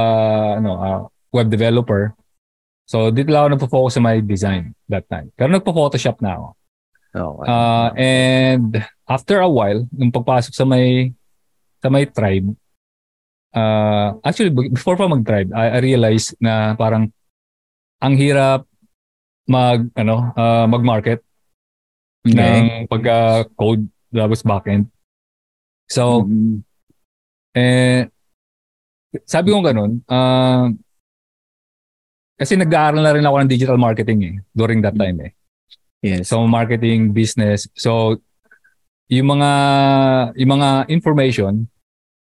ano, 0.55 0.71
ah, 0.79 0.99
web 1.33 1.49
developer. 1.49 2.13
So, 2.85 3.09
dito 3.09 3.31
lang 3.31 3.43
ako 3.43 3.49
nagpo-focus 3.57 3.93
sa 3.97 4.03
my 4.03 4.19
design 4.21 4.71
that 4.87 5.07
time. 5.09 5.31
Pero 5.35 5.51
nagpo-Photoshop 5.51 6.19
na 6.21 6.37
ako. 6.37 6.47
Okay. 7.11 7.45
Ah, 7.49 7.89
and 7.97 8.71
after 9.07 9.39
a 9.43 9.49
while, 9.49 9.85
nung 9.91 10.11
pagpasok 10.11 10.53
sa 10.53 10.65
may 10.67 11.11
sa 11.83 11.91
may 11.91 12.07
tribe, 12.07 12.55
ah 13.55 14.15
actually, 14.23 14.51
before 14.51 14.95
pa 14.95 15.07
mag-tribe, 15.07 15.51
I, 15.51 15.77
I 15.77 15.79
realized 15.83 16.35
na 16.39 16.73
parang 16.79 17.11
ang 18.03 18.15
hirap 18.15 18.67
mag 19.47 19.91
ano 19.99 20.31
ah, 20.35 20.65
mag-market 20.67 21.19
okay. 22.23 22.35
ng 22.35 22.87
pagka-code 22.87 23.83
tapos 24.13 24.43
backend. 24.45 24.87
So, 25.89 26.23
Mm. 26.23 26.63
Eh, 27.53 28.09
sabi 29.29 29.53
ko 29.53 29.61
ganun, 29.61 30.01
ah, 30.09 30.73
kasi 32.33 32.57
nag-aaral 32.57 32.97
na 32.97 33.13
rin 33.13 33.21
ako 33.21 33.35
ng 33.45 33.51
digital 33.53 33.77
marketing 33.77 34.19
eh, 34.25 34.35
during 34.57 34.81
that 34.81 34.97
time 34.97 35.21
eh. 35.21 35.31
Yes. 36.01 36.33
So, 36.33 36.43
marketing, 36.49 37.13
business. 37.13 37.69
So, 37.77 38.17
yung 39.13 39.29
mga, 39.37 39.51
yung 40.37 40.51
mga 40.59 40.69
information, 40.89 41.53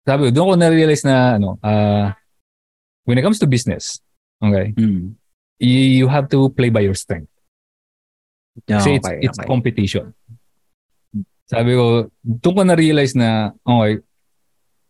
sabi 0.06 0.28
ko, 0.28 0.30
doon 0.32 0.48
ko 0.48 0.54
na-realize 0.56 1.04
na, 1.04 1.36
ano, 1.36 1.60
ah, 1.60 2.16
when 3.04 3.18
it 3.18 3.22
comes 3.22 3.38
to 3.38 3.46
business, 3.46 4.00
okay, 4.40 4.72
Mm. 4.74 5.14
you, 5.60 6.04
you 6.04 6.06
have 6.08 6.28
to 6.28 6.48
play 6.50 6.70
by 6.72 6.80
your 6.80 6.96
strength. 6.96 7.28
Kasi 8.66 8.96
it's, 8.96 9.06
Okay, 9.08 9.18
it's 9.22 9.38
okay. 9.38 9.48
competition. 9.48 10.04
Sabi 11.50 11.74
ko, 11.74 12.06
doon 12.22 12.54
ko 12.54 12.62
na-realize 12.62 13.18
na, 13.18 13.50
okay, 13.66 14.00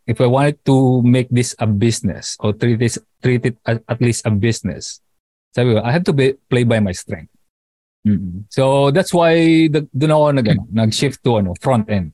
if 0.07 0.19
I 0.21 0.29
wanted 0.29 0.61
to 0.67 1.01
make 1.03 1.31
this 1.33 1.55
a 1.59 1.67
business 1.67 2.37
or 2.41 2.53
treat, 2.53 2.79
this, 2.79 2.99
treat 3.23 3.47
it 3.47 3.57
at, 3.65 3.81
at 3.89 3.99
least 4.01 4.27
a 4.27 4.33
business, 4.33 5.01
sabi 5.57 5.75
ko, 5.75 5.81
I 5.83 5.91
have 5.91 6.05
to 6.05 6.13
be, 6.15 6.37
play 6.53 6.63
by 6.65 6.79
my 6.79 6.93
strength. 6.93 7.33
Mm. 8.07 8.49
So 8.49 8.91
that's 8.91 9.13
why 9.13 9.35
the, 9.69 9.85
doon 9.93 10.13
ako 10.13 10.25
nag, 10.41 10.49
ano, 10.49 10.63
nag-shift 10.73 11.21
to 11.25 11.41
ano, 11.45 11.53
front-end 11.61 12.13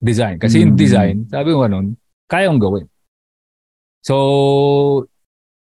design. 0.00 0.38
Kasi 0.40 0.64
yung 0.64 0.74
Mm. 0.74 0.80
design, 0.80 1.16
sabi 1.28 1.52
ko 1.52 1.68
ganun, 1.68 1.96
kaya 2.30 2.48
kong 2.48 2.62
gawin. 2.62 2.86
So, 4.00 5.04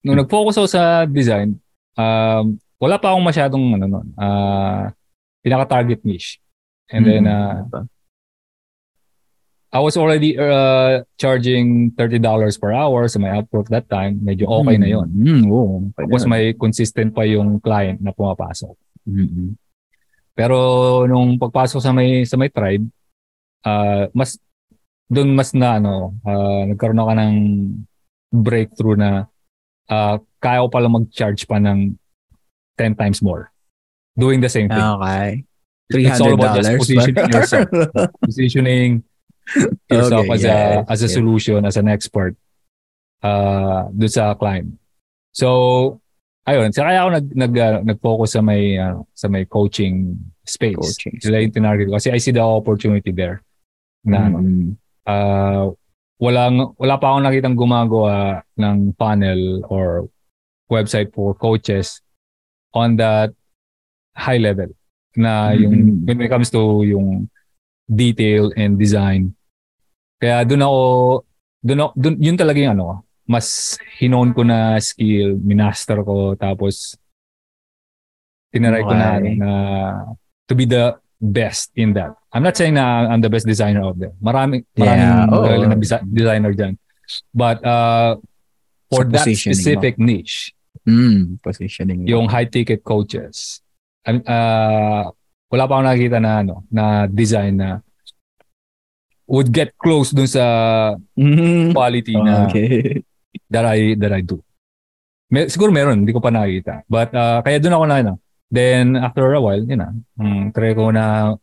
nung 0.05 0.19
nag-focus 0.23 0.61
ako 0.61 0.67
sa 0.69 1.03
design, 1.03 1.59
um, 1.99 2.55
wala 2.79 2.95
pa 3.01 3.11
akong 3.11 3.25
masyadong 3.27 3.65
ano 3.75 3.85
nun, 3.89 4.07
ah, 4.15 4.93
pinaka-target 5.43 6.05
niche. 6.05 6.39
And 6.87 7.03
then, 7.03 7.27
uh, 7.27 7.67
I 9.67 9.83
was 9.83 9.99
already 9.99 10.39
uh, 10.39 11.03
charging 11.19 11.91
$30 11.91 12.23
per 12.55 12.71
hour 12.71 13.03
sa 13.11 13.19
my 13.19 13.35
output 13.35 13.67
that 13.67 13.91
time. 13.91 14.23
Medyo 14.23 14.47
okay 14.47 14.79
na 14.79 14.87
yon. 14.87 15.11
Mm, 15.11 15.43
okay 15.51 16.07
Tapos 16.07 16.23
may 16.23 16.55
consistent 16.55 17.11
pa 17.11 17.27
yung 17.27 17.59
client 17.59 17.99
na 17.99 18.15
pumapasok. 18.15 18.71
Mm-mm. 19.07 19.55
Pero 20.37 20.57
nung 21.07 21.39
pagpasok 21.39 21.79
sa 21.81 21.95
may 21.95 22.27
sa 22.27 22.37
may 22.37 22.51
tribe, 22.51 22.85
ah, 23.65 24.05
mas 24.11 24.37
doon 25.07 25.33
mas 25.33 25.55
na 25.55 25.79
ano, 25.79 26.13
ah, 26.27 26.67
nagkaroon 26.67 27.01
ako 27.01 27.13
ng 27.15 27.35
breakthrough 28.35 28.99
na 28.99 29.25
ah, 29.89 30.19
kaya 30.37 30.61
ko 30.61 30.67
pala 30.69 30.91
mag-charge 30.91 31.47
pa 31.47 31.57
ng 31.57 31.95
10 32.77 32.93
times 32.93 33.23
more 33.25 33.49
doing 34.17 34.41
the 34.41 34.49
same 34.49 34.67
thing. 34.67 34.81
Okay. 34.81 35.45
It's 35.89 36.19
all 36.19 36.33
about 36.33 36.57
just 36.57 36.69
$300 36.69 36.77
positioning 36.83 37.31
yourself. 37.31 37.69
Positioning 38.27 38.91
yourself 39.87 40.25
Okay, 40.27 40.35
as 40.35 40.43
a 40.43 40.47
yes, 40.47 40.85
as 40.89 40.99
a 40.99 41.07
yes. 41.07 41.13
solution, 41.15 41.59
as 41.63 41.77
an 41.79 41.87
expert 41.87 42.35
uh 43.23 43.87
doon 43.95 44.11
sa 44.11 44.35
client. 44.35 44.75
So, 45.31 46.01
ayun, 46.47 46.71
sa 46.71 46.87
kaya 46.87 47.03
ako 47.03 47.09
nag, 47.11 47.27
nag 47.35 47.53
uh, 47.53 47.77
nag-focus 47.83 48.29
sa 48.33 48.41
may 48.41 48.79
uh, 48.79 49.03
sa 49.11 49.27
may 49.27 49.43
coaching 49.43 50.15
space. 50.47 50.79
Coaching 50.79 51.19
Sila 51.19 51.43
yung 51.43 51.51
tinarget 51.51 51.91
ko 51.91 51.99
kasi 51.99 52.09
I 52.09 52.17
see 52.17 52.31
the 52.31 52.41
opportunity 52.41 53.11
there. 53.11 53.43
Na 54.07 54.31
Mm. 54.31 54.79
uh, 55.03 55.75
walang 56.17 56.73
wala 56.79 56.95
pa 56.97 57.13
akong 57.13 57.25
nakitang 57.27 57.59
gumagawa 57.59 58.41
ng 58.55 58.95
funnel 58.95 59.61
or 59.67 60.07
website 60.71 61.11
for 61.11 61.35
coaches 61.35 61.99
on 62.73 62.95
that 62.95 63.31
high 64.17 64.39
level 64.39 64.67
na 65.13 65.51
yung 65.53 65.75
Mhm. 65.75 66.07
when 66.07 66.17
it 66.21 66.29
comes 66.31 66.49
to 66.49 66.81
yung 66.83 67.27
detail 67.85 68.51
and 68.55 68.75
design. 68.75 69.31
Kaya 70.17 70.43
doon 70.43 70.63
ako 70.65 70.81
doon 71.63 71.79
doon 71.95 72.15
yun 72.19 72.37
talaga 72.37 72.57
yung 72.59 72.73
ano 72.75 73.06
mas 73.27 73.75
hinone 73.99 74.31
ko 74.31 74.41
na 74.41 74.79
skill, 74.79 75.35
minaster 75.37 75.99
ko 76.01 76.33
tapos 76.33 76.95
tinaray 78.49 78.81
ko 78.81 78.93
na, 78.95 79.09
Okay. 79.19 79.35
na 79.35 79.49
to 80.47 80.55
be 80.55 80.63
the 80.63 80.95
best 81.19 81.69
in 81.75 81.91
that. 81.93 82.15
I'm 82.31 82.41
not 82.41 82.55
saying 82.55 82.73
na 82.73 83.11
I'm 83.11 83.19
the 83.19 83.29
best 83.29 83.43
designer 83.45 83.83
out 83.83 83.99
there. 83.99 84.15
Marami 84.23 84.63
maraming 84.73 85.11
Yeah, 85.11 85.27
magaling 85.27 85.67
na 85.67 85.77
designer 86.07 86.51
diyan. 86.53 86.73
But 87.33 87.59
uh 87.63 88.15
for 88.87 89.03
Sa 89.03 89.11
that 89.11 89.25
positioning 89.27 89.51
mo. 89.51 89.59
specific 89.59 89.93
niche, 89.99 90.37
Mm, 90.87 91.43
positioning. 91.43 92.07
yung 92.07 92.31
high 92.31 92.47
ticket 92.47 92.79
coaches. 92.79 93.59
Uh, 94.07 95.03
wala 95.51 95.67
pa 95.67 95.75
akong 95.75 95.83
nakikita 95.83 96.23
na 96.23 96.39
ano, 96.39 96.63
na 96.71 97.11
design 97.11 97.59
na 97.59 97.83
would 99.27 99.51
get 99.51 99.75
close 99.75 100.15
dun 100.15 100.27
sa 100.31 100.95
Mm. 101.19 101.75
quality 101.75 102.15
na 102.15 102.47
Okay. 102.47 103.03
That 103.49 103.65
I 103.65 103.95
that 103.97 104.11
I 104.11 104.21
do. 104.21 104.39
May, 105.27 105.51
siguro 105.51 105.75
meron, 105.75 106.07
hindi 106.07 106.15
ko 106.15 106.23
pa 106.23 106.31
nakikita. 106.31 106.87
But 106.87 107.11
uh, 107.11 107.43
kaya 107.43 107.59
doon 107.59 107.75
ako 107.75 107.85
na 107.85 107.95
ano. 107.99 108.13
Then 108.47 108.95
after 108.95 109.27
a 109.27 109.41
while, 109.43 109.59
yun 109.59 109.83
na. 109.83 109.91
Um, 110.15 110.55
try 110.55 110.71
ko 110.71 110.87
na 110.87 111.35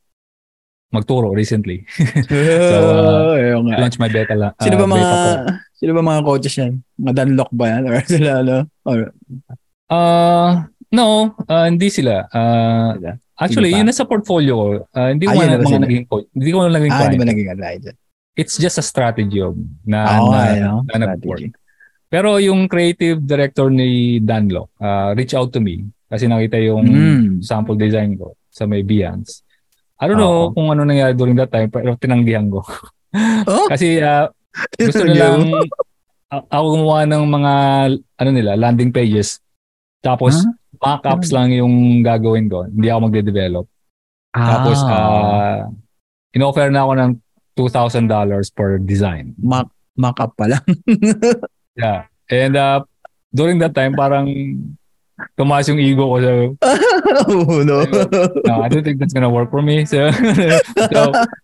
magturo 0.88 1.34
recently. 1.36 1.84
so, 2.70 2.78
uh, 3.36 3.61
nga. 3.61 3.76
Launch 3.82 3.98
my 4.00 4.09
beta 4.09 4.32
la, 4.32 4.57
Sino 4.62 4.78
ba 4.78 4.86
uh, 4.86 4.92
mga 4.94 5.11
sino 5.74 5.90
ba 5.92 6.00
mga 6.00 6.20
coaches 6.24 6.55
yan? 6.57 6.72
Mga 6.96 7.12
Dunlock 7.18 7.50
ba 7.52 7.66
yan? 7.76 7.82
Or 7.90 7.94
sila 8.09 8.30
ano? 8.40 8.57
Or, 8.88 8.98
Uh, 9.84 10.64
no, 10.90 11.36
uh, 11.44 11.68
hindi 11.68 11.92
sila. 11.92 12.24
Uh, 12.32 12.96
sila? 12.96 13.11
actually, 13.36 13.68
yun 13.68 13.84
nasa 13.84 14.09
portfolio 14.09 14.55
ko. 14.57 14.66
Uh, 14.96 15.12
hindi 15.12 15.28
ko 15.28 15.36
Ah, 15.36 15.44
na 15.44 15.61
mga 15.61 15.84
naging 15.84 16.07
coach. 16.09 16.24
Hindi 16.32 16.50
ko 16.50 16.59
naging 16.64 16.88
Ah, 16.88 16.96
client. 17.05 17.12
di 17.12 17.20
ba 17.20 17.28
naging 17.28 17.50
advisor? 17.52 17.94
It's 18.34 18.57
just 18.57 18.80
a 18.80 18.82
strategy 18.82 19.44
of 19.44 19.55
na, 19.84 20.24
Oo 20.24 20.32
na, 20.32 20.40
nga, 20.40 20.42
eh, 20.57 20.61
no? 20.64 20.82
na 20.88 20.96
nag-work. 21.05 21.38
Strategy. 21.44 21.52
Pero 22.14 22.38
yung 22.38 22.70
creative 22.70 23.18
director 23.18 23.66
ni 23.66 24.22
Danlo, 24.22 24.70
uh, 24.78 25.10
reach 25.12 25.34
out 25.34 25.50
to 25.50 25.58
me 25.58 25.82
kasi 26.06 26.30
nakita 26.30 26.62
yung 26.62 26.86
Mm. 26.86 27.26
sample 27.42 27.74
design 27.74 28.14
ko. 28.14 28.38
sa 28.48 28.70
may 28.70 28.86
Behance. 28.86 29.42
I 29.98 30.06
don't 30.06 30.14
know 30.14 30.46
Oo. 30.46 30.54
kung 30.54 30.70
ano 30.70 30.86
nangyari 30.86 31.10
during 31.10 31.34
that 31.34 31.50
time, 31.50 31.66
pero 31.66 31.98
tinanggihan 31.98 32.46
ko. 32.46 32.62
Oh? 33.50 33.66
Kasi 33.72 33.98
ah, 33.98 34.30
gusto 34.78 35.02
nilang 35.02 35.50
ako 36.30 36.64
gumawa 36.72 37.02
ng 37.02 37.24
mga 37.26 37.52
ano 38.14 38.30
nila, 38.30 38.54
landing 38.54 38.94
pages. 38.94 39.42
Tapos 39.98 40.38
Huh? 40.38 40.54
mock-ups 40.78 41.34
lang 41.34 41.50
yung 41.50 41.74
gagawin 41.98 42.46
ko. 42.46 42.62
Hindi 42.62 42.86
ako 42.86 43.10
magde-develop. 43.10 43.66
Tapos 44.30 44.78
ah 44.86 45.66
in-offer 46.30 46.70
na 46.70 46.86
ako 46.86 46.92
ng 46.94 47.10
$2,000 47.58 48.06
per 48.50 48.78
design. 48.78 49.34
mock, 49.34 49.66
mock 49.94 50.18
up 50.20 50.30
pa 50.34 50.46
lang. 50.46 50.62
Yeah. 51.74 52.06
And 52.30 52.54
uh, 52.56 52.84
during 53.30 53.58
that 53.60 53.74
time, 53.74 53.94
parang 53.94 54.26
tumaas 55.38 55.66
yung 55.70 55.78
ego 55.78 56.10
ko. 56.10 56.16
So, 56.18 56.30
oh, 57.30 57.62
no. 57.62 57.82
no, 58.46 58.54
I 58.62 58.68
don't 58.70 58.82
think 58.82 58.98
that's 58.98 59.14
gonna 59.14 59.30
work 59.30 59.50
for 59.50 59.62
me. 59.62 59.86
So, 59.86 60.10
so 60.94 61.00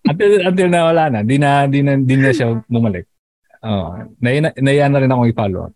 until, 0.07 0.31
until 0.47 0.69
na 0.71 0.91
wala 0.91 1.05
na, 1.11 1.21
di 1.23 1.39
na, 1.39 1.67
di 1.67 1.83
na, 1.83 1.95
di 1.99 2.15
na 2.19 2.31
siya 2.35 2.59
bumalik. 2.67 3.07
Oh, 3.61 3.93
naiya, 4.19 4.55
naiya 4.57 4.89
na 4.89 4.99
rin 4.99 5.13
akong 5.13 5.31
i-follow. 5.31 5.69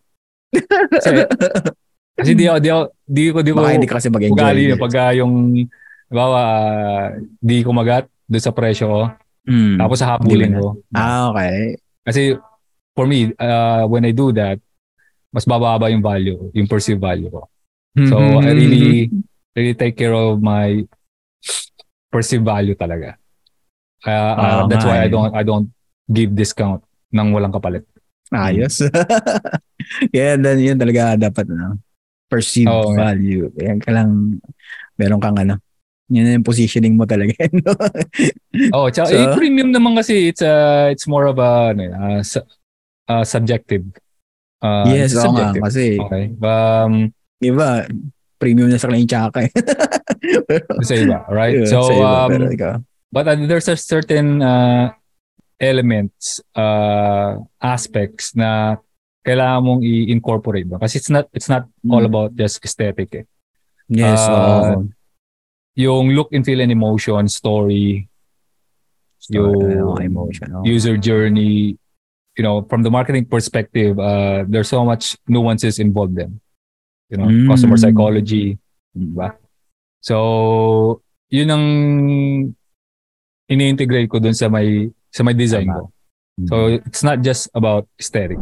Kasi, 0.88 1.28
kasi 2.16 2.32
di 2.32 2.48
ako, 2.48 2.58
di 2.62 2.68
ako, 2.72 2.82
di 3.04 3.24
ko, 3.28 3.38
di 3.44 3.50
ko, 3.52 3.58
Baka 3.60 3.74
hindi 3.76 3.90
ka 3.90 3.98
kasi 4.00 4.08
mag-enjoy. 4.08 4.34
ugali 4.34 4.62
yun. 4.72 4.78
Pagka 4.80 5.12
yung, 5.18 5.32
bawa, 6.08 6.42
di 7.42 7.60
ko 7.60 7.70
magat 7.74 8.06
doon 8.30 8.40
sa 8.44 8.54
presyo 8.54 8.86
ko, 8.88 9.02
Mm. 9.44 9.76
tapos 9.76 10.00
sa 10.00 10.16
habulin 10.16 10.56
ko. 10.56 10.80
Ah, 10.96 11.28
okay. 11.28 11.76
Kasi, 12.00 12.32
for 12.94 13.06
me, 13.06 13.34
uh, 13.36 13.84
when 13.86 14.06
I 14.06 14.14
do 14.14 14.30
that, 14.32 14.58
mas 15.34 15.44
bababa 15.44 15.90
yung 15.90 16.02
value, 16.02 16.50
yung 16.54 16.70
perceived 16.70 17.02
value 17.02 17.28
ko. 17.28 17.50
So 17.94 18.18
I 18.42 18.50
really 18.50 19.06
really 19.54 19.74
take 19.74 19.94
care 19.94 20.14
of 20.14 20.42
my 20.42 20.82
perceived 22.10 22.42
value 22.42 22.74
talaga. 22.74 23.14
Uh, 24.02 24.34
Oo 24.34 24.66
that's 24.66 24.82
nga 24.82 24.90
why 24.90 24.98
I 25.02 25.06
eh. 25.06 25.12
don't 25.14 25.32
I 25.34 25.42
don't 25.46 25.68
give 26.10 26.34
discount 26.34 26.82
nang 27.14 27.30
walang 27.30 27.54
kapalit. 27.54 27.86
Ayos. 28.34 28.82
yeah, 30.16 30.34
then 30.34 30.58
yun 30.58 30.74
talaga 30.74 31.14
dapat 31.14 31.46
ano, 31.54 31.78
perceived 32.26 32.66
nga. 32.70 33.14
value. 33.14 33.46
Yan 33.62 33.78
ka 33.78 33.94
lang, 33.94 34.42
meron 34.98 35.22
kang 35.22 35.38
ano, 35.38 35.62
yun 36.10 36.34
yung 36.34 36.46
positioning 36.46 36.98
mo 36.98 37.06
talaga. 37.06 37.34
no? 37.62 37.78
Oh, 38.74 38.90
tsaka 38.90 39.14
So- 39.14 39.18
eh, 39.18 39.26
premium 39.38 39.70
naman 39.70 39.94
kasi 39.94 40.34
it's 40.34 40.42
uh, 40.42 40.90
it's 40.90 41.06
more 41.06 41.30
of 41.30 41.38
a 41.38 41.70
ano, 41.74 41.82
uh, 41.94 42.22
uh, 43.06 43.24
subjective. 43.24 43.84
Uh, 44.60 44.84
yes, 44.88 45.12
oo 45.12 45.28
nga. 45.30 45.52
subjective. 45.52 45.62
Kasi, 45.62 45.84
Okay. 46.00 46.24
Um, 46.38 47.12
iba, 47.38 47.84
premium 48.36 48.68
na 48.68 48.76
sa 48.76 48.88
kanila 48.88 49.00
yung 49.00 49.12
tsaka 49.12 49.38
eh. 49.44 49.52
sa 50.88 50.94
iba, 50.94 51.18
right? 51.28 51.64
Yeah, 51.64 51.70
so 51.70 51.88
iba, 51.88 52.08
um, 52.24 52.28
pero 52.28 52.44
ikaw. 52.48 52.74
but 53.10 53.24
uh, 53.24 53.36
there's 53.36 53.68
a 53.68 53.76
certain 53.76 54.40
uh, 54.40 54.92
elements, 55.56 56.40
uh, 56.52 57.40
aspects 57.58 58.32
na 58.34 58.76
kailangan 59.24 59.60
mong 59.64 59.80
i-incorporate 59.80 60.68
ba? 60.68 60.76
Kasi 60.76 61.00
it's 61.00 61.08
not 61.08 61.24
it's 61.32 61.48
not 61.48 61.64
all 61.88 62.04
Mm. 62.04 62.10
about 62.12 62.30
just 62.34 62.60
aesthetic 62.60 63.08
eh. 63.14 63.24
Yes, 63.88 64.20
uh, 64.20 64.76
oo. 64.76 64.92
Yung 65.76 66.12
look 66.12 66.32
and 66.32 66.44
feel 66.44 66.60
and 66.60 66.68
emotion, 66.68 67.24
story, 67.28 68.04
Yung 69.32 69.56
yung 69.56 69.96
emotion. 70.04 70.48
oo. 70.52 70.64
user 70.64 71.00
journey, 71.00 71.80
you 72.36 72.42
know, 72.42 72.62
from 72.68 72.82
the 72.82 72.90
marketing 72.90 73.26
perspective, 73.26 73.98
uh, 73.98 74.44
there's 74.48 74.68
so 74.68 74.84
much 74.84 75.16
nuances 75.28 75.78
involved 75.78 76.16
then. 76.16 76.40
You 77.10 77.18
know, 77.18 77.28
Mm. 77.30 77.48
customer 77.48 77.76
psychology, 77.76 78.58
diba? 78.96 79.36
So, 80.02 81.02
yun 81.30 81.48
ang 81.50 81.66
ini-integrate 83.48 84.10
ko 84.10 84.18
dun 84.18 84.34
sa 84.34 84.48
may 84.48 84.90
sa 85.14 85.22
may 85.22 85.34
design 85.34 85.70
ko. 85.70 85.92
So, 86.50 86.74
it's 86.82 87.06
not 87.06 87.22
just 87.22 87.46
about 87.54 87.86
aesthetic. 88.00 88.40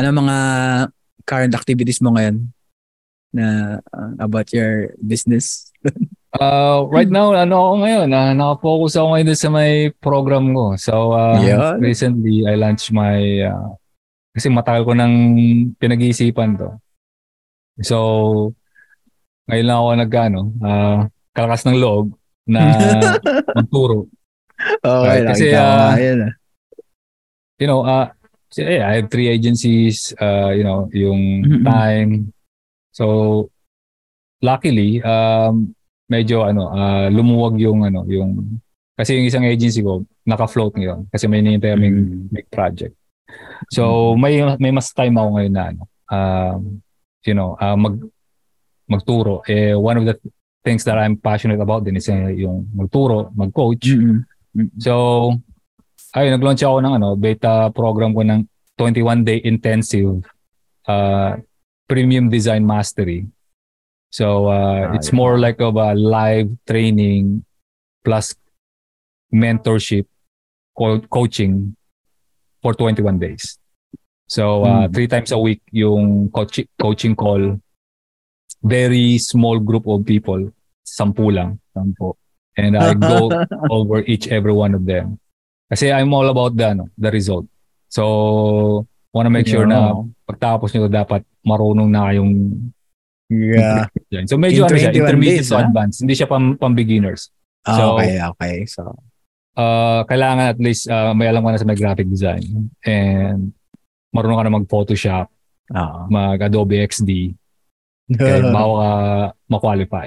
ano 0.00 0.08
mga 0.16 0.36
current 1.28 1.52
activities 1.52 2.00
mo 2.00 2.16
ngayon 2.16 2.48
na 3.36 3.78
uh, 3.92 4.12
about 4.16 4.48
your 4.56 4.96
business? 5.04 5.68
Uh, 6.30 6.86
right 6.94 7.10
now, 7.10 7.34
ano 7.34 7.58
ako 7.58 7.74
ngayon, 7.82 8.08
uh, 8.14 8.30
nakafocus 8.38 8.94
ako 8.94 9.06
ngayon 9.10 9.34
sa 9.34 9.50
may 9.50 9.90
program 9.98 10.54
ko. 10.54 10.78
So, 10.78 11.10
uh, 11.10 11.42
Yan. 11.42 11.82
recently, 11.82 12.46
I 12.46 12.54
launched 12.54 12.94
my, 12.94 13.18
uh, 13.50 13.74
kasi 14.30 14.46
matagal 14.46 14.86
ko 14.86 14.94
nang 14.94 15.34
pinag-iisipan 15.74 16.54
to. 16.54 16.78
So, 17.82 17.96
ngayon 19.50 19.66
lang 19.66 19.78
ako 19.82 19.88
nagkano, 19.98 20.40
uh, 20.62 20.98
kalakas 21.34 21.66
ng 21.66 21.82
loob 21.82 22.14
na 22.46 22.62
magturo. 23.58 24.06
Okay, 24.86 25.10
Right, 25.10 25.26
kasi, 25.26 25.50
ah, 25.58 25.98
yan, 25.98 26.30
ah. 26.30 26.32
You 27.58 27.66
know, 27.66 27.82
uh, 27.82 28.06
yeah, 28.54 28.86
I 28.86 29.02
have 29.02 29.10
three 29.10 29.26
agencies, 29.26 30.14
uh, 30.22 30.54
you 30.54 30.62
know, 30.62 30.86
yung 30.94 31.42
Mm-mm. 31.42 31.64
time. 31.66 32.30
So, 32.94 33.50
luckily, 34.38 35.02
um, 35.02 35.74
medyo 36.10 36.42
ano, 36.42 36.74
uh, 36.74 37.06
lumuwag 37.08 37.54
yung 37.62 37.86
ano, 37.86 38.02
yung 38.10 38.58
kasi 38.98 39.16
yung 39.16 39.30
isang 39.30 39.46
agency 39.46 39.80
ko 39.80 40.04
naka-float 40.26 40.76
ngayon 40.76 41.08
kasi 41.08 41.24
may 41.30 41.40
hinihintay 41.40 41.72
kaming 41.72 41.96
Mm. 41.96 42.28
big 42.34 42.48
project. 42.50 42.94
So, 43.70 44.12
may 44.18 44.42
may 44.58 44.74
mas 44.74 44.90
time 44.90 45.16
ako 45.16 45.28
ngayon 45.38 45.54
na 45.54 45.64
ano, 45.70 45.82
um, 46.10 46.60
you 47.24 47.32
know, 47.32 47.54
uh, 47.56 47.78
mag 47.78 47.96
magturo. 48.90 49.46
Eh 49.46 49.72
one 49.72 50.02
of 50.02 50.04
the 50.04 50.18
things 50.66 50.82
that 50.84 50.98
I'm 50.98 51.16
passionate 51.16 51.62
about 51.62 51.86
din 51.86 51.96
is 51.96 52.10
eh, 52.10 52.42
yung 52.44 52.68
magturo, 52.74 53.30
mag-coach. 53.32 53.94
Mm-mm. 53.94 54.26
So, 54.76 54.92
ayun, 56.12 56.36
nag-launch 56.36 56.60
ako 56.60 56.76
ng 56.82 56.94
ano, 57.00 57.08
beta 57.16 57.70
program 57.70 58.12
ko 58.12 58.26
ng 58.26 58.44
21-day 58.76 59.46
intensive 59.46 60.20
uh, 60.90 61.38
premium 61.86 62.28
design 62.28 62.66
mastery. 62.66 63.24
So, 64.10 64.50
uh, 64.50 64.90
Ah, 64.90 64.94
it's 64.98 65.10
yeah. 65.10 65.16
more 65.16 65.38
like 65.38 65.62
of 65.62 65.78
a 65.78 65.94
live 65.94 66.50
training 66.66 67.46
plus 68.02 68.34
mentorship 69.30 70.06
co- 70.74 71.00
coaching 71.06 71.76
for 72.62 72.74
21 72.74 73.18
days. 73.18 73.56
So, 74.26 74.62
uh, 74.66 74.86
Mm. 74.86 74.94
three 74.94 75.08
times 75.08 75.30
a 75.30 75.38
week 75.38 75.62
yung 75.70 76.30
coach- 76.30 76.66
coaching 76.78 77.14
call. 77.14 77.58
Very 78.62 79.16
small 79.18 79.58
group 79.58 79.86
of 79.86 80.04
people. 80.04 80.50
Sampu 80.84 81.30
lang. 81.32 81.58
Sampu. 81.72 82.12
And 82.58 82.76
I 82.76 82.92
go 82.94 83.30
over 83.70 84.02
each 84.04 84.28
every 84.28 84.52
one 84.52 84.74
of 84.74 84.84
them. 84.84 85.16
Kasi 85.70 85.88
I'm 85.88 86.10
all 86.12 86.28
about 86.28 86.58
the 86.58 86.74
ano, 86.74 86.90
the 86.98 87.10
result. 87.10 87.46
So 87.88 88.84
wanna 89.14 89.30
make 89.30 89.46
sure 89.46 89.64
na 89.66 89.94
pagtapos 90.26 90.74
nyo 90.74 90.90
dapat 90.90 91.22
marunong 91.46 91.88
na 91.90 92.10
kayong 92.10 92.34
Yeah. 93.30 93.86
So 94.26 94.34
medyo 94.34 94.66
ano 94.66 94.74
siya, 94.74 94.90
21 94.90 94.98
intermediate 95.06 95.46
days, 95.46 95.54
to 95.54 95.62
advanced. 95.62 95.98
Hindi 96.02 96.14
siya 96.18 96.26
pang, 96.26 96.58
pang 96.58 96.74
beginners. 96.74 97.30
Ah, 97.62 97.78
So- 97.78 97.94
okay, 97.96 98.18
okay. 98.18 98.56
So, 98.66 98.82
Uh, 99.50 100.06
kailangan 100.06 100.56
at 100.56 100.60
least 100.62 100.86
uh, 100.88 101.10
may 101.12 101.26
alam 101.26 101.42
ka 101.42 101.52
na 101.52 101.58
sa 101.58 101.66
may 101.66 101.74
graphic 101.76 102.06
design 102.06 102.70
and 102.86 103.50
marunong 104.14 104.38
ka 104.40 104.44
na 104.46 104.56
mag-Photoshop, 104.56 105.26
oo. 105.74 105.98
mag-Adobe 106.06 106.80
XD, 106.86 107.34
kaya 108.14 108.46
bago 108.56 108.78
ka 108.78 108.90
ma-qualify. 109.50 110.06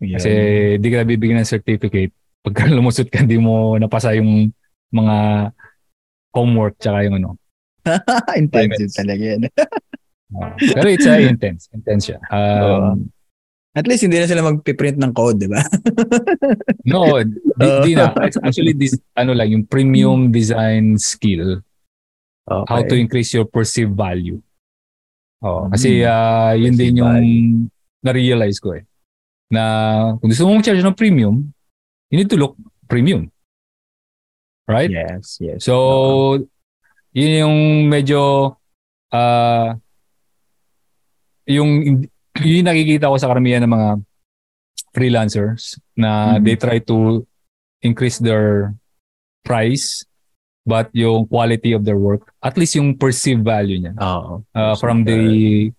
Yun. 0.00 0.16
Kasi 0.16 0.30
di 0.78 0.88
ka 0.88 1.02
bibigyan 1.02 1.42
ng 1.42 1.50
certificate 1.50 2.14
pagka 2.46 2.70
lumusot 2.78 3.10
ka, 3.10 3.26
di 3.26 3.42
mo 3.42 3.74
napasa 3.74 4.14
yung 4.14 4.54
mga 4.94 5.16
homework 6.30 6.78
tsaka 6.78 7.10
yung 7.10 7.18
ano. 7.20 7.34
intensive 8.38 8.94
talaga 8.96 9.22
yan. 9.34 9.40
Uh, 10.34 10.50
pero 10.74 10.88
it's 10.90 11.06
uh, 11.06 11.20
intense. 11.22 11.70
Intense 11.70 12.10
siya. 12.10 12.18
Um, 12.30 13.10
At 13.76 13.84
least 13.84 14.08
hindi 14.08 14.16
na 14.16 14.24
sila 14.24 14.40
magpiprint 14.40 14.96
ng 14.96 15.12
code, 15.12 15.36
di 15.36 15.52
ba? 15.52 15.60
no, 16.90 17.20
di, 17.60 17.68
di 17.84 17.92
na. 17.92 18.08
Actually, 18.16 18.72
this, 18.72 18.96
ano 19.12 19.36
lang, 19.36 19.52
yung 19.52 19.64
premium 19.68 20.32
design 20.32 20.96
skill, 20.96 21.60
Okay. 22.46 22.70
how 22.70 22.78
to 22.78 22.94
increase 22.94 23.34
your 23.34 23.42
perceived 23.42 23.98
value. 23.98 24.38
Oh, 25.42 25.66
kasi 25.66 26.06
uh, 26.06 26.54
yun 26.54 26.78
din 26.78 27.02
yung 27.02 27.18
na-realize 28.06 28.62
ko 28.62 28.78
eh. 28.78 28.86
Na 29.50 30.14
kung 30.22 30.30
gusto 30.30 30.46
mo 30.46 30.54
mag-charge 30.54 30.78
ng 30.78 30.94
premium, 30.94 31.42
you 32.08 32.16
need 32.22 32.30
to 32.30 32.38
look 32.38 32.54
premium. 32.86 33.28
Right? 34.70 34.90
Yes, 34.90 35.42
yes. 35.42 35.66
So, 35.66 36.38
yun 37.10 37.32
yung 37.34 37.56
medyo 37.90 38.54
ah 39.10 39.74
yung 41.46 41.70
yung 42.36 42.66
nakikita 42.66 43.08
ko 43.08 43.16
sa 43.16 43.30
karamihan 43.30 43.64
ng 43.64 43.72
mga 43.72 43.90
freelancers 44.92 45.78
na 45.96 46.36
Mhm. 46.36 46.44
they 46.44 46.56
try 46.56 46.78
to 46.78 47.24
increase 47.80 48.18
their 48.18 48.74
price 49.42 50.04
but 50.66 50.90
yung 50.92 51.24
quality 51.26 51.70
of 51.72 51.86
their 51.86 51.96
work 51.96 52.26
at 52.42 52.58
least 52.58 52.74
yung 52.74 52.96
perceived 52.96 53.44
value 53.46 53.78
niya 53.78 53.94
Oo. 53.96 54.42
uh, 54.52 54.74
from 54.76 55.06
the 55.06 55.70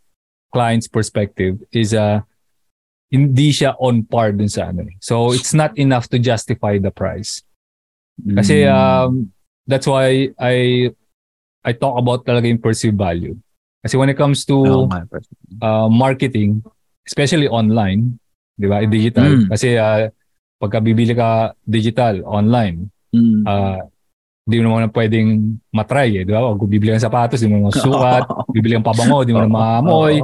client's 0.49 0.87
perspective 0.87 1.59
is 1.75 1.91
uh, 1.93 2.23
hindi 3.11 3.51
siya 3.51 3.75
on 3.79 4.03
par 4.03 4.31
dun 4.31 4.47
sa 4.47 4.71
ano. 4.71 4.83
eh. 4.83 4.95
So 4.99 5.31
it's 5.31 5.55
not 5.55 5.75
enough 5.79 6.07
to 6.11 6.19
justify 6.19 6.75
the 6.75 6.91
price. 6.91 7.39
Kasi 8.19 8.67
Mm. 8.67 8.71
um, 8.71 9.11
that's 9.63 9.87
why 9.87 10.31
I 10.35 10.87
I 11.63 11.71
talk 11.71 11.95
about 11.95 12.23
talaga 12.23 12.47
yung 12.47 12.59
perceived 12.59 12.99
value. 12.99 13.35
Kasi 13.81 13.95
when 13.95 14.09
it 14.09 14.17
comes 14.17 14.43
to 14.45 14.87
uh, 15.61 15.87
marketing, 15.87 16.63
especially 17.05 17.47
online, 17.47 18.19
di 18.57 18.67
ba, 18.67 18.83
digital. 18.83 19.45
Mm. 19.45 19.47
Kasi 19.53 19.77
uh, 19.77 20.09
pagka 20.57 20.81
bibili 20.81 21.13
ka 21.13 21.53
digital, 21.63 22.21
online, 22.25 22.89
Mm. 23.15 23.47
uh, 23.47 23.79
di 24.43 24.59
mo 24.59 24.75
naman 24.75 24.91
pwedeng 24.91 25.55
matry 25.71 26.21
eh, 26.21 26.23
di 26.27 26.31
ba? 26.35 26.43
Kung 26.59 26.67
bibili 26.67 26.91
ka 26.91 26.99
ng 26.99 27.07
sapatos, 27.07 27.39
di 27.39 27.47
mo 27.47 27.63
naman 27.63 27.71
sukat. 27.71 28.27
bibili 28.55 28.75
kang 28.75 28.83
pabango, 28.83 29.23
di 29.23 29.31
mo 29.31 29.47
naman 29.47 29.55
maamoy. 29.55 30.15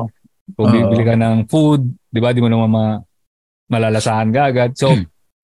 Kung 0.51 0.67
bibili 0.67 1.07
ka 1.07 1.15
ng 1.15 1.47
food, 1.47 1.87
di 2.11 2.19
ba, 2.19 2.35
di 2.35 2.43
mo 2.43 2.51
naman 2.51 2.69
ma- 2.69 2.99
malalasahan 3.71 4.35
ka 4.35 4.51
agad. 4.51 4.69
So, 4.75 4.91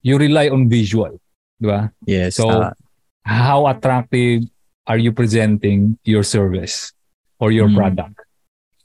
you 0.04 0.20
rely 0.20 0.52
on 0.52 0.68
visual, 0.68 1.16
di 1.56 1.66
ba? 1.72 1.88
Yes. 2.04 2.36
So, 2.36 2.52
ah, 2.52 2.76
How 3.24 3.72
attractive 3.72 4.48
are 4.84 4.98
you 4.98 5.16
presenting 5.16 5.96
your 6.04 6.28
service 6.28 6.92
or 7.40 7.52
your 7.52 7.68
Mm. 7.68 7.76
product? 7.76 8.16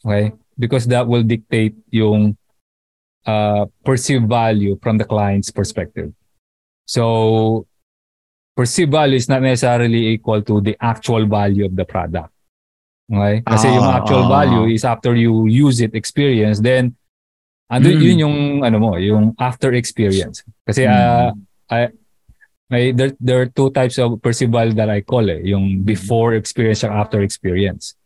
Okay? 0.07 0.33
Because 0.59 0.87
that 0.87 1.07
will 1.07 1.23
dictate 1.23 1.75
yung 1.91 2.37
uh, 3.27 3.65
perceived 3.85 4.29
value 4.29 4.79
from 4.83 4.99
the 4.99 5.05
client's 5.05 5.51
perspective. 5.51 6.13
So, 6.87 7.67
perceived 8.55 8.93
value 8.93 9.17
is 9.17 9.29
not 9.29 9.41
necessarily 9.41 10.13
equal 10.13 10.43
to 10.43 10.61
the 10.61 10.77
actual 10.81 11.27
value 11.27 11.65
of 11.65 11.75
the 11.75 11.85
product. 11.85 12.31
Okay? 13.09 13.41
Kasi 13.41 13.73
yung 13.73 13.89
Ah, 13.89 13.99
actual 14.01 14.29
ah. 14.29 14.45
value 14.45 14.69
is 14.77 14.85
after 14.85 15.17
you 15.17 15.49
use 15.49 15.81
it, 15.81 15.97
experience, 15.97 16.61
then 16.61 16.95
ando 17.73 17.89
Mm. 17.91 18.01
yun 18.05 18.19
yung 18.29 18.37
ano 18.63 18.77
mo, 18.79 18.91
yung 19.01 19.33
after 19.41 19.73
experience. 19.73 20.45
Kasi 20.69 20.85
Mm. 20.85 21.33
may 22.71 22.93
there, 22.93 23.13
there 23.21 23.41
are 23.45 23.51
two 23.51 23.69
types 23.73 23.97
of 23.99 24.21
perceived 24.21 24.53
value 24.53 24.77
that 24.77 24.89
I 24.89 25.01
call 25.01 25.29
eh, 25.29 25.41
yung 25.45 25.81
before 25.81 26.37
experience 26.37 26.85
and 26.85 26.93
after 26.93 27.21
experience. 27.21 27.97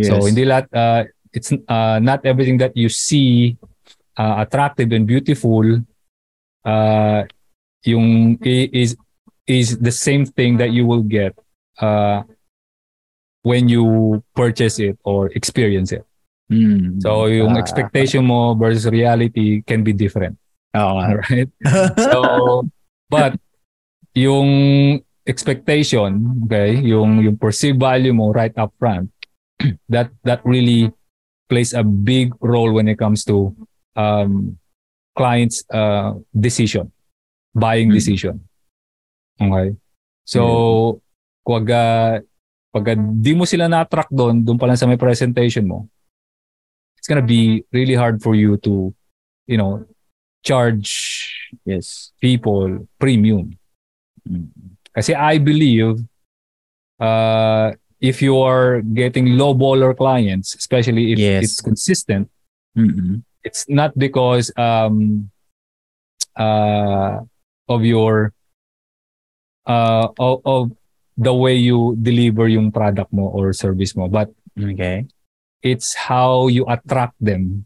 Yes. 0.00 0.08
So 0.08 0.24
hindi 0.24 0.48
lahat 0.48 0.66
uh, 0.72 1.02
it's 1.32 1.52
uh, 1.52 1.98
not 2.00 2.24
everything 2.24 2.58
that 2.58 2.72
you 2.76 2.88
see 2.88 3.56
uh, 4.16 4.42
attractive 4.44 4.90
and 4.92 5.06
beautiful 5.06 5.64
uh, 6.64 7.20
yung 7.84 8.36
is 8.44 8.96
is 9.46 9.78
the 9.78 9.92
same 9.92 10.24
thing 10.26 10.56
that 10.60 10.70
you 10.72 10.86
will 10.86 11.02
get 11.02 11.32
uh, 11.80 12.22
when 13.42 13.68
you 13.68 14.20
purchase 14.36 14.78
it 14.78 14.98
or 15.04 15.28
experience 15.32 15.92
it. 15.92 16.04
Mm. 16.52 17.00
So 17.00 17.26
yung 17.30 17.56
Ah, 17.56 17.62
expectation 17.62 18.26
mo 18.26 18.54
versus 18.58 18.84
reality 18.90 19.62
can 19.62 19.86
be 19.86 19.94
different, 19.94 20.36
Oh, 20.74 20.98
nga. 21.00 21.22
right? 21.30 21.50
So 21.96 22.18
but 23.08 23.38
yung 24.14 24.50
expectation, 25.26 26.42
okay, 26.44 26.74
yung 26.82 27.22
yung 27.22 27.38
perceived 27.38 27.78
value 27.78 28.12
mo 28.12 28.34
right 28.34 28.52
up 28.58 28.74
front, 28.82 29.08
that 29.92 30.10
that 30.24 30.40
really 30.44 30.92
plays 31.48 31.74
a 31.74 31.82
big 31.82 32.32
role 32.40 32.72
when 32.72 32.88
it 32.88 32.98
comes 32.98 33.24
to 33.26 33.54
um 33.96 34.56
clients 35.16 35.64
uh 35.74 36.14
decision, 36.32 36.92
buying 37.54 37.90
Mm. 37.90 37.96
decision. 37.96 38.34
Okay? 39.40 39.76
So 40.24 41.02
pag 41.42 41.66
uh, 41.70 42.14
pag 42.70 42.94
di 43.18 43.34
mo 43.34 43.42
sila 43.42 43.66
na-attract 43.66 44.14
doon, 44.14 44.46
doon 44.46 44.58
pa 44.60 44.70
lang 44.70 44.78
sa 44.78 44.86
may 44.86 45.00
presentation 45.00 45.66
mo, 45.66 45.90
it's 46.94 47.10
gonna 47.10 47.24
be 47.24 47.66
really 47.74 47.98
hard 47.98 48.22
for 48.22 48.38
you 48.38 48.54
to, 48.62 48.94
you 49.50 49.58
know, 49.58 49.82
charge 50.46 51.26
yes. 51.66 52.14
people 52.22 52.86
premium. 53.02 53.58
Mm. 54.22 54.48
Kasi 54.94 55.14
I 55.18 55.42
believe 55.42 55.98
uh, 57.02 57.74
if 58.00 58.20
you 58.20 58.40
are 58.40 58.80
getting 58.80 59.36
low 59.36 59.54
baller 59.54 59.96
clients, 59.96 60.54
especially 60.56 61.12
if 61.12 61.18
Yes. 61.18 61.44
it's 61.44 61.60
consistent, 61.60 62.28
Mm-mm. 62.76 63.22
it's 63.44 63.68
not 63.68 63.92
because 63.96 64.50
um, 64.56 65.30
uh, 66.36 67.20
of 67.68 67.84
your 67.84 68.32
uh, 69.66 70.08
of, 70.18 70.40
of 70.44 70.62
the 71.16 71.34
way 71.34 71.54
you 71.54 71.96
deliver 72.00 72.48
yung 72.48 72.72
product 72.72 73.12
mo 73.12 73.28
or 73.28 73.52
service 73.52 73.94
mo, 73.94 74.08
but 74.08 74.32
Okay. 74.58 75.06
it's 75.62 75.94
how 75.94 76.48
you 76.48 76.64
attract 76.68 77.14
them 77.20 77.64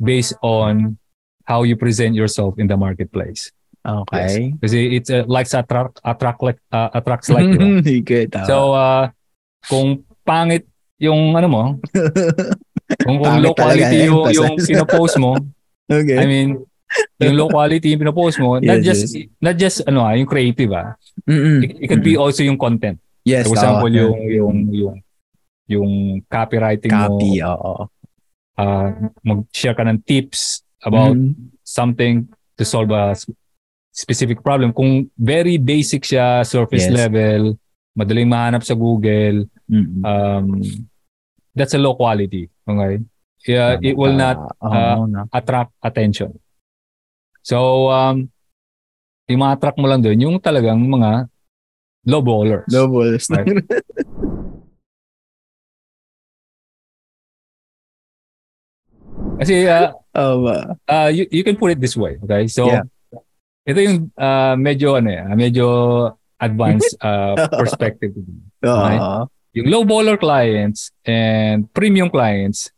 based 0.00 0.34
on 0.42 0.96
how 1.44 1.62
you 1.62 1.76
present 1.76 2.14
yourself 2.14 2.58
in 2.58 2.66
the 2.66 2.76
marketplace. 2.76 3.50
Okay. 3.84 4.54
Kasi 4.64 4.96
it's 4.96 5.10
uh, 5.12 5.28
likes 5.28 5.52
attract 5.52 6.00
attract 6.06 6.40
like 6.40 6.56
uh, 6.72 6.88
attracts 6.96 7.28
like. 7.28 7.44
You 7.44 7.58
ba? 7.60 7.66
Sige. 7.84 8.32
So 8.48 8.72
uh 8.72 9.12
kung 9.66 9.88
pangit 10.22 10.64
yung 10.98 11.34
ano 11.34 11.48
mo, 11.48 11.62
kung, 13.04 13.16
kung 13.18 13.36
low 13.40 13.54
quality 13.54 14.08
yung, 14.08 14.28
yung 14.30 14.54
pinopost 14.56 15.16
mo, 15.16 15.36
okay. 15.86 16.18
I 16.20 16.24
mean, 16.24 16.48
yung 17.18 17.34
low 17.34 17.48
quality 17.50 17.92
yung 17.92 18.02
pinopost 18.02 18.38
mo, 18.38 18.56
not 18.56 18.80
Yes, 18.80 18.86
just 18.86 19.04
not 19.40 19.56
just 19.56 19.76
ano 19.84 20.04
ah, 20.04 20.14
yung 20.14 20.28
creative 20.28 20.70
ah. 20.72 20.94
Mm-mm. 21.26 21.64
It, 21.64 21.70
it 21.82 21.86
could 21.88 22.04
be 22.04 22.14
also 22.16 22.42
yung 22.42 22.56
content. 22.56 23.00
yes, 23.24 23.48
For 23.48 23.56
example, 23.56 23.90
oo. 23.90 23.98
yung 23.98 24.14
yung 24.30 24.56
yung 24.70 24.96
yung 25.64 25.90
copywriting 26.28 26.92
copy, 26.92 27.40
mo, 27.40 27.48
oo. 27.56 27.74
uh, 28.60 28.88
mag-share 29.24 29.74
ka 29.74 29.82
ng 29.82 30.04
tips 30.04 30.60
about 30.84 31.16
Mm. 31.16 31.32
something 31.64 32.28
to 32.54 32.62
solve 32.62 32.92
a 32.92 33.16
specific 33.90 34.44
problem. 34.44 34.70
Kung 34.70 35.08
very 35.16 35.56
basic 35.56 36.04
siya, 36.04 36.44
surface 36.44 36.86
Yes. 36.86 36.94
level, 36.94 37.56
madaling 37.96 38.28
mahanap 38.28 38.60
sa 38.60 38.76
Google, 38.76 39.48
Mm-mm. 39.70 40.04
um, 40.04 40.62
that's 41.54 41.74
a 41.74 41.80
low 41.80 41.94
quality. 41.94 42.50
Okay? 42.68 43.00
Yeah, 43.44 43.76
it 43.80 43.96
will 43.96 44.16
not 44.16 44.56
uh, 44.60 45.04
no. 45.04 45.28
attract 45.32 45.72
attention. 45.84 46.40
So, 47.44 47.88
um, 47.92 48.32
yung 49.28 49.40
ma-attract 49.40 49.76
mo 49.76 49.84
lang 49.84 50.00
doon, 50.00 50.16
yung 50.16 50.36
talagang 50.40 50.80
mga 50.80 51.28
low 52.08 52.22
ballers. 52.24 52.64
Doubles. 52.68 53.28
Right. 53.28 53.48
Kasi 59.34 59.66
uh, 59.66 59.90
Oo 60.14 60.46
ba? 60.46 60.78
uh, 60.88 61.10
you, 61.10 61.26
you 61.30 61.42
can 61.42 61.56
put 61.58 61.74
it 61.74 61.80
this 61.82 61.96
way. 61.98 62.16
Okay? 62.22 62.46
So, 62.46 62.70
Yeah. 62.70 62.84
ito 63.66 63.78
yung 63.80 64.12
uh, 64.16 64.54
medyo, 64.56 64.96
ano, 64.96 65.10
eh, 65.10 65.24
medyo 65.36 65.66
advanced 66.38 66.96
uh, 67.04 67.34
perspective. 67.60 68.14
Okay. 68.62 68.96
Oo. 69.04 69.28
Yung 69.54 69.70
low 69.70 69.82
baller 69.86 70.18
clients 70.18 70.90
and 71.06 71.70
premium 71.70 72.10
clients, 72.10 72.74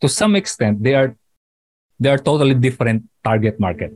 to 0.00 0.08
some 0.08 0.32
extent, 0.36 0.80
they 0.80 0.96
are 0.96 1.12
they 2.00 2.08
are 2.08 2.18
totally 2.20 2.56
different 2.56 3.04
target 3.20 3.60
market. 3.60 3.92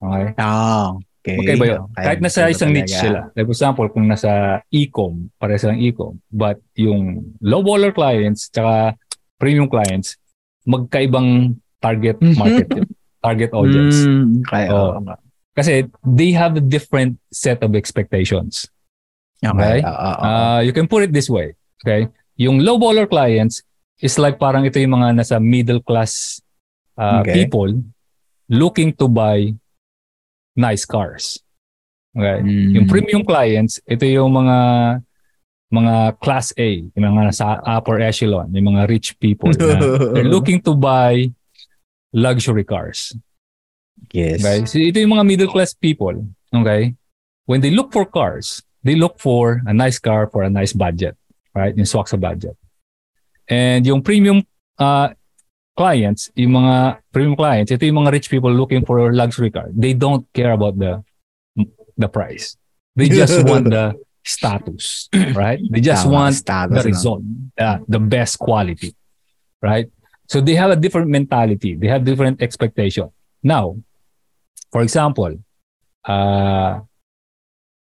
Okay? 0.00 0.32
Ah, 0.40 0.96
okay. 1.20 1.36
Okay 1.36 1.54
ba 1.60 1.64
yun? 1.68 1.80
Okay. 1.92 2.04
Kahit 2.08 2.18
nasa 2.24 2.48
isang 2.48 2.72
niche 2.72 2.96
sila. 2.96 3.28
Like 3.36 3.44
for 3.44 3.54
example, 3.54 3.86
kung 3.92 4.08
nasa 4.08 4.64
e-com, 4.72 5.28
pare 5.36 5.60
silang 5.60 5.80
e-com. 5.84 6.16
But 6.32 6.64
yung 6.80 7.36
low 7.44 7.60
baller 7.60 7.92
clients 7.92 8.48
tsaka 8.48 8.96
premium 9.36 9.68
clients, 9.68 10.16
magkaibang 10.64 11.60
target 11.84 12.16
market 12.40 12.68
yun. 12.72 12.88
Target 13.24 13.50
audience. 13.56 14.04
Mm, 14.04 14.44
okay, 14.44 14.68
oo 14.68 15.00
nga. 15.00 15.16
Kasi 15.56 15.88
they 16.04 16.32
have 16.32 16.56
a 16.56 16.64
different 16.64 17.16
set 17.32 17.60
of 17.64 17.72
expectations. 17.72 18.68
Okay. 19.44 19.78
Uh, 19.84 20.60
you 20.64 20.72
can 20.72 20.88
put 20.88 21.04
it 21.04 21.12
this 21.12 21.28
way. 21.28 21.54
Okay? 21.84 22.08
Yung 22.40 22.64
low 22.64 22.80
baller 22.80 23.08
clients 23.08 23.62
is 24.00 24.18
like 24.18 24.40
parang 24.40 24.64
ito 24.64 24.80
yung 24.80 24.96
mga 24.96 25.20
nasa 25.20 25.36
middle 25.38 25.80
class 25.84 26.40
uh, 26.96 27.20
Okay. 27.22 27.44
people 27.44 27.70
looking 28.48 28.92
to 28.92 29.06
buy 29.06 29.52
nice 30.56 30.84
cars. 30.84 31.38
Okay? 32.16 32.40
Mm. 32.42 32.70
Yung 32.74 32.86
premium 32.88 33.22
clients, 33.22 33.80
ito 33.84 34.06
yung 34.06 34.32
mga 34.32 34.58
mga 35.74 35.94
class 36.22 36.54
A, 36.54 36.86
yung 36.94 37.04
mga 37.18 37.34
nasa 37.34 37.58
upper 37.66 37.98
echelon, 37.98 38.46
yung 38.54 38.74
mga 38.74 38.86
rich 38.86 39.18
people 39.18 39.50
na 39.50 39.74
they're 40.14 40.30
looking 40.30 40.62
to 40.62 40.78
buy 40.78 41.26
luxury 42.14 42.62
cars. 42.62 43.10
Yes. 44.14 44.38
Okay? 44.42 44.62
So 44.70 44.78
ito 44.78 45.02
yung 45.02 45.18
mga 45.18 45.26
middle 45.26 45.50
class 45.50 45.74
people, 45.74 46.14
okay? 46.54 46.94
When 47.50 47.58
they 47.60 47.74
look 47.74 47.90
for 47.90 48.06
cars, 48.06 48.62
they 48.84 48.94
look 48.94 49.18
for 49.18 49.64
a 49.66 49.72
nice 49.72 49.98
car 49.98 50.28
for 50.28 50.44
a 50.44 50.50
nice 50.50 50.72
budget, 50.72 51.16
right? 51.56 51.74
Yung 51.76 51.88
swak 51.88 52.06
sa 52.06 52.16
budget. 52.16 52.54
And 53.48 53.84
yung 53.84 54.04
premium 54.04 54.44
uh, 54.78 55.08
clients, 55.76 56.30
yung 56.36 56.60
mga 56.60 57.00
premium 57.10 57.36
clients, 57.36 57.72
ito 57.72 57.82
yung 57.84 58.04
mga 58.04 58.12
rich 58.12 58.28
people 58.30 58.52
looking 58.52 58.84
for 58.84 59.08
a 59.08 59.12
luxury 59.12 59.50
car. 59.50 59.68
They 59.72 59.96
don't 59.96 60.28
care 60.36 60.52
about 60.52 60.78
the 60.78 61.02
the 61.96 62.08
price. 62.08 62.56
They 62.94 63.08
just 63.08 63.42
want 63.48 63.72
the 63.72 63.96
status, 64.24 65.08
right? 65.34 65.58
They 65.72 65.80
just 65.80 66.04
Tama, 66.04 66.14
want 66.14 66.34
status 66.36 66.76
the 66.76 66.84
result, 66.84 67.22
uh, 67.58 67.78
the 67.88 67.98
best 67.98 68.38
quality, 68.38 68.94
right? 69.60 69.88
So 70.28 70.40
they 70.40 70.54
have 70.54 70.70
a 70.70 70.76
different 70.76 71.10
mentality. 71.10 71.74
They 71.74 71.88
have 71.88 72.04
different 72.04 72.40
expectation. 72.40 73.10
Now, 73.42 73.76
for 74.72 74.80
example, 74.80 75.36
uh, 76.04 76.80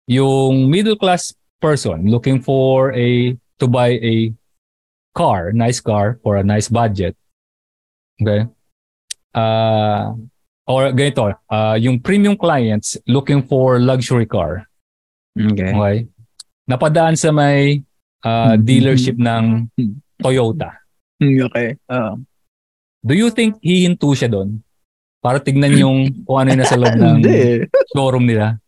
yung 0.06 0.70
middle 0.70 0.96
class 0.96 1.34
person 1.62 2.10
looking 2.10 2.42
for 2.42 2.92
a 2.92 3.38
to 3.58 3.66
buy 3.70 3.94
a 4.02 4.34
car, 5.14 5.52
nice 5.52 5.78
car 5.78 6.18
for 6.22 6.36
a 6.36 6.44
nice 6.44 6.66
budget. 6.68 7.14
Okay? 8.18 8.48
Uh, 9.32 10.12
or 10.66 10.90
ganito, 10.92 11.32
uh, 11.48 11.76
yung 11.78 12.00
premium 12.00 12.36
clients 12.36 12.98
looking 13.06 13.42
for 13.46 13.78
luxury 13.78 14.26
car. 14.26 14.66
Okay. 15.38 15.70
Okay? 15.70 15.96
Napadaan 16.66 17.14
sa 17.14 17.30
may 17.30 17.82
uh, 18.24 18.54
dealership 18.58 19.18
ng 19.18 19.70
Toyota. 20.18 20.82
Okay. 21.22 21.78
Oo. 21.90 22.18
Do 23.02 23.14
you 23.18 23.30
think 23.34 23.58
hihinto 23.62 24.14
siya 24.14 24.30
doon? 24.30 24.62
Para 25.22 25.38
tignan 25.38 25.74
yung 25.78 26.26
kung 26.26 26.38
ano 26.42 26.54
yung 26.54 26.60
nasa 26.62 26.78
loob 26.78 26.94
ng 27.02 27.18
showroom 27.94 28.26
nila. 28.26 28.58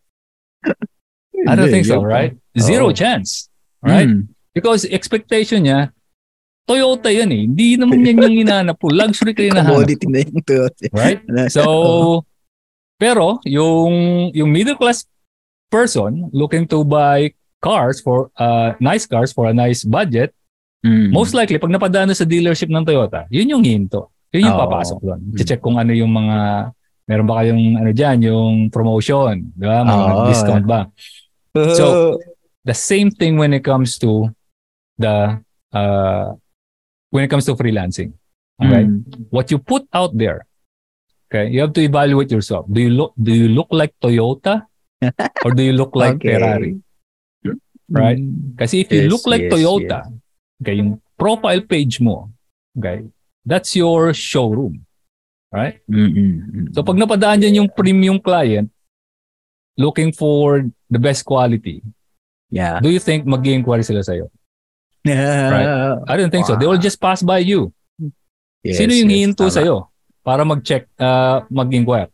I 1.47 1.53
don't 1.55 1.69
think 1.69 1.85
so, 1.85 2.01
right? 2.01 2.33
Zero 2.57 2.89
Oo. 2.89 2.95
chance. 2.95 3.49
Right? 3.79 4.09
Mm. 4.09 4.29
Because 4.51 4.85
expectation 4.87 5.63
niya, 5.63 5.91
Toyota 6.65 7.13
yan 7.13 7.29
eh. 7.29 7.41
Hindi 7.45 7.77
naman 7.77 8.01
yan 8.01 8.17
yung 8.25 8.37
hinahanap 8.41 8.81
po. 8.81 8.89
Luxury 8.89 9.37
ka 9.37 9.45
hinahanap. 9.47 9.69
Commodity 9.85 10.05
na 10.09 10.19
yung 10.25 10.41
Toyota. 10.41 10.81
Right? 10.89 11.21
So, 11.53 11.61
pero 12.97 13.37
yung 13.45 13.93
yung 14.33 14.49
middle 14.49 14.79
class 14.79 15.05
person 15.69 16.31
looking 16.31 16.65
to 16.65 16.81
buy 16.81 17.29
cars 17.59 17.99
for 17.99 18.31
uh, 18.39 18.73
nice 18.79 19.05
cars 19.05 19.29
for 19.29 19.45
a 19.45 19.53
nice 19.53 19.85
budget, 19.85 20.33
Mm. 20.85 21.09
most 21.09 21.33
likely 21.33 21.57
pag 21.57 21.73
napadaan 21.73 22.05
na 22.05 22.13
sa 22.13 22.29
dealership 22.29 22.69
ng 22.69 22.85
Toyota, 22.85 23.25
yun 23.33 23.49
yung 23.49 23.65
hinto. 23.65 24.13
Yun 24.29 24.53
yung 24.53 24.53
Oo. 24.53 24.63
papasok 24.69 24.97
doon. 25.01 25.19
Mm. 25.33 25.41
Check 25.41 25.57
kung 25.57 25.81
ano 25.81 25.89
yung 25.89 26.13
mga 26.13 26.37
meron 27.09 27.25
ba 27.25 27.41
kayong 27.41 27.63
ano 27.81 27.89
diyan, 27.89 28.17
yung 28.29 28.55
promotion, 28.69 29.49
di 29.57 29.65
ba? 29.65 29.81
Mga 29.81 30.05
Oo. 30.13 30.25
discount 30.29 30.65
ba? 30.69 30.85
So, 31.55 32.19
the 32.67 32.73
same 32.75 33.09
thing 33.09 33.37
when 33.39 33.53
it 33.55 33.63
comes 33.63 33.97
to 34.03 34.35
the 34.99 35.39
uh, 35.71 36.35
when 37.11 37.23
it 37.23 37.29
comes 37.31 37.45
to 37.47 37.55
freelancing. 37.55 38.11
Okay? 38.59 38.83
Mm. 38.83 39.03
What 39.31 39.51
you 39.51 39.59
put 39.59 39.87
out 39.93 40.11
there, 40.17 40.43
okay, 41.27 41.47
you 41.47 41.61
have 41.61 41.71
to 41.73 41.81
evaluate 41.81 42.31
yourself. 42.31 42.67
Do 42.67 42.81
you 42.81 42.91
look 42.91 43.13
do 43.15 43.31
you 43.31 43.47
look 43.47 43.67
like 43.71 43.95
Toyota 44.03 44.67
or 45.45 45.51
do 45.51 45.63
you 45.63 45.73
look 45.73 45.95
like 45.95 46.19
Okay. 46.19 46.35
Ferrari? 46.35 46.75
Right? 47.87 48.17
Mm. 48.17 48.57
Kasi 48.57 48.81
if 48.81 48.91
you 48.91 49.05
Yes, 49.05 49.11
look 49.13 49.23
like 49.29 49.45
yes, 49.45 49.51
Toyota, 49.53 49.99
okay, 50.59 50.75
yung 50.81 50.99
profile 51.15 51.61
page 51.61 52.01
mo, 52.01 52.33
okay, 52.73 53.05
that's 53.45 53.77
your 53.77 54.11
showroom. 54.11 54.83
Right? 55.53 55.79
Mm, 55.87 56.11
mm, 56.11 56.35
mm. 56.51 56.67
So 56.75 56.83
pag 56.83 56.99
napadaan 56.99 57.39
dyan 57.39 57.63
yung 57.63 57.69
premium 57.71 58.19
client 58.19 58.67
looking 59.77 60.11
for 60.11 60.63
the 60.89 60.99
best 60.99 61.23
quality, 61.23 61.83
yeah. 62.49 62.79
do 62.79 62.89
you 62.89 62.99
think 62.99 63.25
mag-inquiry 63.25 63.83
sila 63.83 64.03
sa'yo? 64.03 64.31
Right. 65.05 66.01
I 66.11 66.17
don't 66.17 66.31
think 66.31 66.47
so. 66.47 66.55
They 66.55 66.65
will 66.65 66.81
just 66.81 66.99
pass 66.99 67.21
by 67.21 67.39
you. 67.39 67.71
Sino 68.65 68.91
yung 68.97 69.11
hihinto 69.13 69.45
sa'yo 69.45 69.91
para 70.25 70.41
mag-check, 70.41 70.89
uh, 70.97 71.45
mag-inquire? 71.53 72.09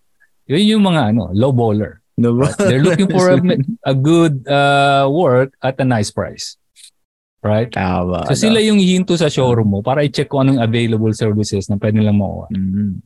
Yun 0.52 0.80
yung 0.80 0.84
mga 0.84 1.16
ano, 1.16 1.32
low 1.32 1.56
baller. 1.56 2.04
No 2.20 2.36
ba? 2.36 2.52
They're 2.60 2.84
looking 2.84 3.08
for 3.08 3.32
a, 3.32 3.40
a 3.92 3.96
good 3.96 4.44
uh, 4.44 5.08
work 5.08 5.56
at 5.64 5.80
a 5.80 5.88
nice 5.88 6.12
price. 6.12 6.60
Right? 7.42 7.72
Tama. 7.72 8.28
So 8.30 8.36
sila 8.36 8.60
yung 8.62 8.78
hihinto 8.78 9.16
sa 9.18 9.32
showroom 9.32 9.74
mo 9.74 9.80
para 9.82 10.04
i-check 10.04 10.30
kung 10.30 10.46
anong 10.46 10.62
available 10.62 11.10
services 11.16 11.72
na 11.72 11.80
pwede 11.80 11.98
nilang 11.98 12.20
makuha. 12.20 12.52
Mm. 12.54 13.02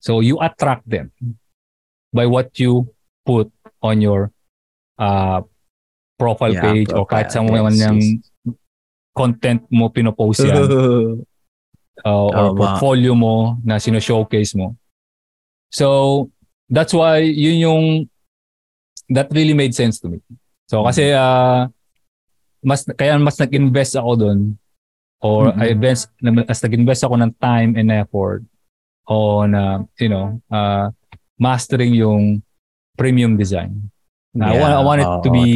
So 0.00 0.22
you 0.24 0.38
attract 0.40 0.88
them 0.88 1.10
by 2.14 2.24
what 2.24 2.54
you 2.56 2.88
put 3.26 3.50
on 3.84 4.00
your 4.00 4.32
uh, 4.96 5.44
profile 6.16 6.56
Yeah, 6.56 6.64
page 6.64 6.88
or 6.88 7.04
kahit 7.04 7.28
sa 7.28 7.44
profile, 7.44 7.68
mga 7.68 7.84
yes. 8.00 8.24
content 9.12 9.60
mo 9.68 9.92
pinopost 9.92 10.40
yan 10.42 10.56
uh, 12.02 12.28
or 12.32 12.50
Tama. 12.50 12.58
portfolio 12.58 13.12
mo 13.14 13.60
na 13.62 13.76
sino-showcase 13.78 14.56
mo. 14.56 14.74
So 15.70 16.30
that's 16.66 16.94
why 16.96 17.22
yun 17.22 17.58
yung 17.60 17.84
that 19.12 19.28
really 19.30 19.54
made 19.54 19.74
sense 19.76 20.00
to 20.00 20.08
me. 20.08 20.18
So 20.66 20.82
kasi 20.82 21.12
uh, 21.12 21.68
mas 22.64 22.88
kaya 22.96 23.20
mas 23.20 23.36
nag-invest 23.36 24.00
ako 24.00 24.10
doon 24.16 24.40
or 25.20 25.52
Mhm. 25.52 25.60
I 25.60 25.66
invest 25.76 26.08
as 26.48 26.64
nag-invest 26.64 27.04
ako 27.04 27.20
ng 27.20 27.32
time 27.36 27.76
and 27.76 27.92
effort 27.92 28.40
on 29.04 29.52
uh, 29.52 29.84
you 30.00 30.08
know 30.08 30.40
uh, 30.48 30.88
mastering 31.36 31.92
yung 31.92 32.40
premium 32.94 33.36
design. 33.36 33.90
Na 34.34 34.50
I 34.50 34.58
want 34.58 34.74
I 34.74 34.82
want 34.82 35.00
it 35.00 35.10
to 35.22 35.30
oo, 35.30 35.34
be 35.34 35.46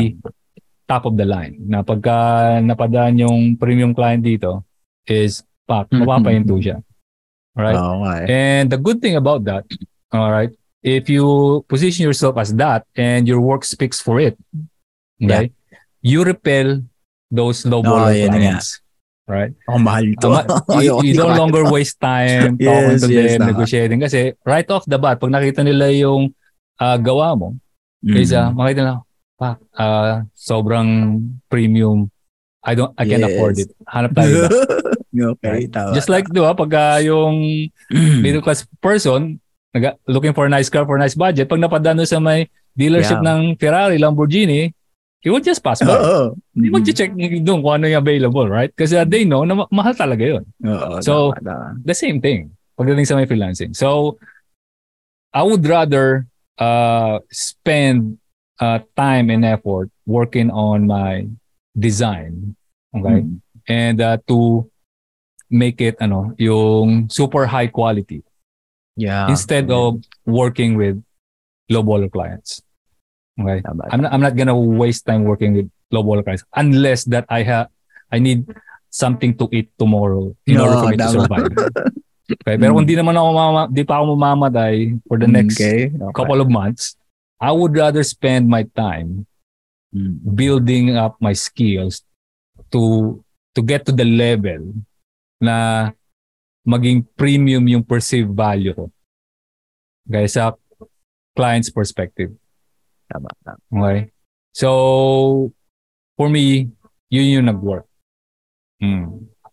top 0.86 1.04
of 1.04 1.18
the 1.18 1.26
line. 1.26 1.58
Na 1.66 1.82
pagka 1.82 2.58
napadaan 2.62 3.18
yung 3.18 3.56
premium 3.56 3.92
client 3.92 4.22
dito 4.22 4.62
is 5.04 5.42
pak, 5.66 5.90
Mhm. 5.90 6.06
mapapahinto 6.06 6.54
siya. 6.58 6.78
Right? 7.58 7.74
Oo 7.74 8.06
nga 8.06 8.12
eh. 8.22 8.26
And 8.30 8.70
the 8.70 8.78
good 8.78 9.02
thing 9.02 9.18
about 9.18 9.42
that, 9.50 9.66
all 10.14 10.30
right, 10.30 10.50
if 10.80 11.10
you 11.10 11.26
position 11.66 12.06
yourself 12.06 12.38
as 12.38 12.54
that 12.54 12.86
and 12.94 13.26
your 13.26 13.42
work 13.42 13.66
speaks 13.66 13.98
for 13.98 14.22
it, 14.22 14.38
okay, 15.18 15.50
you 15.98 16.22
repel 16.22 16.86
those 17.28 17.66
low 17.66 17.82
yun 17.82 18.30
nga. 18.30 18.38
clients. 18.38 18.78
Right? 19.28 19.52
Ang 19.68 19.84
mahal 19.84 20.08
to. 20.24 20.28
Ama- 20.32 20.46
you, 20.80 21.04
you 21.04 21.12
don't 21.12 21.36
longer 21.36 21.68
waste 21.68 22.00
time 22.00 22.56
talking 22.56 22.96
Yes, 22.96 23.04
to 23.04 23.12
yes, 23.12 23.36
them, 23.36 23.44
negotiating. 23.44 24.00
Kasi 24.00 24.32
right 24.40 24.64
off 24.72 24.88
the 24.88 24.96
bat, 24.96 25.20
pag 25.20 25.28
nakita 25.28 25.60
nila 25.60 25.92
yung 25.92 26.32
ah, 26.78 26.96
gawa 26.96 27.34
mo, 27.34 27.54
Mm. 27.98 28.14
is 28.14 28.30
uh, 28.30 28.50
makita 28.50 28.78
nila, 28.80 28.96
pa, 29.34 29.58
ah, 29.74 30.22
sobrang 30.32 31.18
premium. 31.46 32.06
I 32.62 32.74
don't, 32.74 32.94
I 32.94 33.02
can't 33.04 33.22
Yes. 33.22 33.34
afford 33.34 33.54
it. 33.58 33.68
Hanap 33.84 34.14
tayo 34.14 34.30
iba. 34.38 34.48
okay, 35.34 35.66
tama. 35.66 35.90
Just 35.92 36.06
like, 36.06 36.26
di 36.26 36.38
ba, 36.38 36.54
pag 36.54 36.70
ah, 36.72 36.98
yung 36.98 37.66
Mm. 37.90 38.20
middle 38.22 38.40
class 38.40 38.62
person 38.78 39.42
nag- 39.68 39.98
looking 40.06 40.30
for 40.30 40.46
a 40.46 40.52
nice 40.52 40.70
car 40.70 40.84
for 40.84 40.94
a 40.94 41.02
nice 41.02 41.14
budget, 41.14 41.44
pag 41.44 41.58
napadaan 41.58 41.98
doon 41.98 42.06
sa 42.06 42.18
may 42.18 42.46
dealership 42.72 43.18
Yeah. 43.18 43.28
ng 43.28 43.40
Ferrari, 43.58 43.98
Lamborghini, 43.98 44.70
he 45.18 45.28
would 45.28 45.42
just 45.42 45.58
pass 45.58 45.82
by. 45.82 45.90
Oo. 45.90 46.38
Hindi 46.54 46.70
mag-check 46.70 47.10
doon 47.42 47.58
kung 47.58 47.74
ano 47.74 47.84
yung 47.84 47.98
available, 47.98 48.46
right? 48.46 48.70
Kasi 48.70 48.94
uh, 48.94 49.02
they 49.02 49.26
know 49.26 49.42
na 49.42 49.58
ma- 49.58 49.70
mahal 49.74 49.90
talaga 49.92 50.22
yun. 50.22 50.44
Oo, 50.62 51.02
So, 51.02 51.34
tama, 51.34 51.42
tama. 51.42 51.82
The 51.82 51.92
same 51.92 52.22
thing 52.22 52.54
pagdating 52.78 53.02
sa 53.04 53.18
may 53.18 53.26
freelancing. 53.26 53.74
So, 53.74 54.14
I 55.30 55.42
would 55.42 55.66
rather 55.66 56.30
uh, 56.58 57.18
spend 57.30 58.18
uh, 58.60 58.80
time 58.96 59.30
and 59.30 59.44
effort 59.44 59.90
working 60.06 60.50
on 60.50 60.86
my 60.86 61.26
design, 61.78 62.56
okay? 62.94 63.22
Mm. 63.22 63.40
And 63.68 64.00
uh, 64.00 64.18
to 64.28 64.70
make 65.50 65.80
it 65.80 65.96
ano, 66.00 66.34
yung 66.38 67.08
super 67.08 67.46
high 67.46 67.68
quality 67.68 68.22
Yeah. 68.98 69.30
instead 69.30 69.70
of 69.70 70.02
working 70.26 70.74
with 70.76 70.98
low 71.70 71.82
baller 71.86 72.10
clients. 72.10 72.60
Okay? 73.38 73.62
Tama, 73.62 73.86
I'm 73.92 74.00
not, 74.02 74.12
I'm 74.12 74.20
not 74.20 74.34
gonna 74.34 74.58
waste 74.58 75.06
time 75.06 75.22
working 75.22 75.54
with 75.54 75.70
low 75.94 76.02
baller 76.02 76.24
clients 76.24 76.44
unless 76.56 77.04
that 77.06 77.24
I 77.30 77.42
have 77.46 77.68
I 78.10 78.18
need 78.18 78.48
something 78.90 79.36
to 79.38 79.48
eat 79.52 79.70
tomorrow 79.78 80.34
in 80.48 80.56
No, 80.56 80.64
order 80.66 80.76
for 80.80 80.88
me 80.90 80.96
to 80.96 81.08
survive. 81.08 81.52
Okay? 82.28 82.60
Pero 82.60 82.76
kung 82.76 82.84
di 82.84 82.92
naman 82.92 83.16
ako 83.16 83.28
mama, 83.32 83.62
di 83.72 83.82
pa 83.88 84.00
ako 84.00 84.04
mamamatay 84.12 85.00
for 85.08 85.16
the 85.16 85.28
next 85.28 85.56
okay. 85.56 85.88
okay. 85.88 86.12
couple 86.12 86.38
of 86.44 86.52
months, 86.52 86.94
I 87.40 87.54
would 87.54 87.72
rather 87.72 88.04
spend 88.04 88.46
my 88.46 88.68
time 88.76 89.28
Mm. 89.88 90.20
building 90.36 91.00
up 91.00 91.16
my 91.16 91.32
skills 91.32 92.04
to 92.68 93.16
to 93.56 93.64
get 93.64 93.88
to 93.88 93.92
the 93.92 94.04
level 94.04 94.76
na 95.40 95.88
maging 96.68 97.08
premium 97.16 97.64
yung 97.64 97.80
perceived 97.80 98.36
value 98.36 98.76
ko. 98.76 98.92
Okay, 100.04 100.28
sa 100.28 100.52
client's 101.32 101.72
perspective. 101.72 102.36
Tama, 103.08 103.32
tama. 103.40 103.60
Okay? 103.80 104.12
So, 104.52 105.48
for 106.20 106.28
me, 106.28 106.68
yun 107.08 107.40
yung 107.40 107.48
nag-work. 107.48 107.88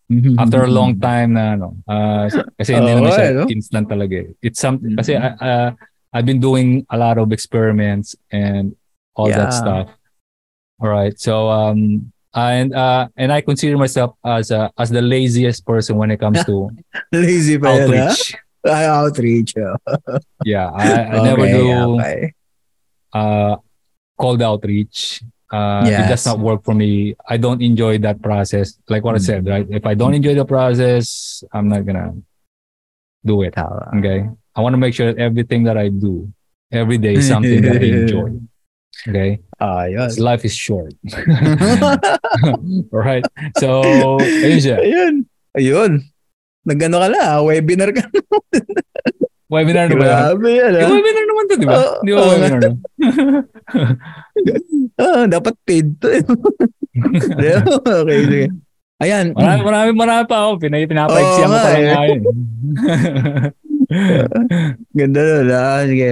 Hmm. 0.05 0.37
After 0.37 0.61
a 0.61 0.69
long 0.69 1.01
time 1.01 1.33
na 1.33 1.57
ano, 1.57 1.81
uh, 1.89 2.29
kasi 2.61 2.77
hindi 2.77 2.93
Oo, 2.93 3.01
naman 3.01 3.09
siya 3.09 3.25
eh, 3.25 3.33
no? 3.33 3.45
instant 3.49 3.89
talaga 3.89 4.15
eh. 4.21 4.37
It's 4.37 4.61
something, 4.61 4.93
kasi 4.93 5.17
Mhm. 5.17 5.41
uh, 5.41 5.69
I've 6.13 6.29
been 6.29 6.37
doing 6.39 6.85
a 6.93 6.97
lot 6.97 7.17
of 7.17 7.33
experiments 7.33 8.13
and 8.29 8.77
all 9.17 9.33
that 9.33 9.49
stuff. 9.49 9.89
All 10.77 10.93
right. 10.93 11.17
So, 11.17 11.49
um, 11.49 12.11
and, 12.37 12.69
uh, 12.75 13.09
and 13.17 13.33
I 13.33 13.41
consider 13.41 13.81
myself 13.81 14.13
as 14.23 14.51
a, 14.51 14.69
as 14.77 14.93
the 14.93 15.01
laziest 15.01 15.65
person 15.65 15.97
when 15.97 16.11
it 16.11 16.21
comes 16.21 16.45
to 16.45 16.69
Lazy 17.11 17.57
pa 17.57 17.73
yan, 17.73 17.89
ha? 17.89 18.13
outreach. 18.13 18.21
Outreach. 18.63 19.51
oh. 19.57 19.75
Yeah. 20.45 20.69
I, 20.69 21.17
I 21.17 21.23
never 21.25 21.47
do, 21.49 21.97
Okay. 21.97 22.33
uh, 23.11 23.55
cold 24.21 24.41
outreach. 24.41 25.23
Uh, 25.53 25.85
It 25.85 26.09
does 26.09 26.25
not 26.25 26.39
work 26.41 26.65
for 26.65 26.73
me. 26.73 27.13
I 27.29 27.37
don't 27.37 27.61
enjoy 27.61 27.97
that 28.01 28.21
process. 28.21 28.77
Like 28.89 29.05
what 29.05 29.13
I 29.15 29.21
Mm. 29.21 29.29
said, 29.29 29.41
right? 29.45 29.67
If 29.69 29.85
I 29.85 29.93
don't 29.93 30.13
enjoy 30.17 30.33
the 30.33 30.45
process, 30.45 31.43
I'm 31.53 31.69
not 31.69 31.85
gonna 31.85 32.17
do 33.23 33.41
it. 33.45 33.53
Okay? 33.57 34.25
I 34.55 34.59
want 34.61 34.73
to 34.73 34.81
make 34.81 34.93
sure 34.97 35.13
that 35.13 35.21
everything 35.21 35.63
that 35.69 35.77
I 35.77 35.89
do 35.93 36.31
every 36.73 36.97
day 36.97 37.13
is 37.21 37.27
something 37.29 37.61
that 37.61 37.77
I 37.77 37.85
enjoy. 38.05 38.31
Okay? 39.05 39.43
Ayos. 39.61 40.15
'Cause 40.15 40.23
Life 40.23 40.43
is 40.47 40.55
short. 40.55 40.95
Alright? 42.95 43.27
So, 43.59 43.83
ayun 44.23 44.59
siya. 44.63 44.77
Ayun. 44.81 45.13
Ayun. 45.53 45.91
Nagano 46.65 46.97
ka 47.03 47.07
na, 47.11 47.43
webinar 47.43 47.91
ka. 47.93 48.07
Webinar 49.45 49.85
na 49.85 49.95
ba? 49.95 50.05
yan? 50.05 50.09
Grabe 50.09 50.49
yan. 50.49 50.71
Eh, 50.73 50.81
ah. 50.81 50.89
webinar 50.89 51.23
naman 51.29 51.43
to, 51.45 51.55
di 51.55 51.65
ba? 51.69 51.75
Oo, 51.77 51.95
Di 52.01 52.11
ba 52.11 52.17
oo 52.17 52.29
webinar 52.33 52.59
no? 52.59 52.71
Ah, 54.95 55.23
dapat 55.27 55.53
paid 55.67 55.87
to. 55.99 56.07
eh. 56.07 56.23
okay, 57.99 58.17
sige. 58.25 58.47
Ayan. 59.03 59.35
Marami, 59.35 59.61
marami, 59.67 59.91
marami 59.91 60.23
pa 60.25 60.37
ako. 60.47 60.51
Pinay, 60.63 60.87
pinapaiksi 60.87 61.41
Oo 61.43 61.47
mo 61.51 61.51
nga 61.51 61.61
pa 61.61 61.69
lang 61.69 61.83
eh. 61.83 61.87
nga 61.91 62.01
yun. 62.07 62.21
Ganda 64.97 65.19
nun. 65.21 65.47
Ah, 65.51 65.83
sige. 65.83 66.09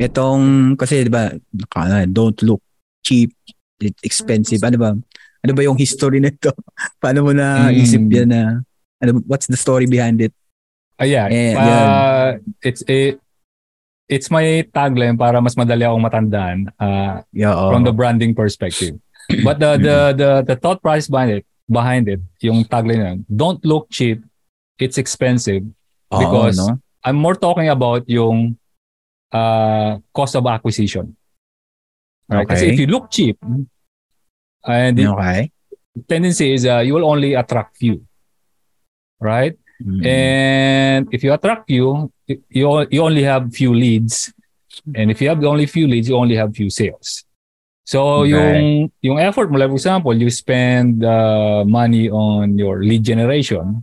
Itong, 0.00 0.74
kasi 0.80 1.04
di 1.06 1.12
ba, 1.12 1.28
don't 2.08 2.40
look 2.42 2.62
cheap, 3.04 3.30
expensive. 4.02 4.60
Ano 4.64 4.76
ba? 4.80 4.90
Ano 5.40 5.52
ba 5.56 5.62
yung 5.64 5.78
history 5.78 6.20
nito? 6.20 6.52
Paano 7.02 7.24
mo 7.24 7.32
na 7.32 7.68
Mm. 7.68 7.80
isip 7.80 8.02
yan 8.08 8.28
na, 8.28 8.42
ano, 9.00 9.24
what's 9.24 9.48
the 9.48 9.56
story 9.56 9.88
behind 9.88 10.20
it? 10.20 10.32
Ayan. 11.00 11.32
Eh, 11.32 11.52
uh, 11.56 12.36
it's 12.60 12.84
it, 12.84 13.16
it's 14.04 14.28
my 14.28 14.60
tagline 14.68 15.16
para 15.16 15.40
mas 15.40 15.56
madali 15.56 15.80
akong 15.80 16.04
matandaan 16.04 16.68
uh, 16.76 17.24
Yeah, 17.32 17.56
oo. 17.56 17.72
from 17.72 17.88
the 17.88 17.94
branding 17.96 18.36
perspective. 18.36 19.00
But 19.46 19.56
the 19.56 19.80
the 19.80 19.96
the 20.12 20.30
the 20.44 20.56
thought 20.60 20.84
process 20.84 21.08
behind 21.08 21.40
it, 21.40 21.44
behind 21.70 22.04
it, 22.10 22.20
yung 22.44 22.68
tagline 22.68 23.00
na, 23.00 23.12
don't 23.32 23.64
look 23.64 23.88
cheap, 23.88 24.20
it's 24.76 25.00
expensive. 25.00 25.64
Because- 26.12 26.58
no? 26.60 26.76
I'm 27.00 27.16
more 27.16 27.32
talking 27.32 27.72
about 27.72 28.04
yung 28.12 28.60
uh, 29.32 30.04
cost 30.12 30.36
of 30.36 30.44
acquisition. 30.44 31.16
Right? 32.28 32.44
Kasi 32.44 32.68
Okay. 32.68 32.72
if 32.74 32.76
you 32.76 32.88
look 32.92 33.08
cheap, 33.08 33.40
and 34.66 34.96
the 34.98 35.06
Okay. 35.08 35.50
tendency 36.08 36.52
is 36.54 36.66
uh, 36.66 36.80
you 36.80 36.94
will 36.94 37.04
only 37.06 37.34
attract 37.34 37.76
few. 37.76 38.02
Right? 39.20 39.56
Mm. 39.84 40.00
And 40.06 41.02
if 41.12 41.24
you 41.24 41.32
attract 41.32 41.66
few, 41.68 42.12
you, 42.26 42.86
you 42.90 43.00
only 43.02 43.22
have 43.24 43.52
few 43.52 43.72
leads. 43.74 44.32
And 44.94 45.10
if 45.10 45.20
you 45.20 45.28
have 45.28 45.42
only 45.44 45.66
few 45.66 45.86
leads, 45.88 46.08
you 46.08 46.16
only 46.16 46.36
have 46.36 46.54
few 46.54 46.70
sales. 46.70 47.24
So 47.84 48.22
Okay. 48.22 48.30
yung 48.30 48.92
yung 49.02 49.18
effort 49.18 49.50
mo, 49.50 49.58
like 49.58 49.68
for 49.68 49.76
example, 49.80 50.14
you 50.14 50.30
spend 50.30 51.02
uh, 51.02 51.64
money 51.66 52.08
on 52.08 52.56
your 52.56 52.84
lead 52.84 53.02
generation. 53.02 53.82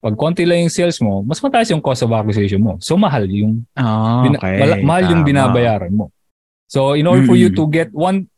Pag 0.00 0.16
konti 0.16 0.48
lang 0.48 0.64
yung 0.64 0.72
sales 0.72 0.96
mo, 1.04 1.20
mas 1.20 1.42
mataas 1.44 1.68
yung 1.68 1.84
cost 1.84 2.00
of 2.02 2.10
acquisition 2.16 2.62
mo. 2.64 2.80
So 2.80 2.96
mahal 2.96 3.28
yung 3.28 3.68
Ah, 3.76 4.24
bina- 4.24 4.40
okay. 4.40 4.56
mala- 4.56 4.80
mahal 4.80 5.04
yung 5.12 5.22
binabayaran 5.28 5.92
mo. 5.92 6.08
So 6.72 6.96
in 6.96 7.04
order 7.04 7.26
for 7.28 7.36
you 7.36 7.52
to 7.52 7.68
get 7.68 7.92
one 7.92 8.30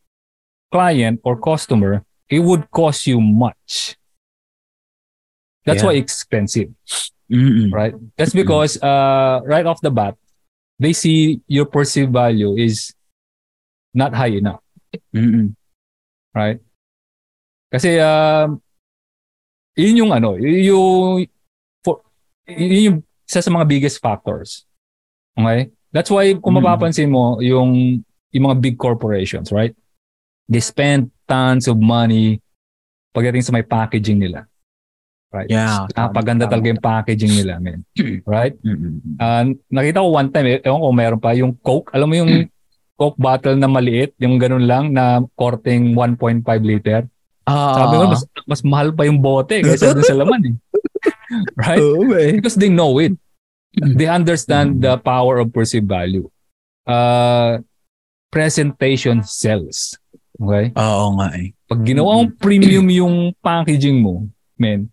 client 0.73 1.21
or 1.23 1.37
customer, 1.37 2.03
it 2.33 2.41
would 2.41 2.71
cost 2.73 3.07
you 3.07 3.21
much. 3.21 4.01
That's 5.69 5.85
Yeah. 5.85 5.95
why 5.95 6.01
expensive, 6.01 6.75
Mm-mm. 7.31 7.71
right? 7.71 7.95
That's 8.17 8.35
because 8.35 8.81
uh, 8.83 9.45
right 9.47 9.63
off 9.63 9.79
the 9.85 9.93
bat, 9.95 10.19
they 10.81 10.91
see 10.93 11.39
your 11.47 11.71
perceived 11.71 12.11
value 12.11 12.57
is 12.59 12.91
not 13.95 14.11
high 14.17 14.35
enough, 14.35 14.65
Mm-mm. 15.15 15.55
right? 16.35 16.59
Kasi 17.71 18.01
um, 18.03 18.59
yun 19.79 20.03
yung 20.03 20.11
ano, 20.11 20.35
yun 20.35 20.75
yung 20.75 21.29
for, 21.87 22.03
yun 22.51 22.83
yung 22.83 22.99
isa 23.29 23.39
sa 23.41 23.53
mga 23.55 23.69
biggest 23.71 24.03
factors. 24.03 24.67
Okay? 25.39 25.71
That's 25.95 26.11
why 26.11 26.35
kung 26.43 26.59
mapapansin 26.59 27.13
mo 27.13 27.39
yung 27.39 28.03
yung 28.33 28.45
mga 28.49 28.59
big 28.61 28.77
corporations, 28.81 29.53
right? 29.53 29.77
They 30.53 30.61
spend 30.61 31.09
tons 31.25 31.65
of 31.65 31.81
money 31.81 32.45
pagdating 33.17 33.41
sa 33.41 33.57
may 33.57 33.65
packaging 33.65 34.21
nila. 34.21 34.45
Right? 35.33 35.49
Yeah, 35.49 35.89
Napaganda 35.97 36.45
talaga 36.45 36.69
yung 36.69 36.85
packaging 36.85 37.33
nila, 37.41 37.57
man. 37.57 37.89
Right? 38.29 38.53
Mm-mm. 38.61 39.17
Ah, 39.17 39.49
nakita 39.73 40.05
ko 40.05 40.13
one 40.13 40.29
time, 40.29 40.47
eh, 40.53 40.59
ewan 40.61 40.85
ko 40.85 40.89
meron 40.93 41.21
pa, 41.25 41.33
yung 41.33 41.57
Coke, 41.57 41.89
alam 41.97 42.13
mo 42.13 42.21
yung 42.21 42.53
Coke 43.01 43.17
bottle 43.17 43.57
na 43.57 43.65
maliit, 43.65 44.13
yung 44.21 44.37
ganun 44.37 44.69
lang 44.69 44.93
na 44.93 45.25
korteng 45.41 45.97
1.5 45.97 46.45
liter. 46.61 47.09
Ah, 47.49 47.81
Sabi 47.81 47.95
ko, 47.97 48.05
mas, 48.13 48.23
mas 48.45 48.61
mahal 48.61 48.93
pa 48.93 49.09
yung 49.09 49.25
bote 49.25 49.65
kaysa 49.65 49.97
dun 49.97 50.05
sa 50.05 50.21
laman 50.21 50.53
eh. 50.53 50.55
right? 51.65 51.81
Eh. 51.81 52.33
Because 52.37 52.61
they 52.61 52.69
know 52.69 53.01
it. 53.01 53.17
They 53.73 54.05
understand 54.05 54.85
the 54.85 55.01
power 55.01 55.41
of 55.41 55.49
perceived 55.49 55.89
value. 55.89 56.29
Uh, 56.85 57.65
presentation 58.29 59.25
sells. 59.25 59.97
Okay? 60.43 60.75
Oo 60.75 61.07
nga 61.23 61.29
eh. 61.39 61.55
Pag 61.71 61.87
ginawa 61.87 62.19
mong 62.19 62.35
premium 62.35 62.87
yung 62.91 63.31
packaging 63.39 64.03
mo, 64.03 64.27
men, 64.59 64.91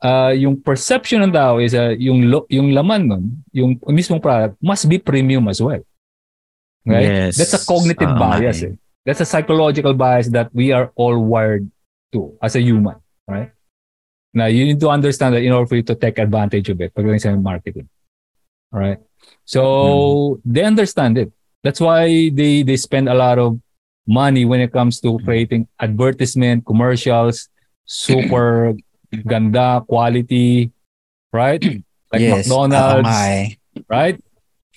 uh, 0.00 0.32
yung 0.32 0.56
perception 0.56 1.20
ng 1.20 1.32
tao 1.32 1.60
is 1.60 1.76
uh, 1.76 1.92
yung 1.92 2.32
lo- 2.32 2.48
yung 2.48 2.72
laman 2.72 3.02
nun, 3.04 3.24
yung 3.52 3.76
mismong 3.92 4.24
product 4.24 4.56
must 4.64 4.88
be 4.88 4.96
premium 4.96 5.44
as 5.52 5.60
well. 5.60 5.84
Okay? 6.88 7.04
Yes. 7.28 7.36
That's 7.36 7.54
a 7.54 7.62
cognitive 7.62 8.08
nga 8.08 8.20
bias. 8.20 8.64
eh. 8.64 8.72
Eh. 8.72 8.74
That's 9.04 9.20
a 9.20 9.28
psychological 9.28 9.92
bias 9.92 10.32
that 10.32 10.48
we 10.56 10.72
are 10.72 10.88
all 10.96 11.20
wired 11.20 11.68
to 12.16 12.32
as 12.40 12.56
a 12.56 12.62
human, 12.64 12.96
right? 13.28 13.52
Now 14.32 14.48
you 14.48 14.64
need 14.64 14.80
to 14.80 14.88
understand 14.88 15.36
that 15.36 15.44
in 15.44 15.52
order 15.52 15.68
for 15.68 15.76
you 15.76 15.84
to 15.86 15.94
take 15.94 16.16
advantage 16.18 16.72
of 16.72 16.80
it 16.80 16.90
pagdating 16.96 17.20
sa 17.20 17.36
marketing. 17.36 17.86
All 18.72 18.80
right? 18.80 18.98
So 19.44 19.60
Mm-hmm. 19.60 20.52
they 20.52 20.64
understand 20.64 21.14
it. 21.20 21.30
That's 21.60 21.80
why 21.80 22.28
they 22.32 22.64
they 22.64 22.76
spend 22.76 23.08
a 23.08 23.16
lot 23.16 23.36
of 23.40 23.60
money 24.06 24.44
when 24.44 24.60
it 24.60 24.72
comes 24.72 25.00
to 25.00 25.16
Mm-hmm. 25.16 25.24
creating 25.24 25.62
advertisement, 25.80 26.64
commercials, 26.64 27.48
super 27.84 28.74
ganda, 29.26 29.82
quality, 29.86 30.70
right? 31.32 31.60
Like 32.14 32.22
yes. 32.22 32.46
McDonald's, 32.46 33.10
eh. 33.10 33.58
right? 33.90 34.14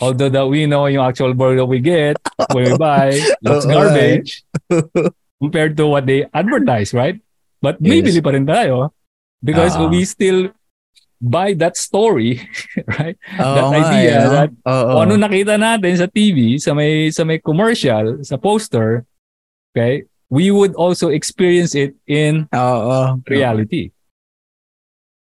Although 0.01 0.29
that 0.29 0.47
we 0.49 0.65
know 0.65 0.89
yung 0.89 1.05
actual 1.05 1.33
burger 1.37 1.65
we 1.65 1.77
get 1.77 2.17
when 2.53 2.65
we 2.65 2.77
buy 2.77 3.13
looks 3.45 3.65
garbage 3.65 4.41
compared 5.41 5.77
to 5.77 5.85
what 5.85 6.09
they 6.09 6.25
advertise, 6.33 6.97
right? 6.97 7.21
But 7.61 7.77
Yes. 7.77 8.01
bibili 8.01 8.21
pa 8.25 8.33
rin 8.33 8.45
tayo 8.45 8.89
because 9.45 9.77
Ah. 9.77 9.85
we 9.85 10.01
still 10.01 10.49
buy 11.17 11.53
that 11.61 11.77
story, 11.77 12.41
right? 12.97 13.17
Oo 13.37 13.53
That 13.53 13.65
idea 13.85 14.09
eh, 14.09 14.17
no? 14.17 14.29
that. 14.33 14.49
Kung 14.65 15.01
ano 15.05 15.13
nakita 15.17 15.53
natin 15.57 15.93
sa 15.93 16.05
TV, 16.09 16.57
sa 16.57 16.73
may 16.73 17.09
sa 17.13 17.21
may 17.21 17.37
commercial, 17.37 18.21
sa 18.25 18.37
poster, 18.37 19.05
okay? 19.77 20.09
We 20.27 20.49
would 20.49 20.73
also 20.73 21.13
experience 21.13 21.77
it 21.77 21.93
in 22.09 22.49
Oo. 22.49 23.21
reality. 23.29 23.93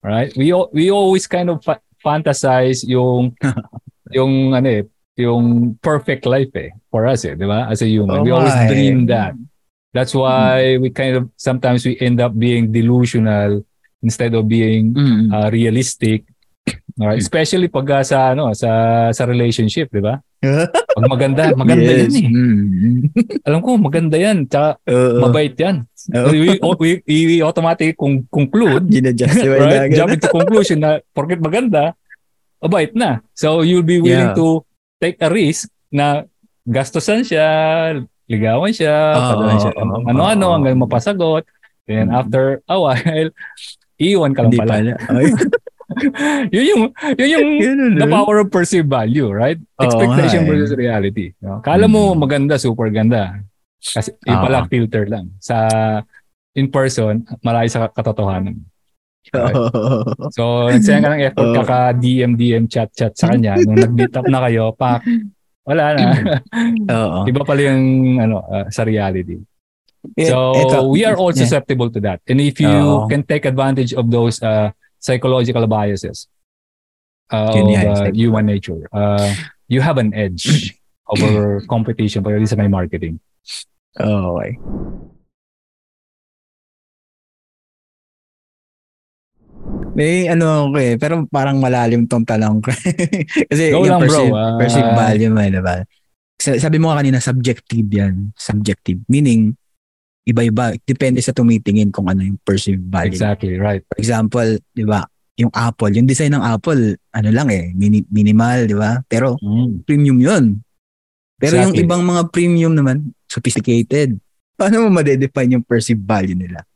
Right? 0.01 0.33
We 0.33 0.57
we 0.73 0.89
always 0.91 1.29
kind 1.29 1.51
of 1.51 1.61
fa- 1.61 1.85
fantasize 2.01 2.83
yung 2.89 3.37
yung 4.17 4.55
ano 4.55 4.69
eh, 4.69 4.83
yung 5.19 5.75
perfect 5.83 6.25
life 6.25 6.51
eh 6.57 6.71
for 6.89 7.05
us 7.05 7.27
eh, 7.27 7.35
'di 7.37 7.45
ba? 7.45 7.69
As 7.69 7.83
a 7.83 7.89
human, 7.91 8.23
Oo 8.23 8.25
we 8.25 8.31
always 8.33 8.55
eh. 8.57 8.71
dream 8.71 9.05
that. 9.11 9.35
That's 9.93 10.15
why 10.15 10.79
we 10.79 10.91
kind 10.95 11.17
of 11.19 11.25
sometimes 11.35 11.83
we 11.83 11.99
end 11.99 12.23
up 12.23 12.37
being 12.37 12.71
delusional 12.71 13.65
instead 14.05 14.33
of 14.39 14.47
being 14.47 14.95
Mm. 14.95 15.35
uh, 15.35 15.49
realistic. 15.51 16.28
Alright, 16.99 17.23
especially 17.23 17.71
pag 17.71 17.87
uh, 17.89 18.03
sa 18.03 18.35
ano 18.35 18.51
sa 18.59 18.69
sa 19.15 19.23
relationship, 19.23 19.87
'di 19.89 20.03
ba? 20.03 20.19
Pag 20.99 21.11
maganda, 21.11 21.51
maganda 21.55 21.91
yes. 21.95 22.15
yan 22.15 22.15
eh. 22.15 22.27
Mm. 22.31 22.99
Alam 23.43 23.59
ko 23.59 23.75
maganda 23.75 24.15
yan, 24.19 24.47
tsaka 24.47 24.79
mabait 25.19 25.55
yan. 25.55 25.83
Oo. 26.15 26.75
we, 26.79 26.99
we, 27.07 27.17
we 27.27 27.37
automatic 27.43 27.99
kung 27.99 28.23
conclude 28.31 28.87
right? 28.91 29.91
Jump 29.91 30.15
into 30.15 30.31
conclusion 30.31 30.79
na 30.79 31.03
porket 31.11 31.43
maganda, 31.43 31.95
mabait 32.63 32.95
na. 32.95 33.19
So 33.35 33.63
you'll 33.63 33.87
be 33.87 33.99
willing 33.99 34.31
Yeah. 34.31 34.39
to 34.39 34.63
take 34.99 35.19
a 35.23 35.31
risk 35.31 35.71
na 35.91 36.27
gastusan 36.67 37.23
siya, 37.27 37.47
ligawan 38.31 38.71
siya, 38.71 38.95
padalan 39.35 39.59
siya 39.59 39.73
ng 39.75 40.07
ano-ano 40.07 40.45
oo. 40.51 40.55
hanggang 40.55 40.79
mapasagot. 40.79 41.47
And 41.87 42.11
Mm. 42.11 42.19
after 42.19 42.43
a 42.67 42.77
while, 42.79 43.31
iwan 43.99 44.39
ka 44.39 44.47
lang 44.47 44.55
pala. 44.55 44.95
pala. 45.03 45.25
Yun 46.55 46.65
yung, 46.65 46.83
yun 47.17 47.29
yung 47.31 47.49
ganun, 47.59 47.93
the 47.99 48.07
power 48.07 48.43
of 48.43 48.49
perceived 48.49 48.89
value, 48.89 49.29
right? 49.29 49.59
Oo 49.79 49.85
Expectation 49.85 50.43
nga 50.43 50.47
eh. 50.47 50.51
versus 50.51 50.73
reality. 50.73 51.27
No? 51.43 51.61
Kala 51.61 51.87
mo 51.87 52.13
Mm. 52.15 52.19
maganda, 52.19 52.55
super 52.57 52.89
ganda. 52.89 53.43
Kasi 53.79 54.15
yung 54.27 54.39
Oo. 54.41 54.45
pala 54.47 54.67
filter 54.67 55.05
lang. 55.07 55.31
Sa 55.39 55.57
in 56.55 56.67
person, 56.69 57.23
marami 57.41 57.69
sa 57.69 57.87
katotohanan. 57.87 58.59
Oo. 59.35 59.63
So, 60.37 60.73
nagsayang 60.73 61.05
ka 61.05 61.11
ng 61.13 61.23
effort 61.27 61.49
Oo. 61.53 61.57
kaka 61.63 61.79
DM 61.95 62.33
DM 62.35 62.65
chat 62.67 62.89
chat 62.91 63.13
sa 63.13 63.31
kanya 63.31 63.59
nung 63.61 63.77
nag-meet 63.77 64.15
up 64.15 64.27
na 64.27 64.41
kayo, 64.49 64.73
pak 64.73 65.03
wala 65.69 65.85
na. 65.93 66.07
Oo. 66.97 67.29
Iba 67.29 67.45
pala 67.45 67.61
yung 67.69 67.85
ano 68.19 68.41
ah, 68.41 68.65
sa 68.73 68.89
reality. 68.89 69.37
Eh, 70.17 70.33
So 70.33 70.57
eto, 70.57 70.89
we 70.89 71.05
are 71.05 71.13
all 71.13 71.29
yeah. 71.37 71.45
susceptible 71.45 71.93
to 71.93 72.01
that. 72.01 72.25
And 72.25 72.41
if 72.41 72.57
you 72.57 72.73
Oo. 72.73 73.05
can 73.05 73.21
take 73.21 73.45
advantage 73.45 73.93
of 73.93 74.09
those 74.09 74.41
uh, 74.41 74.73
psychological 74.99 75.67
biases 75.67 76.27
uh, 77.31 77.53
Yun 77.55 77.67
of 77.87 77.99
uh, 77.99 78.11
human 78.13 78.47
nature, 78.47 78.89
uh, 78.93 79.33
you 79.69 79.81
have 79.81 79.99
an 79.99 80.13
edge 80.15 80.75
over 81.13 81.61
competition 81.67 82.23
pagdating 82.23 82.49
sa 82.49 82.57
may 82.57 82.69
marketing. 82.69 83.21
Okay. 83.99 84.59
May 89.99 90.31
ano 90.31 90.71
ako 90.71 90.79
eh, 90.79 90.95
pero 90.95 91.27
parang 91.27 91.59
malalim 91.59 92.07
tong 92.07 92.23
tanong 92.23 92.63
ko. 92.63 92.71
Kasi 93.51 93.65
Go 93.75 93.83
yung 93.83 93.99
lang, 93.99 94.01
bro. 94.01 94.07
perceived, 94.07 94.35
Ah. 94.37 94.55
perceived 94.55 94.93
value 94.95 95.31
mo, 95.33 95.43
diba? 95.43 95.77
Sa- 96.39 96.61
Sabi 96.61 96.77
mo 96.79 96.95
kanina, 96.95 97.19
subjective 97.19 97.89
yan. 97.91 98.31
Subjective. 98.39 99.03
Meaning, 99.11 99.59
iba-iba. 100.29 100.77
Depende 100.79 101.19
sa 101.19 101.33
tumitingin 101.33 101.89
kung 101.89 102.05
ano 102.07 102.21
yung 102.21 102.37
perceived 102.39 102.85
value. 102.85 103.09
Exactly, 103.09 103.57
right. 103.57 103.81
For 103.89 103.97
example, 103.97 104.45
di 104.71 104.85
ba, 104.85 105.09
yung 105.35 105.49
Apple, 105.51 105.95
yung 105.95 106.05
design 106.05 106.35
ng 106.35 106.45
Apple, 106.45 107.01
ano 107.11 107.29
lang 107.31 107.49
eh, 107.49 107.73
mini- 107.73 108.05
minimal, 108.07 108.67
di 108.67 108.77
ba? 108.77 109.01
Pero 109.07 109.41
premium 109.83 110.19
yun. 110.19 110.61
Pero 111.39 111.55
yung 111.57 111.73
Exactly. 111.73 111.87
ibang 111.87 112.03
mga 112.03 112.23
premium 112.29 112.75
naman, 112.75 113.15
sophisticated. 113.25 114.19
Paano 114.53 114.85
mo 114.85 114.91
madedefine 114.93 115.55
yung 115.55 115.65
perceived 115.65 116.03
value 116.03 116.35
nila? 116.35 116.67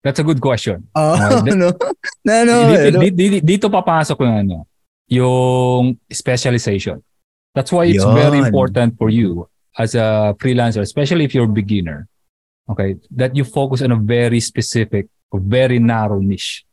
That's 0.00 0.20
a 0.20 0.22
good 0.22 0.38
question. 0.38 0.86
Oh, 0.94 1.12
Ah, 1.12 1.42
di- 1.42 1.52
no? 1.52 1.74
Na, 2.22 2.44
no, 2.44 2.70
dito, 2.70 2.98
dito, 3.00 3.16
dito, 3.16 3.36
dito 3.42 3.66
papasok 3.66 4.16
yung 4.22 4.36
ano, 4.38 4.56
yung 5.10 5.82
specialization. 6.06 7.02
That's 7.52 7.70
why 7.70 7.86
it's 7.86 8.02
Yun. 8.02 8.14
very 8.14 8.38
important 8.38 8.94
for 8.94 9.10
you 9.10 9.46
as 9.74 9.94
a 9.94 10.34
freelancer, 10.38 10.82
especially 10.82 11.24
if 11.24 11.34
you're 11.34 11.46
a 11.46 11.52
beginner. 11.52 12.06
Okay, 12.64 12.96
that 13.12 13.36
you 13.36 13.44
focus 13.44 13.82
on 13.84 13.92
a 13.92 14.00
very 14.00 14.40
specific, 14.40 15.12
very 15.32 15.76
narrow 15.78 16.20
niche. 16.20 16.64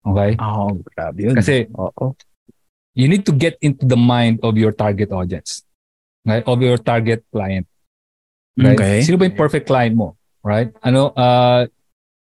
Okay? 0.00 0.36
Oh, 0.40 0.80
grabe 0.84 1.20
yun. 1.20 1.36
Kasi 1.36 1.68
Oo. 1.76 2.16
you 2.96 3.08
need 3.08 3.24
to 3.28 3.32
get 3.32 3.56
into 3.60 3.84
the 3.84 3.96
mind 3.96 4.40
of 4.40 4.56
your 4.56 4.72
target 4.72 5.12
audience. 5.12 5.64
Right? 6.24 6.44
Of 6.48 6.64
your 6.64 6.80
target 6.80 7.24
client. 7.28 7.68
Right? 8.56 8.76
Okay. 8.78 8.96
Sino 9.04 9.20
ba 9.20 9.28
yung 9.28 9.36
perfect 9.36 9.68
client 9.68 9.92
mo? 9.92 10.16
Right? 10.40 10.72
Ano, 10.80 11.12
uh, 11.12 11.68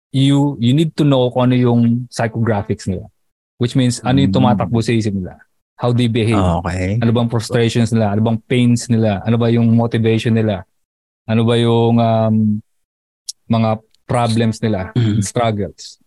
you 0.10 0.58
you 0.58 0.74
need 0.74 0.98
to 0.98 1.06
know 1.06 1.30
kung 1.30 1.50
ano 1.50 1.56
yung 1.58 2.10
psychographics 2.10 2.90
nila. 2.90 3.06
Which 3.62 3.78
means 3.78 4.02
ano 4.02 4.18
yung 4.18 4.34
Mm. 4.34 4.38
tumatakbo 4.42 4.82
sa 4.82 4.98
isip 4.98 5.14
nila. 5.14 5.38
How 5.78 5.94
they 5.94 6.10
behave. 6.10 6.38
Okay. 6.66 6.98
Ano 7.02 7.10
bang 7.14 7.30
frustrations 7.30 7.94
nila? 7.94 8.14
Ano 8.14 8.22
bang 8.26 8.42
pains 8.46 8.90
nila? 8.90 9.22
Ano 9.26 9.38
ba 9.38 9.50
yung 9.50 9.70
motivation 9.74 10.34
nila? 10.34 10.66
Ano 11.26 11.46
ba 11.46 11.58
yung 11.58 11.98
um, 11.98 12.38
mga 13.52 13.84
problems 14.08 14.64
nila? 14.64 14.95
Mhm. 14.95 15.20
Struggles. 15.24 15.99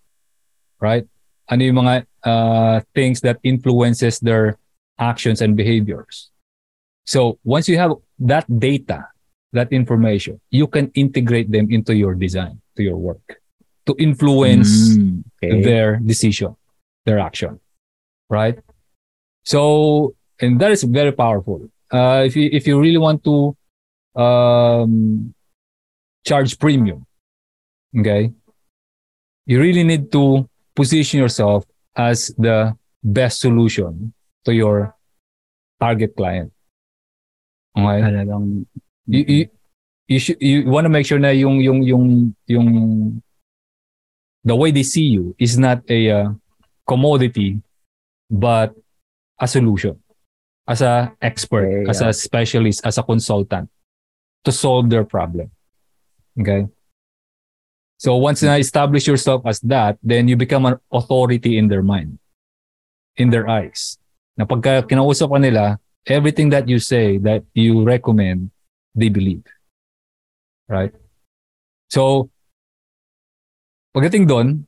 Right? 0.81 1.05
Ano 1.49 1.61
yung 1.61 1.85
mga 1.85 1.95
uh, 2.25 2.81
things 2.97 3.21
that 3.21 3.37
influences 3.45 4.19
their 4.21 4.57
actions 4.97 5.45
and 5.45 5.57
behaviors? 5.57 6.33
So 7.05 7.37
once 7.45 7.69
you 7.69 7.77
have 7.77 7.93
that 8.25 8.49
data, 8.49 9.13
that 9.53 9.69
information, 9.73 10.41
you 10.51 10.67
can 10.67 10.89
integrate 10.97 11.53
them 11.53 11.69
into 11.71 11.93
your 11.95 12.17
design, 12.17 12.61
to 12.77 12.83
your 12.83 12.97
work, 12.97 13.41
to 13.87 13.93
influence 14.01 14.97
Mm, 14.97 15.23
okay. 15.37 15.61
their 15.63 16.01
decision, 16.01 16.57
their 17.05 17.21
action, 17.21 17.61
right? 18.33 18.59
So, 19.45 20.17
and 20.41 20.57
that 20.61 20.73
is 20.73 20.83
very 20.83 21.13
powerful. 21.13 21.69
Uh, 21.93 22.25
if 22.25 22.35
you 22.35 22.49
if 22.51 22.67
you 22.67 22.81
really 22.81 22.99
want 22.99 23.23
to 23.29 23.53
um, 24.17 25.35
charge 26.25 26.59
premium, 26.59 27.05
okay, 27.97 28.33
you 29.47 29.61
really 29.61 29.85
need 29.85 30.11
to 30.13 30.49
position 30.75 31.21
yourself 31.21 31.65
as 31.97 32.35
the 32.39 32.77
best 33.03 33.41
solution 33.41 34.13
to 34.45 34.53
your 34.53 34.95
target 35.81 36.17
client. 36.17 36.53
Okay? 37.77 38.01
Talagang, 38.03 38.67
you 39.07 39.23
you 39.25 39.45
you, 40.09 40.21
you 40.41 40.57
want 40.71 40.85
to 40.85 40.93
make 40.93 41.07
sure 41.07 41.19
na 41.19 41.31
yung 41.31 41.61
yung 41.61 41.83
yung 41.83 42.35
yung 42.47 42.69
the 44.45 44.57
way 44.57 44.71
they 44.71 44.83
see 44.85 45.07
you 45.09 45.35
is 45.39 45.57
not 45.57 45.83
a 45.89 46.11
uh, 46.11 46.29
commodity 46.87 47.61
but 48.31 48.75
a 49.41 49.47
solution. 49.49 49.99
As 50.67 50.81
a 50.81 51.13
expert 51.21 51.69
Okay, 51.69 51.91
as 51.93 52.01
a 52.01 52.09
specialist 52.13 52.81
as 52.89 52.97
a 52.97 53.05
consultant 53.05 53.69
to 54.45 54.53
solve 54.53 54.89
their 54.89 55.05
problem. 55.05 55.53
Okay 56.41 56.73
so 58.05 58.21
once 58.21 58.45
you 58.45 58.53
establish 58.53 59.09
yourself 59.09 59.41
as 59.49 59.65
that 59.65 59.97
then 60.05 60.29
you 60.29 60.37
become 60.37 60.69
an 60.69 60.77
authority 60.93 61.57
in 61.57 61.73
their 61.73 61.81
mind 61.83 62.21
in 63.17 63.33
their 63.33 63.49
eyes 63.49 63.97
na 64.37 64.45
pagka 64.45 64.85
kinausap 64.85 65.33
ka 65.33 65.41
nila 65.41 65.81
everything 66.07 66.53
that 66.53 66.69
you 66.69 66.79
say 66.79 67.17
that 67.19 67.43
you 67.57 67.83
recommend 67.83 68.51
they 68.95 69.09
believe. 69.09 69.43
Right? 70.69 70.93
So, 71.91 72.31
pagdating 73.97 74.29
doon, 74.29 74.67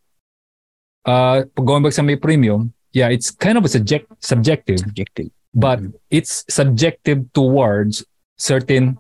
uh, 1.05 1.45
going 1.57 1.83
back 1.83 1.93
sa 1.93 2.03
may 2.03 2.17
premium, 2.17 2.73
yeah, 2.93 3.09
it's 3.09 3.31
kind 3.31 3.57
of 3.57 3.65
a 3.65 3.69
subject, 3.69 4.11
subjective, 4.21 4.81
subjective. 4.81 5.31
but 5.55 5.81
it's 6.11 6.45
subjective 6.53 7.25
towards 7.33 8.05
certain 8.37 8.99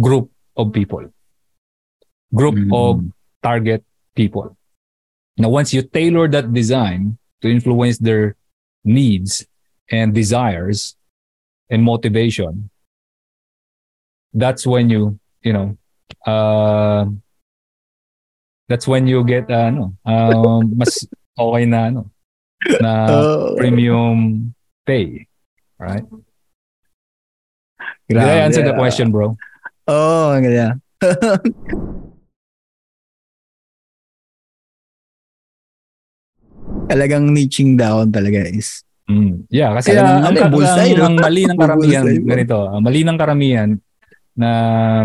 group 0.00 0.30
of 0.56 0.72
people. 0.72 1.04
Group 2.32 2.56
Mm. 2.56 2.72
of 2.72 2.94
target 3.42 3.84
people. 4.14 4.56
Now, 5.36 5.48
once 5.48 5.72
you 5.72 5.82
tailor 5.82 6.28
that 6.28 6.52
design 6.52 7.18
to 7.40 7.50
influence 7.50 7.98
their 7.98 8.36
needs 8.84 9.46
and 9.90 10.14
desires 10.14 10.96
and 11.70 11.82
motivation, 11.82 12.70
that's 14.32 14.66
when 14.66 14.90
you, 14.90 15.18
you 15.42 15.52
know, 15.52 15.76
uh, 16.26 17.06
that's 18.68 18.86
when 18.86 19.06
you 19.06 19.24
get, 19.24 19.50
uh, 19.50 19.72
ano, 19.72 19.96
um, 20.04 20.72
mas 20.78 21.06
okay 21.38 21.64
na, 21.66 21.88
ano, 21.88 22.10
na 22.80 22.92
Oh, 23.08 23.54
premium 23.56 24.54
pay. 24.86 25.26
Right? 25.78 26.04
Did. 28.08 28.18
I 28.18 28.44
answer 28.46 28.62
the 28.62 28.74
question, 28.74 29.10
bro? 29.10 29.36
Oh, 29.88 30.38
ganyan. 30.38 30.80
Talagang 36.92 37.32
niching 37.32 37.80
down 37.80 38.12
talaga 38.12 38.44
is 38.52 38.84
Mm. 39.10 39.50
Yeah, 39.50 39.74
kasi 39.74 39.98
uh, 39.98 40.00
ang, 40.00 40.30
ano, 40.30 40.38
ang, 40.38 40.52
bullseye, 40.54 40.94
ang 40.94 41.18
mali 41.18 41.42
ng 41.44 41.58
karamihan, 41.62 42.04
ganito, 42.22 42.58
ang 42.70 42.82
mali 42.86 43.02
ng 43.02 43.18
karamihan 43.18 43.70
na 44.32 44.50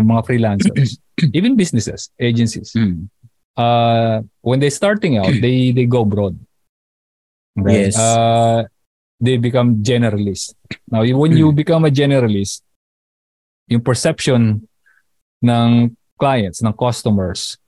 mga 0.00 0.20
freelancers, 0.24 1.02
even 1.36 1.58
businesses, 1.58 2.08
agencies, 2.16 2.72
mm. 2.78 3.10
uh, 3.58 4.22
when 4.40 4.62
they 4.62 4.70
starting 4.70 5.18
out, 5.18 5.28
they 5.44 5.74
they 5.74 5.84
go 5.84 6.06
broad. 6.06 6.38
Okay? 7.58 7.90
Yes. 7.90 7.98
Uh, 7.98 8.64
they 9.18 9.34
become 9.36 9.82
generalist. 9.82 10.54
Now, 10.86 11.02
when 11.02 11.34
you 11.34 11.50
Hmm. 11.50 11.58
become 11.58 11.82
a 11.82 11.90
generalist, 11.90 12.62
yung 13.66 13.82
perception 13.82 14.62
ng 15.42 15.70
clients, 16.14 16.62
ng 16.62 16.70
customers 16.78 17.58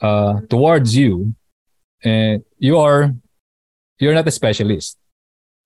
uh, 0.00 0.40
towards 0.48 0.96
you, 0.96 1.36
eh, 2.00 2.40
you 2.56 2.80
are 2.80 3.12
you're 4.00 4.16
not 4.16 4.26
a 4.26 4.32
specialist. 4.32 4.96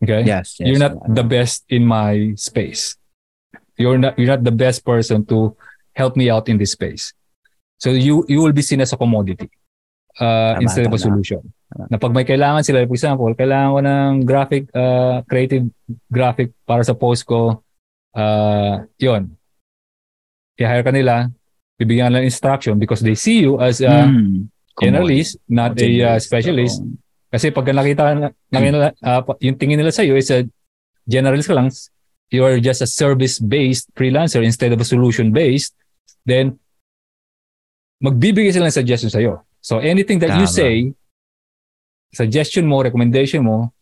Okay? 0.02 0.26
yes, 0.26 0.58
yes. 0.60 0.66
you're 0.68 0.82
not 0.82 0.98
the 1.08 1.24
best 1.24 1.64
in 1.70 1.86
my 1.86 2.34
space. 2.36 2.98
You're 3.78 3.98
not 3.98 4.18
you're 4.18 4.30
not 4.34 4.44
the 4.44 4.52
best 4.54 4.84
person 4.84 5.24
to 5.32 5.56
help 5.94 6.18
me 6.18 6.28
out 6.28 6.50
in 6.50 6.58
this 6.58 6.74
space. 6.74 7.14
So 7.78 7.90
you 7.90 8.26
you 8.28 8.42
will 8.42 8.52
be 8.52 8.62
seen 8.62 8.82
as 8.82 8.92
a 8.92 8.98
commodity 8.98 9.50
uh, 10.20 10.58
Tama, 10.58 10.62
instead 10.62 10.86
of 10.86 10.92
a 10.92 10.98
solution. 10.98 11.40
Tama. 11.72 11.86
Na 11.90 11.96
pag 11.98 12.14
may 12.14 12.22
kailangan 12.26 12.62
sila, 12.62 12.86
for 12.86 12.94
example, 12.94 13.30
kailangan 13.34 13.70
ko 13.74 13.78
ng 13.82 14.10
graphic, 14.22 14.64
uh, 14.74 15.22
creative 15.26 15.66
graphic 16.10 16.54
para 16.66 16.82
sa 16.86 16.94
post 16.94 17.26
ko, 17.26 17.62
uh, 18.14 18.82
yun. 18.98 19.34
I-hire 20.54 20.86
ka 20.86 20.94
nila, 20.94 21.34
bibigyan 21.74 22.14
ka 22.14 22.22
ng 22.22 22.26
instruction 22.30 22.78
because 22.78 23.02
they 23.02 23.18
see 23.18 23.42
you 23.42 23.58
as 23.58 23.82
a 23.82 24.06
Mm. 24.06 24.46
generalist, 24.78 25.38
not 25.50 25.74
a 25.82 25.88
uh, 26.02 26.18
specialist. 26.22 26.78
oo. 26.82 26.94
Kasi 27.34 27.50
pag 27.50 27.66
nakita 27.66 28.14
na, 28.14 28.30
nakita, 28.46 28.94
uh, 29.02 29.20
pa- 29.26 29.38
yung 29.42 29.58
tingin 29.58 29.74
nila 29.74 29.90
sa 29.90 30.06
iyo 30.06 30.14
is 30.14 30.30
a 30.30 30.46
generalist 31.10 31.50
ka 31.50 31.58
lang, 31.58 31.66
you 32.30 32.46
are 32.46 32.62
just 32.62 32.78
a 32.78 32.86
service-based 32.86 33.90
freelancer 33.98 34.38
instead 34.38 34.70
of 34.70 34.78
a 34.78 34.86
solution-based, 34.86 35.74
then 36.22 36.54
magbibigay 37.98 38.54
sila 38.54 38.70
ng 38.70 38.78
suggestion 38.78 39.10
sa 39.10 39.18
iyo. 39.18 39.42
So 39.58 39.82
anything 39.82 40.22
that 40.22 40.38
you 40.38 40.46
Tama. 40.46 40.54
say, 40.54 40.72
suggestion 42.14 42.70
mo, 42.70 42.86
recommendation 42.86 43.42
mo, 43.42 43.74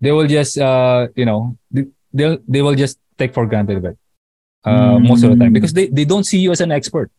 they 0.00 0.12
will 0.14 0.26
just 0.30 0.56
uh, 0.56 1.08
you 1.12 1.28
know, 1.28 1.58
they 1.68 2.40
they 2.48 2.62
will 2.64 2.74
just 2.78 2.96
take 3.20 3.34
for 3.34 3.44
granted 3.44 3.78
of 3.78 3.84
it. 3.84 3.96
Uh, 4.64 4.98
Mm. 4.98 5.06
most 5.06 5.22
of 5.22 5.30
the 5.30 5.38
time 5.38 5.52
because 5.54 5.70
they 5.76 5.86
they 5.86 6.02
don't 6.04 6.24
see 6.26 6.38
you 6.40 6.50
as 6.50 6.60
an 6.64 6.72
expert. 6.72 7.12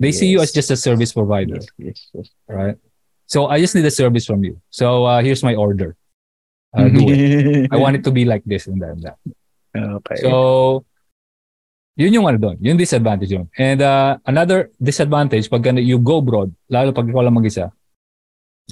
They 0.00 0.10
see 0.10 0.26
you 0.30 0.40
as 0.40 0.50
Yes. 0.50 0.56
just 0.64 0.70
a 0.72 0.78
service 0.80 1.12
provider, 1.12 1.60
Yes, 1.60 1.68
yes, 1.78 1.98
yes. 2.16 2.26
right? 2.48 2.76
So 3.26 3.46
I 3.48 3.60
just 3.60 3.74
need 3.74 3.84
a 3.84 3.90
service 3.90 4.26
from 4.26 4.44
you. 4.44 4.60
So 4.70 5.04
uh, 5.04 5.20
here's 5.22 5.42
my 5.42 5.54
order. 5.54 5.96
Uh, 6.74 6.88
do 6.90 7.06
it. 7.08 7.70
I 7.72 7.76
want 7.78 7.96
it 7.96 8.04
to 8.04 8.10
be 8.10 8.24
like 8.24 8.42
this 8.44 8.66
and 8.66 8.82
that 8.82 8.98
and 8.98 9.02
that. 9.06 9.16
Okay. 9.74 10.16
So, 10.22 10.84
yun 11.98 12.14
yung 12.14 12.26
ano 12.26 12.38
doon. 12.38 12.56
Yung 12.62 12.78
disadvantage 12.78 13.30
yun. 13.30 13.46
And 13.58 13.82
uh, 13.82 14.18
another 14.26 14.70
disadvantage, 14.82 15.50
pag 15.50 15.62
you 15.78 15.98
go 15.98 16.20
broad, 16.20 16.50
lalo 16.70 16.90
pag 16.90 17.06
ikaw 17.06 17.22
lang 17.22 17.34
mag-isa, 17.34 17.70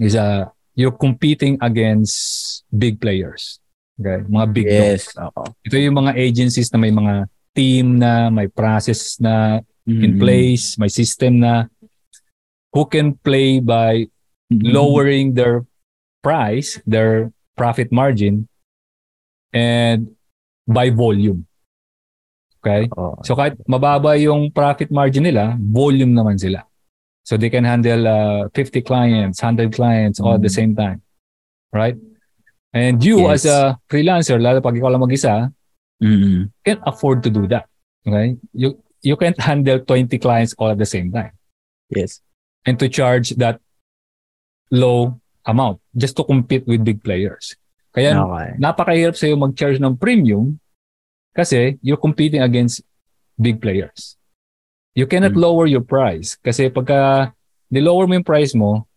is 0.03 0.15
uh, 0.15 0.47
you're 0.75 0.95
competing 0.95 1.59
against 1.63 2.63
big 2.71 2.99
players. 3.01 3.59
Okay? 3.99 4.23
Mga 4.27 4.47
big 4.55 4.67
dogs. 4.67 5.07
yes. 5.11 5.19
Oo. 5.19 5.43
Ito 5.67 5.75
yung 5.79 5.97
mga 6.03 6.13
agencies 6.19 6.71
na 6.75 6.79
may 6.79 6.91
mga 6.91 7.15
team 7.55 7.99
na, 7.99 8.31
may 8.31 8.49
process 8.51 9.19
na 9.23 9.61
in 9.87 10.15
Mhm. 10.15 10.21
place, 10.23 10.79
may 10.79 10.91
system 10.91 11.43
na 11.43 11.67
who 12.71 12.87
can 12.87 13.15
play 13.19 13.59
by. 13.59 14.07
Lowering 14.61 15.35
their 15.35 15.65
price, 16.23 16.81
their 16.87 17.33
profit 17.57 17.93
margin, 17.93 18.49
and 19.53 20.13
by 20.69 20.91
volume. 20.91 21.47
Okay? 22.63 22.87
Oo. 22.95 23.19
So 23.27 23.35
kahit 23.35 23.59
mababa 23.67 24.15
yung 24.21 24.51
profit 24.53 24.91
margin 24.91 25.25
nila, 25.27 25.57
volume 25.59 26.15
naman 26.15 26.39
sila. 26.39 26.63
So 27.23 27.37
they 27.37 27.51
can 27.51 27.65
handle 27.65 28.07
uh, 28.07 28.49
50 28.55 28.83
clients, 28.83 29.43
100 29.43 29.73
clients 29.75 30.19
all 30.19 30.35
at 30.35 30.43
the 30.43 30.51
Mhm. 30.51 30.59
same 30.59 30.73
time. 30.75 31.03
Right? 31.73 31.97
And 32.75 33.03
you 33.05 33.27
Yes. 33.27 33.45
as 33.47 33.53
a 33.53 33.59
freelancer, 33.91 34.41
lalo 34.41 34.61
pag 34.61 34.75
ikaw 34.75 34.91
lang 34.91 35.03
mag-isa, 35.03 35.51
Mhm. 36.03 36.51
can't 36.67 36.83
afford 36.87 37.23
to 37.23 37.31
do 37.31 37.47
that. 37.51 37.67
Okay? 38.07 38.37
You 38.55 38.79
you 39.03 39.19
can't 39.19 39.39
handle 39.43 39.83
20 39.83 40.15
clients 40.23 40.55
all 40.63 40.71
at 40.71 40.79
the 40.79 40.87
same 40.87 41.11
time 41.11 41.35
Yes. 41.91 42.23
and 42.63 42.79
to 42.79 42.87
charge 42.87 43.35
that 43.35 43.59
low 44.73 45.21
amount 45.45 45.79
just 45.93 46.17
to 46.17 46.25
compete 46.25 46.65
with 46.65 46.81
big 46.81 47.05
players. 47.05 47.55
Kaya 47.93 48.17
Okay. 48.17 48.57
napakahirap 48.57 49.13
sa'yo 49.13 49.37
mag-charge 49.37 49.77
ng 49.77 50.01
premium 50.01 50.57
kasi 51.37 51.77
you're 51.85 52.01
competing 52.01 52.41
against 52.41 52.81
big 53.37 53.61
players. 53.61 54.17
You 54.97 55.05
cannot 55.05 55.37
Mm. 55.37 55.41
lower 55.45 55.67
your 55.69 55.85
price 55.85 56.41
kasi 56.41 56.73
pagka 56.73 57.33
nilower 57.69 58.09
mo 58.09 58.17
yung 58.17 58.25
price 58.25 58.57
mo, 58.57 58.89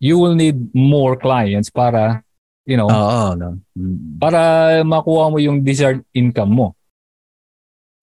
you 0.00 0.20
will 0.20 0.36
need 0.36 0.56
more 0.76 1.16
clients 1.16 1.68
para, 1.72 2.20
you 2.68 2.76
know, 2.76 2.88
Oo, 2.88 3.32
no. 3.36 3.60
Mhm. 3.76 4.20
para 4.20 4.40
makuha 4.84 5.32
mo 5.32 5.36
yung 5.40 5.64
desired 5.64 6.04
income 6.12 6.52
mo. 6.52 6.68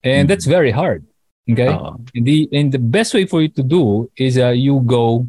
And 0.02 0.26
Mm. 0.26 0.30
that's 0.30 0.46
very 0.50 0.70
hard. 0.74 1.06
Okay? 1.50 1.70
Oo. 1.70 1.98
And 2.14 2.24
the, 2.26 2.50
and 2.54 2.70
the 2.70 2.82
best 2.82 3.14
way 3.14 3.26
for 3.26 3.42
you 3.42 3.50
to 3.54 3.62
do 3.66 4.10
is 4.18 4.38
uh, 4.38 4.54
you 4.54 4.78
go 4.82 5.26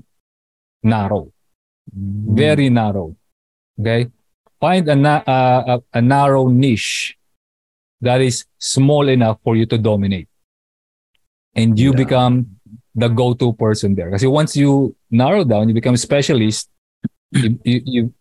narrow. 0.84 1.31
Mhm. 1.90 2.36
very 2.36 2.70
narrow. 2.70 3.16
Okay? 3.80 4.10
Find 4.60 4.88
a, 4.88 4.94
na- 4.94 5.24
uh, 5.26 5.78
a, 5.92 5.98
a 5.98 6.02
narrow 6.02 6.48
niche 6.48 7.16
that 8.00 8.20
is 8.20 8.44
small 8.58 9.08
enough 9.08 9.38
for 9.42 9.56
you 9.56 9.66
to 9.66 9.78
dominate. 9.78 10.28
And 11.54 11.78
you 11.78 11.90
Yeah. 11.90 11.96
become 11.96 12.46
the 12.94 13.08
go-to 13.08 13.52
person 13.54 13.94
there. 13.94 14.06
Because 14.10 14.24
once 14.26 14.56
you 14.56 14.94
narrow 15.10 15.44
down, 15.44 15.68
you 15.68 15.74
become 15.74 15.94
a 15.94 15.98
specialist, 15.98 16.68
you, 17.32 17.58
you, 17.64 17.80
you, 17.84 18.14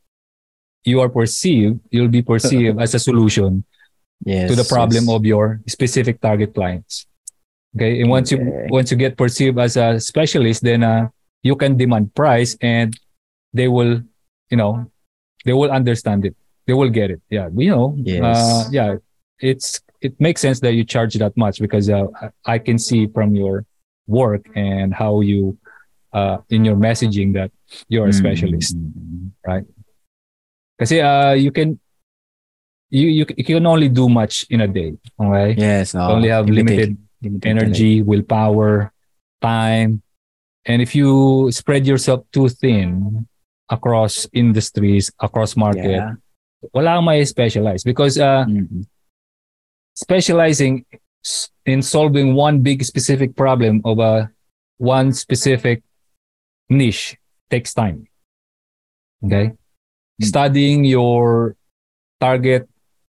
you 0.84 1.02
are 1.02 1.10
perceived, 1.10 1.80
you'll 1.92 2.08
be 2.08 2.22
perceived 2.22 2.80
as 2.82 2.94
a 2.96 3.00
solution 3.00 3.64
yes, 4.26 4.50
to 4.50 4.56
the 4.56 4.64
problem 4.64 5.06
yes. 5.06 5.14
of 5.14 5.26
your 5.26 5.62
specific 5.68 6.20
target 6.22 6.54
clients. 6.56 7.06
Okay, 7.76 8.02
and 8.02 8.10
once 8.10 8.32
you 8.32 8.68
once 8.68 8.92
you 8.92 8.98
get 8.98 9.16
perceived 9.16 9.58
as 9.58 9.78
a 9.78 9.98
specialist, 10.00 10.62
then 10.64 10.84
uh, 10.84 11.08
you 11.42 11.56
can 11.56 11.78
demand 11.78 12.14
price, 12.14 12.58
and 12.60 12.98
they 13.54 13.68
will, 13.68 14.02
you 14.50 14.58
know, 14.58 14.90
they 15.46 15.54
will 15.54 15.72
understand 15.72 16.26
it. 16.26 16.36
They 16.68 16.74
will 16.74 16.90
get 16.90 17.12
it. 17.12 17.22
Yeah, 17.30 17.50
you 17.56 17.70
know, 17.72 17.96
Yes. 17.98 18.22
uh, 18.24 18.70
yeah, 18.72 18.96
it's 19.40 19.82
it 20.02 20.20
makes 20.20 20.42
sense 20.42 20.60
that 20.62 20.74
you 20.74 20.84
charge 20.84 21.16
that 21.16 21.36
much 21.36 21.60
because 21.60 21.90
uh, 21.90 22.08
I 22.46 22.60
can 22.60 22.78
see 22.78 23.08
from 23.08 23.36
your 23.36 23.66
work 24.08 24.46
and 24.56 24.94
how 24.94 25.22
you 25.22 25.58
uh, 26.14 26.38
in 26.50 26.66
your 26.66 26.76
messaging 26.76 27.34
that 27.34 27.52
you're 27.88 28.08
a 28.08 28.14
specialist. 28.14 28.76
Mhm. 28.78 29.66
Kasi 30.80 31.00
uh, 31.02 31.34
you 31.34 31.52
can 31.52 31.80
you, 32.90 33.08
you 33.08 33.26
you 33.38 33.44
can 33.46 33.66
only 33.66 33.90
do 33.90 34.10
much 34.10 34.46
in 34.50 34.62
a 34.62 34.68
day. 34.68 34.98
Okay. 35.20 35.56
Yes. 35.58 35.96
Oo. 35.96 36.18
only 36.18 36.30
have 36.30 36.50
limited 36.50 36.98
limited 37.22 37.46
energy, 37.46 38.02
willpower, 38.02 38.92
time. 39.42 40.02
And 40.66 40.82
if 40.82 40.94
you 40.94 41.50
spread 41.50 41.86
yourself 41.90 42.26
too 42.34 42.50
thin 42.50 43.26
across 43.72 44.28
industries, 44.36 45.10
across 45.24 45.56
market, 45.56 45.98
Yeah. 45.98 46.14
wala 46.76 47.00
kang 47.00 47.06
may 47.08 47.24
specialize 47.26 47.82
because 47.88 48.20
uh, 48.20 48.46
Mhm. 48.46 48.86
specializing 49.96 50.86
in 51.66 51.82
solving 51.82 52.36
one 52.36 52.60
big 52.62 52.84
specific 52.84 53.36
problem 53.36 53.82
of 53.86 54.00
a 54.00 54.30
one 54.78 55.14
specific 55.14 55.82
niche 56.70 57.18
takes 57.50 57.74
time. 57.74 58.08
Okay? 59.24 59.54
Mm. 59.54 60.26
Studying 60.26 60.84
your 60.86 61.56
target 62.20 62.68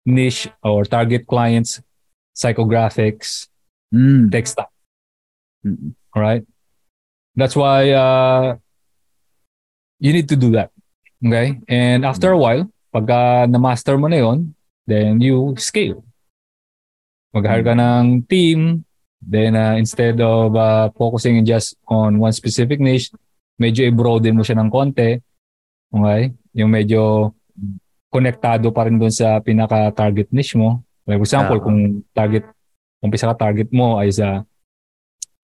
niche 0.07 0.49
or 0.63 0.85
target 0.85 1.27
clients 1.27 1.83
psychographics 2.37 3.49
Mm. 3.95 4.31
takes 4.31 4.55
time. 4.55 4.71
Mhm. 5.67 5.95
All 6.15 6.23
right. 6.23 6.43
That's 7.35 7.57
why 7.57 7.91
uh, 7.91 8.57
you 9.99 10.13
need 10.13 10.29
to 10.29 10.37
do 10.37 10.53
that. 10.53 10.71
Okay. 11.25 11.61
And 11.69 12.05
after 12.05 12.33
a 12.33 12.39
while, 12.39 12.69
pagka 12.93 13.49
na-master 13.49 13.97
mo 13.97 14.09
na 14.09 14.21
yon, 14.21 14.55
then 14.87 15.21
you 15.21 15.57
scale. 15.57 16.05
Mag-hire 17.33 17.65
ka 17.65 17.75
ng 17.77 18.25
team. 18.29 18.85
Then 19.21 19.57
uh, 19.57 19.75
instead 19.81 20.21
of 20.21 20.55
uh, 20.55 20.93
focusing 20.95 21.43
just 21.45 21.75
on 21.89 22.21
one 22.21 22.33
specific 22.33 22.79
niche, 22.79 23.11
medyo 23.57 23.89
i-broaden 23.89 24.37
mo 24.37 24.45
siya 24.45 24.61
ng 24.61 24.71
konti. 24.71 25.17
Okay. 25.91 26.37
Yung 26.57 26.71
medyo 26.71 27.33
konektado 28.13 28.71
pa 28.73 28.87
rin 28.87 29.01
dun 29.01 29.13
sa 29.13 29.41
pinaka-target 29.41 30.31
niche 30.31 30.57
mo. 30.57 30.85
Like 31.09 31.21
for 31.21 31.27
example, 31.27 31.59
Oo. 31.61 31.65
kung 31.65 31.79
target, 32.13 32.45
umpisa 33.01 33.29
ka 33.33 33.49
target 33.49 33.69
mo 33.73 34.01
ay 34.01 34.13
sa 34.13 34.45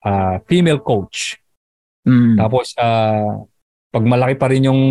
uh, 0.04 0.36
female 0.46 0.80
coach. 0.82 1.38
Mm. 2.02 2.34
Tapos, 2.34 2.74
ah, 2.78 3.46
pag 3.92 4.04
malaki 4.08 4.34
pa 4.40 4.48
rin 4.48 4.64
yung 4.64 4.82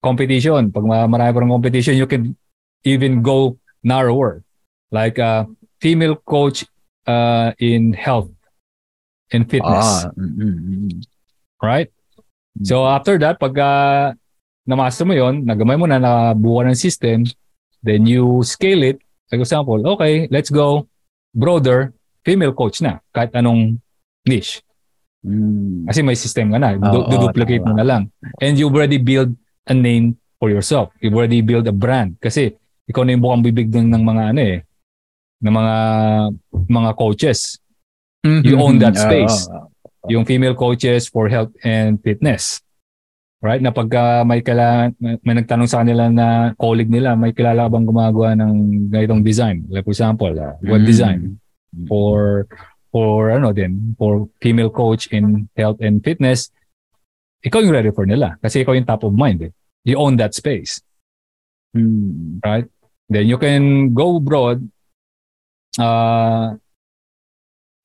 competition, 0.00 0.70
pag 0.70 0.86
ma- 0.86 1.10
marami 1.10 1.30
pa 1.34 1.40
rin 1.42 1.50
competition, 1.50 1.98
you 1.98 2.06
can 2.06 2.38
even 2.86 3.20
go 3.20 3.58
narrower. 3.82 4.46
Like 4.90 5.18
a 5.18 5.46
female 5.82 6.16
coach 6.16 6.64
uh, 7.06 7.52
in 7.58 7.92
health 7.92 8.30
and 9.30 9.46
fitness. 9.50 10.06
Ah, 10.06 10.10
mm, 10.14 10.32
mm, 10.34 10.56
mm. 10.58 10.90
Right? 11.62 11.90
So 12.62 12.86
after 12.86 13.18
that, 13.18 13.38
pag 13.38 13.54
uh, 13.58 14.14
na-master 14.66 15.06
mo 15.06 15.14
yon, 15.14 15.46
nagamay 15.46 15.78
mo 15.78 15.86
na, 15.86 15.98
nabuo 15.98 16.62
ng 16.62 16.74
system, 16.74 17.26
then 17.82 18.06
you 18.06 18.42
scale 18.42 18.82
it. 18.82 18.98
Like 19.30 19.40
example, 19.40 19.78
okay, 19.94 20.26
let's 20.30 20.50
go 20.50 20.90
broader, 21.34 21.94
female 22.26 22.52
coach 22.52 22.82
na, 22.82 22.98
kahit 23.14 23.30
anong 23.34 23.78
niche. 24.26 24.62
Mm. 25.20 25.84
Kasi 25.84 26.00
may 26.00 26.16
system 26.16 26.48
ka 26.48 26.58
na. 26.58 26.80
Du- 26.80 27.08
duplicate 27.28 27.60
mo 27.60 27.76
na 27.76 27.84
lang. 27.84 28.02
And 28.40 28.56
you've 28.56 28.72
already 28.72 28.96
build 28.96 29.36
a 29.68 29.76
name 29.76 30.16
for 30.40 30.48
yourself. 30.48 30.88
You've 31.00 31.12
already 31.12 31.44
build 31.44 31.68
a 31.68 31.76
brand. 31.76 32.16
Kasi 32.16 32.56
ikaw 32.88 33.04
na 33.04 33.12
yung 33.12 33.22
bukang 33.22 33.44
bibig 33.44 33.68
dun 33.68 33.92
ng 33.92 34.00
mga 34.00 34.22
ano 34.32 34.40
eh, 34.40 34.58
ng 35.44 35.52
mga 35.52 35.74
mga 36.66 36.90
coaches. 36.96 37.60
You 38.24 38.60
own 38.60 38.80
that 38.80 38.96
Oo, 38.96 39.04
space. 39.04 39.48
Yung 40.08 40.24
female 40.24 40.56
coaches 40.56 41.08
for 41.08 41.28
health 41.28 41.52
and 41.60 42.00
fitness. 42.00 42.64
Right? 43.40 43.60
Na 43.60 43.72
pagka 43.72 44.20
may 44.20 44.44
kailangan, 44.44 44.92
may, 45.00 45.16
may 45.24 45.34
nagtanong 45.40 45.68
sa 45.68 45.80
kanila 45.80 46.12
na 46.12 46.52
colleague 46.60 46.92
nila, 46.92 47.16
may 47.16 47.32
kilala 47.32 47.72
bang 47.72 47.88
gumagawa 47.88 48.36
ng 48.36 48.52
ganitong 48.92 49.24
design? 49.24 49.64
Like 49.72 49.88
for 49.88 49.96
example, 49.96 50.32
uh, 50.32 50.60
web 50.60 50.84
Mm. 50.84 50.88
design 50.88 51.20
for 51.88 52.44
for 52.90 53.30
ano 53.30 53.54
din 53.54 53.94
for 53.94 54.26
female 54.42 54.70
coach 54.70 55.06
in 55.10 55.48
health 55.56 55.78
and 55.80 56.02
fitness 56.02 56.50
ikaw 57.40 57.62
yung 57.62 57.72
ready 57.72 57.90
for 57.94 58.04
nila 58.04 58.36
kasi 58.42 58.60
ikaw 58.60 58.74
yung 58.74 58.84
top 58.84 59.06
of 59.06 59.14
mind 59.14 59.40
eh. 59.46 59.52
you 59.86 59.96
own 59.96 60.18
that 60.18 60.34
space 60.34 60.82
Mm. 61.70 62.42
right 62.42 62.66
then 63.06 63.30
you 63.30 63.38
can 63.38 63.94
go 63.94 64.18
broad 64.18 64.58
uh, 65.78 66.58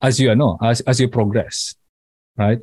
as 0.02 0.18
you 0.18 0.26
ano 0.34 0.58
as 0.58 0.82
as 0.82 0.98
you 0.98 1.06
progress 1.06 1.78
right 2.34 2.58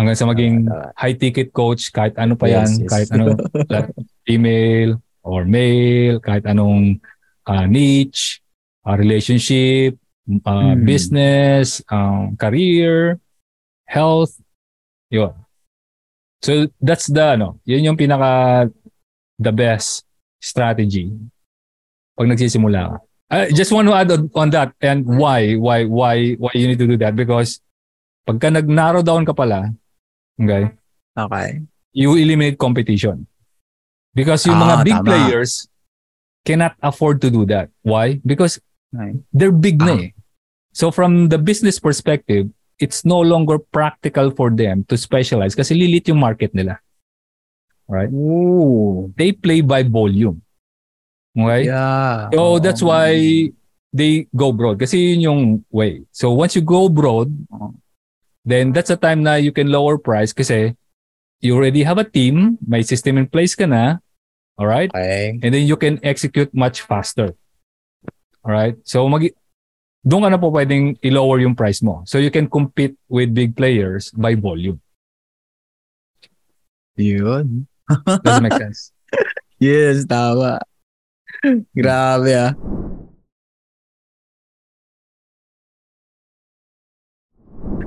hanggang 0.00 0.16
sa 0.16 0.24
maging 0.24 0.64
Tama, 0.64 0.96
high 0.96 1.12
ticket 1.12 1.52
coach 1.52 1.92
kahit 1.92 2.16
ano 2.16 2.32
pa 2.32 2.48
yan 2.48 2.64
Yes, 2.64 2.80
yes. 2.80 2.88
kahit 2.88 3.08
ano 3.12 3.24
female 4.26 4.96
or 5.20 5.44
male 5.44 6.16
kahit 6.24 6.48
anong 6.48 6.96
uh, 7.44 7.68
niche 7.68 8.40
uh, 8.88 8.96
relationship 8.96 10.00
uh, 10.44 10.74
Hmm. 10.74 10.84
business 10.84 11.82
um, 11.90 12.36
career 12.36 13.18
health, 13.86 14.38
yun. 15.10 15.34
So 16.40 16.70
that's 16.80 17.06
the 17.06 17.36
ano, 17.36 17.60
yun 17.66 17.84
yung 17.84 17.98
pinaka 17.98 18.70
the 19.36 19.52
best 19.52 20.04
strategy 20.40 21.12
pag 22.16 22.28
nagsisimula 22.28 22.80
ka. 22.88 22.96
I 23.30 23.54
just 23.54 23.70
want 23.70 23.86
to 23.86 23.94
add 23.94 24.10
on, 24.10 24.26
on 24.34 24.48
that 24.50 24.74
and 24.82 25.06
why 25.06 25.54
why 25.54 25.86
why 25.86 26.34
why 26.34 26.50
you 26.52 26.66
need 26.66 26.82
to 26.82 26.88
do 26.90 26.98
that 26.98 27.14
because 27.14 27.62
pagka 28.26 28.50
nag-narrow 28.50 29.02
down 29.06 29.22
ka 29.22 29.30
pala, 29.32 29.70
okay, 30.34 30.74
Okay. 31.14 31.62
you 31.94 32.14
eliminate 32.18 32.58
competition. 32.58 33.26
Because 34.10 34.42
yung 34.50 34.58
mga 34.58 34.76
Ah, 34.76 34.82
big 34.82 34.98
tama. 34.98 35.06
players 35.06 35.70
cannot 36.42 36.74
afford 36.82 37.22
to 37.22 37.30
do 37.30 37.46
that. 37.46 37.70
Why? 37.86 38.18
Because 38.26 38.58
they're 39.30 39.54
big 39.54 39.78
na 39.78 39.94
Ah. 39.94 40.02
eh. 40.02 40.10
So 40.80 40.88
from 40.88 41.28
the 41.28 41.36
business 41.36 41.76
perspective, 41.76 42.48
it's 42.80 43.04
no 43.04 43.20
longer 43.20 43.60
practical 43.60 44.32
for 44.32 44.48
them 44.48 44.88
to 44.88 44.96
specialize 44.96 45.52
kasi 45.52 45.76
lilit 45.76 46.08
yung 46.08 46.16
market 46.16 46.56
nila. 46.56 46.80
Right? 47.84 48.08
Ooh. 48.08 49.12
They 49.12 49.36
play 49.36 49.60
by 49.60 49.84
volume. 49.84 50.40
Okay? 51.36 51.68
Yeah. 51.68 52.32
So 52.32 52.56
Oo. 52.56 52.58
that's 52.64 52.80
why 52.80 53.12
they 53.92 54.24
go 54.32 54.56
broad. 54.56 54.80
Kasi 54.80 55.12
yun 55.12 55.20
yung 55.20 55.42
way. 55.68 56.08
So 56.16 56.32
once 56.32 56.56
you 56.56 56.64
go 56.64 56.88
broad, 56.88 57.28
then 58.48 58.72
that's 58.72 58.88
the 58.88 58.96
time 58.96 59.20
na 59.20 59.36
you 59.36 59.52
can 59.52 59.68
lower 59.68 60.00
price 60.00 60.32
kasi 60.32 60.80
you 61.44 61.60
already 61.60 61.84
have 61.84 62.00
a 62.00 62.08
team, 62.08 62.56
may 62.64 62.80
system 62.80 63.20
in 63.20 63.28
place 63.28 63.52
ka 63.52 63.68
na, 63.68 64.00
alright? 64.56 64.88
Okay. 64.96 65.36
And 65.44 65.52
then 65.52 65.68
you 65.68 65.76
can 65.76 66.00
execute 66.00 66.56
much 66.56 66.80
faster. 66.88 67.36
Alright? 68.40 68.80
So 68.88 69.04
mag 69.12 69.28
doon 70.00 70.24
ka 70.24 70.28
na 70.32 70.40
po 70.40 70.48
pwedeng 70.48 70.96
i-lower 71.04 71.44
yung 71.44 71.52
price 71.52 71.84
mo. 71.84 72.00
So 72.08 72.16
you 72.16 72.32
can 72.32 72.48
compete 72.48 72.96
with 73.12 73.36
big 73.36 73.52
players 73.52 74.08
by 74.16 74.32
volume. 74.32 74.80
Yun. 76.96 77.68
Does 78.24 78.38
it 78.40 78.44
make 78.44 78.56
sense? 78.56 78.92
Yes, 79.60 80.08
tama. 80.08 80.56
Grabe 81.76 82.32
ah. 82.32 82.56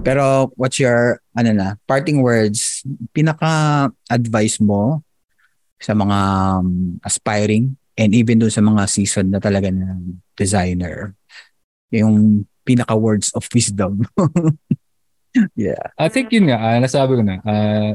Pero 0.05 0.53
what's 0.53 0.77
your 0.77 1.17
ano 1.33 1.49
na, 1.49 1.67
parting 1.89 2.21
words, 2.21 2.85
pinaka-advice 3.17 4.61
mo 4.61 5.01
sa 5.81 5.97
mga 5.97 6.19
um, 6.61 7.01
aspiring 7.01 7.73
and 7.97 8.13
even 8.13 8.37
doon 8.37 8.53
sa 8.53 8.61
mga 8.61 8.85
season 8.85 9.33
na 9.33 9.41
talaga 9.41 9.73
ng 9.73 10.21
designer. 10.37 11.17
Yung 11.93 12.49
pinaka 12.65 12.97
words 12.97 13.29
of 13.37 13.45
wisdom. 13.53 14.01
yeah. 15.55 15.93
I 15.97 16.09
think 16.09 16.31
yun 16.33 16.49
nga, 16.49 16.57
ah, 16.57 16.77
nasabi 16.81 17.19
ko 17.19 17.23
na, 17.23 17.37
ah, 17.45 17.93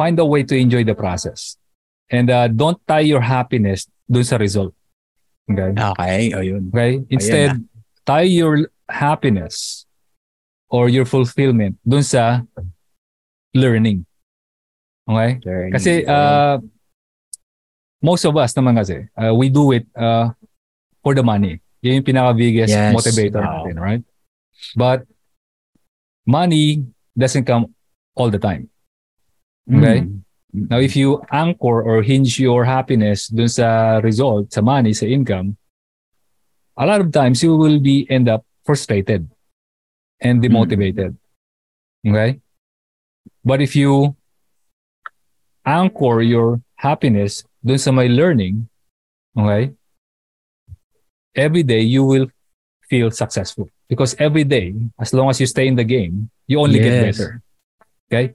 find 0.00 0.16
a 0.18 0.24
way 0.24 0.42
to 0.42 0.56
enjoy 0.56 0.84
the 0.84 0.94
process. 0.94 1.60
And 2.08 2.30
ah, 2.30 2.48
don't 2.48 2.80
tie 2.86 3.04
your 3.04 3.20
happiness 3.20 3.90
dun 4.08 4.24
sa 4.24 4.40
result. 4.40 4.72
Okay? 5.50 5.74
Okay, 5.74 6.22
o 6.34 6.40
yun. 6.40 6.70
Okay? 6.70 7.02
Instead, 7.10 7.60
tie 8.06 8.26
your 8.26 8.70
happiness 8.88 9.86
or 10.70 10.88
your 10.88 11.04
fulfillment 11.04 11.78
dun 11.86 12.02
sa 12.02 12.42
learning. 13.54 14.06
Okay? 15.06 15.38
Learning. 15.42 15.72
Kasi 15.74 15.92
uh, 16.06 16.58
most 18.02 18.24
of 18.26 18.34
us 18.38 18.54
naman 18.54 18.78
kasi, 18.78 19.06
uh, 19.18 19.34
we 19.34 19.50
do 19.50 19.70
it 19.74 19.86
uh, 19.98 20.30
for 21.02 21.14
the 21.14 21.22
money. 21.22 21.62
Yun 21.86 22.02
yung 22.02 22.08
pinaka-biggest 22.08 22.74
Yes. 22.74 22.90
motivator 22.90 23.40
Wow. 23.40 23.62
natin, 23.62 23.74
right? 23.78 24.02
But 24.74 25.06
money 26.26 26.82
doesn't 27.14 27.46
come 27.46 27.70
all 28.18 28.30
the 28.30 28.42
time. 28.42 28.68
Okay? 29.70 30.02
Mm. 30.02 30.26
Now, 30.70 30.78
if 30.80 30.96
you 30.96 31.20
anchor 31.30 31.82
or 31.84 32.02
hinge 32.02 32.40
your 32.40 32.64
happiness 32.64 33.28
dun 33.28 33.48
sa 33.48 33.98
result, 34.02 34.50
sa 34.50 34.64
money, 34.64 34.90
sa 34.96 35.06
income, 35.06 35.54
a 36.76 36.86
lot 36.86 37.00
of 37.00 37.12
times 37.12 37.42
you 37.42 37.54
will 37.56 37.78
be 37.78 38.08
end 38.10 38.26
up 38.28 38.42
frustrated 38.64 39.28
and 40.20 40.42
demotivated. 40.42 41.14
Okay? 42.06 42.40
But 43.44 43.60
if 43.60 43.76
you 43.76 44.16
anchor 45.66 46.22
your 46.22 46.62
happiness 46.80 47.44
dun 47.60 47.78
sa 47.78 47.92
may 47.92 48.08
learning, 48.08 48.68
okay? 49.36 49.74
Every 51.36 51.62
day 51.62 51.80
you 51.80 52.04
will 52.04 52.26
feel 52.88 53.10
successful 53.10 53.68
because 53.88 54.16
every 54.18 54.44
day, 54.44 54.74
as 54.98 55.12
long 55.12 55.30
as 55.30 55.40
you 55.40 55.46
stay 55.46 55.66
in 55.66 55.76
the 55.76 55.84
game, 55.84 56.30
you 56.46 56.58
only 56.60 56.78
get 56.78 57.02
better. 57.02 57.42
Okay? 58.08 58.34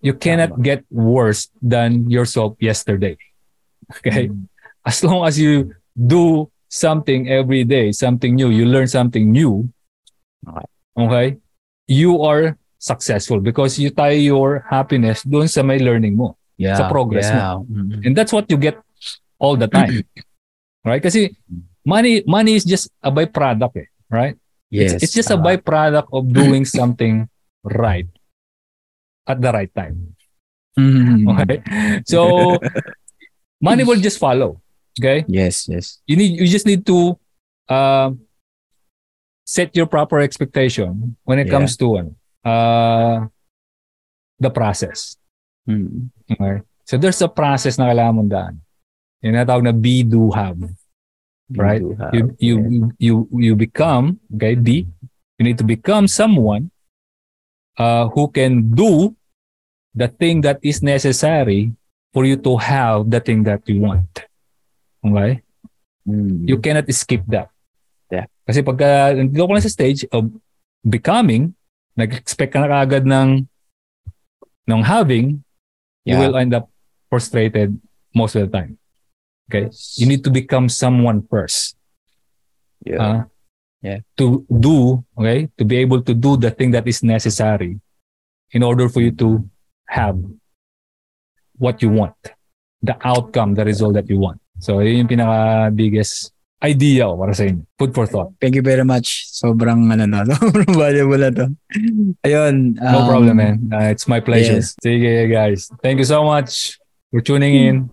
You 0.00 0.14
cannot 0.14 0.62
get 0.62 0.84
worse 0.90 1.48
than 1.62 2.10
yourself 2.10 2.56
yesterday. 2.60 3.16
Okay? 4.02 4.30
As 4.84 4.98
long 5.04 5.26
as 5.26 5.38
you 5.38 5.70
do 5.94 6.50
something 6.66 7.30
every 7.30 7.62
day, 7.62 7.92
something 7.92 8.34
new, 8.34 8.50
you 8.50 8.66
learn 8.66 8.88
something 8.90 9.30
new. 9.30 9.70
Okay. 10.42 10.66
Okay? 10.98 11.28
You 11.86 12.22
are 12.22 12.58
successful 12.78 13.38
because 13.38 13.78
you 13.78 13.90
tie 13.90 14.18
your 14.18 14.66
happiness 14.66 15.22
doon 15.22 15.46
sa 15.46 15.62
may 15.62 15.78
learning 15.78 16.18
mo. 16.18 16.34
Yeah. 16.56 16.74
sa 16.74 16.88
progress 16.88 17.28
yeah. 17.28 17.60
Mm. 17.60 18.00
And 18.00 18.12
that's 18.16 18.32
what 18.32 18.48
you 18.48 18.56
get 18.56 18.80
all 19.38 19.60
the 19.60 19.68
time. 19.68 20.02
right? 20.88 21.02
Kasi 21.02 21.36
money 21.86 22.26
money 22.26 22.58
is 22.58 22.66
just 22.66 22.90
a 23.00 23.14
byproduct 23.14 23.78
eh, 23.78 23.88
right? 24.10 24.34
Yes. 24.68 24.98
It's, 24.98 25.04
it's 25.04 25.14
just 25.14 25.30
a 25.30 25.38
byproduct 25.38 26.10
of 26.10 26.26
doing 26.34 26.66
something 26.66 27.30
right 27.62 28.10
at 29.26 29.38
the 29.40 29.54
right 29.54 29.70
time. 29.70 30.18
Mm. 30.74 31.30
Okay? 31.30 31.62
So 32.04 32.58
money 33.62 33.86
will 33.86 34.02
just 34.02 34.18
follow. 34.18 34.60
Okay? 34.98 35.24
Yes, 35.30 35.70
yes. 35.70 36.02
You 36.10 36.18
need 36.18 36.34
you 36.34 36.50
just 36.50 36.66
need 36.66 36.84
to 36.90 37.14
uh, 37.70 38.10
set 39.46 39.70
your 39.78 39.86
proper 39.86 40.18
expectation 40.20 41.16
when 41.22 41.38
it 41.38 41.46
Yeah. 41.46 41.54
comes 41.54 41.78
to 41.78 42.10
uh, 42.42 43.30
the 44.42 44.50
process. 44.50 45.14
Mm. 45.70 46.10
Okay? 46.26 46.66
So 46.84 46.98
there's 46.98 47.22
a 47.22 47.30
process 47.30 47.78
na 47.78 47.94
kailangan 47.94 48.14
mong 48.18 48.30
daan. 48.30 48.54
Yung 49.22 49.34
natawag 49.38 49.64
na 49.64 49.74
be, 49.74 50.02
do, 50.02 50.30
have. 50.34 50.58
Right? 51.54 51.78
do 51.78 51.94
have, 51.94 52.14
You, 52.14 52.34
you, 52.38 52.54
yeah. 52.58 52.86
you, 52.98 53.14
you 53.30 53.54
become, 53.54 54.18
okay, 54.34 54.54
be, 54.54 54.86
you 55.38 55.44
need 55.44 55.58
to 55.58 55.64
become 55.64 56.08
someone 56.08 56.70
uh, 57.78 58.08
who 58.08 58.28
can 58.28 58.74
do 58.74 59.14
the 59.94 60.08
thing 60.08 60.40
that 60.42 60.58
is 60.62 60.82
necessary 60.82 61.72
for 62.12 62.24
you 62.24 62.36
to 62.36 62.56
have 62.56 63.10
the 63.10 63.20
thing 63.20 63.44
that 63.44 63.62
you 63.68 63.80
want. 63.80 64.26
Okay? 65.04 65.42
Mm. 66.08 66.48
You 66.48 66.58
cannot 66.58 66.90
skip 66.92 67.22
that. 67.28 67.50
Yeah. 68.10 68.26
Kasi 68.46 68.62
pagka 68.62 69.14
nandito 69.14 69.46
ka 69.46 69.52
na 69.54 69.62
sa 69.62 69.70
stage 69.70 70.06
of 70.10 70.30
becoming, 70.82 71.54
nag-expect 71.94 72.54
ka 72.54 72.62
na 72.62 72.70
kaagad 72.70 73.04
ng 73.06 73.46
ng 74.66 74.82
having, 74.82 75.46
you 76.06 76.18
will 76.18 76.36
end 76.38 76.54
up 76.54 76.70
frustrated 77.10 77.74
most 78.14 78.34
of 78.34 78.46
the 78.46 78.50
time. 78.50 78.78
Okay? 79.48 79.70
You 79.96 80.06
need 80.06 80.24
to 80.24 80.30
become 80.30 80.68
someone 80.68 81.26
first. 81.30 81.76
yeah. 82.84 83.02
uh, 83.02 83.22
Yeah. 83.82 84.02
To 84.18 84.42
do, 84.50 85.04
okay? 85.14 85.46
To 85.58 85.64
be 85.64 85.76
able 85.78 86.02
to 86.02 86.10
do 86.10 86.34
the 86.34 86.50
thing 86.50 86.74
that 86.74 86.88
is 86.88 87.06
necessary 87.06 87.78
in 88.50 88.66
order 88.66 88.88
for 88.88 88.98
you 88.98 89.12
to 89.22 89.46
have 89.86 90.18
what 91.54 91.78
you 91.82 91.90
want. 91.94 92.18
The 92.82 92.96
outcome, 93.06 93.54
the 93.54 93.64
result 93.64 93.94
that 93.94 94.10
you 94.10 94.18
want. 94.18 94.40
So, 94.58 94.80
yun 94.80 95.06
yung 95.06 95.10
pinaka-biggest 95.12 96.32
idea 96.64 97.06
ko 97.06 97.14
para 97.20 97.32
sa 97.36 97.46
inyo. 97.46 97.62
Food 97.78 97.92
for 97.94 98.10
thought. 98.10 98.34
Thank 98.40 98.58
you 98.58 98.64
very 98.64 98.82
much. 98.82 99.28
Sobrang 99.30 99.86
ano 99.92 100.08
na, 100.08 100.24
sobrang 100.34 100.72
valuable 100.72 101.20
na 101.22 101.30
to. 101.30 101.46
Ayun. 102.26 102.80
No 102.80 103.04
um, 103.04 103.06
problem, 103.06 103.34
man. 103.38 103.70
Uh, 103.70 103.92
it's 103.92 104.08
my 104.08 104.18
pleasure. 104.18 104.58
yes. 104.58 104.74
Sige, 104.82 105.30
guys. 105.30 105.70
Thank 105.78 106.02
you 106.02 106.08
so 106.08 106.24
much 106.24 106.80
for 107.16 107.22
tuning 107.22 107.54
in. 107.54 107.90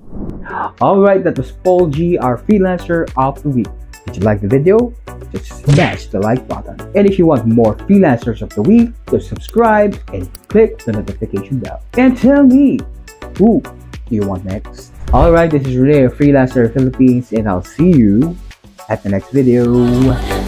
Alright, 0.82 1.24
that 1.24 1.38
was 1.38 1.54
Paul 1.64 1.88
G, 1.88 2.18
our 2.18 2.38
freelancer 2.38 3.10
of 3.16 3.41
the 3.41 3.48
week. 3.48 3.70
Did 4.06 4.18
you 4.18 4.24
like 4.24 4.41
the 4.41 4.50
video? 4.50 4.94
Just 5.32 5.64
smash 5.64 6.08
the 6.08 6.20
like 6.20 6.45
button. 6.45 6.76
And 6.94 7.08
if 7.08 7.18
you 7.18 7.26
want 7.28 7.45
more 7.48 7.74
freelancers 7.88 8.41
of 8.41 8.50
the 8.50 8.62
week, 8.62 8.90
just 9.10 9.30
subscribe 9.30 9.98
and 10.12 10.28
click 10.50 10.84
the 10.84 10.91
notification 10.91 11.60
bell. 11.60 11.82
And 11.94 12.18
tell 12.18 12.44
me, 12.44 12.80
who 13.38 13.62
do 13.62 14.12
you 14.14 14.28
want 14.28 14.44
next? 14.44 14.91
Alright, 15.14 15.52
this 15.52 15.66
is 15.68 15.78
Rene, 15.78 16.10
Freelancer 16.10 16.74
Philippines, 16.74 17.32
and 17.32 17.48
I'll 17.48 17.64
see 17.64 17.91
you 17.91 18.36
at 18.90 19.04
the 19.04 19.10
next 19.10 19.30
video. 19.32 20.43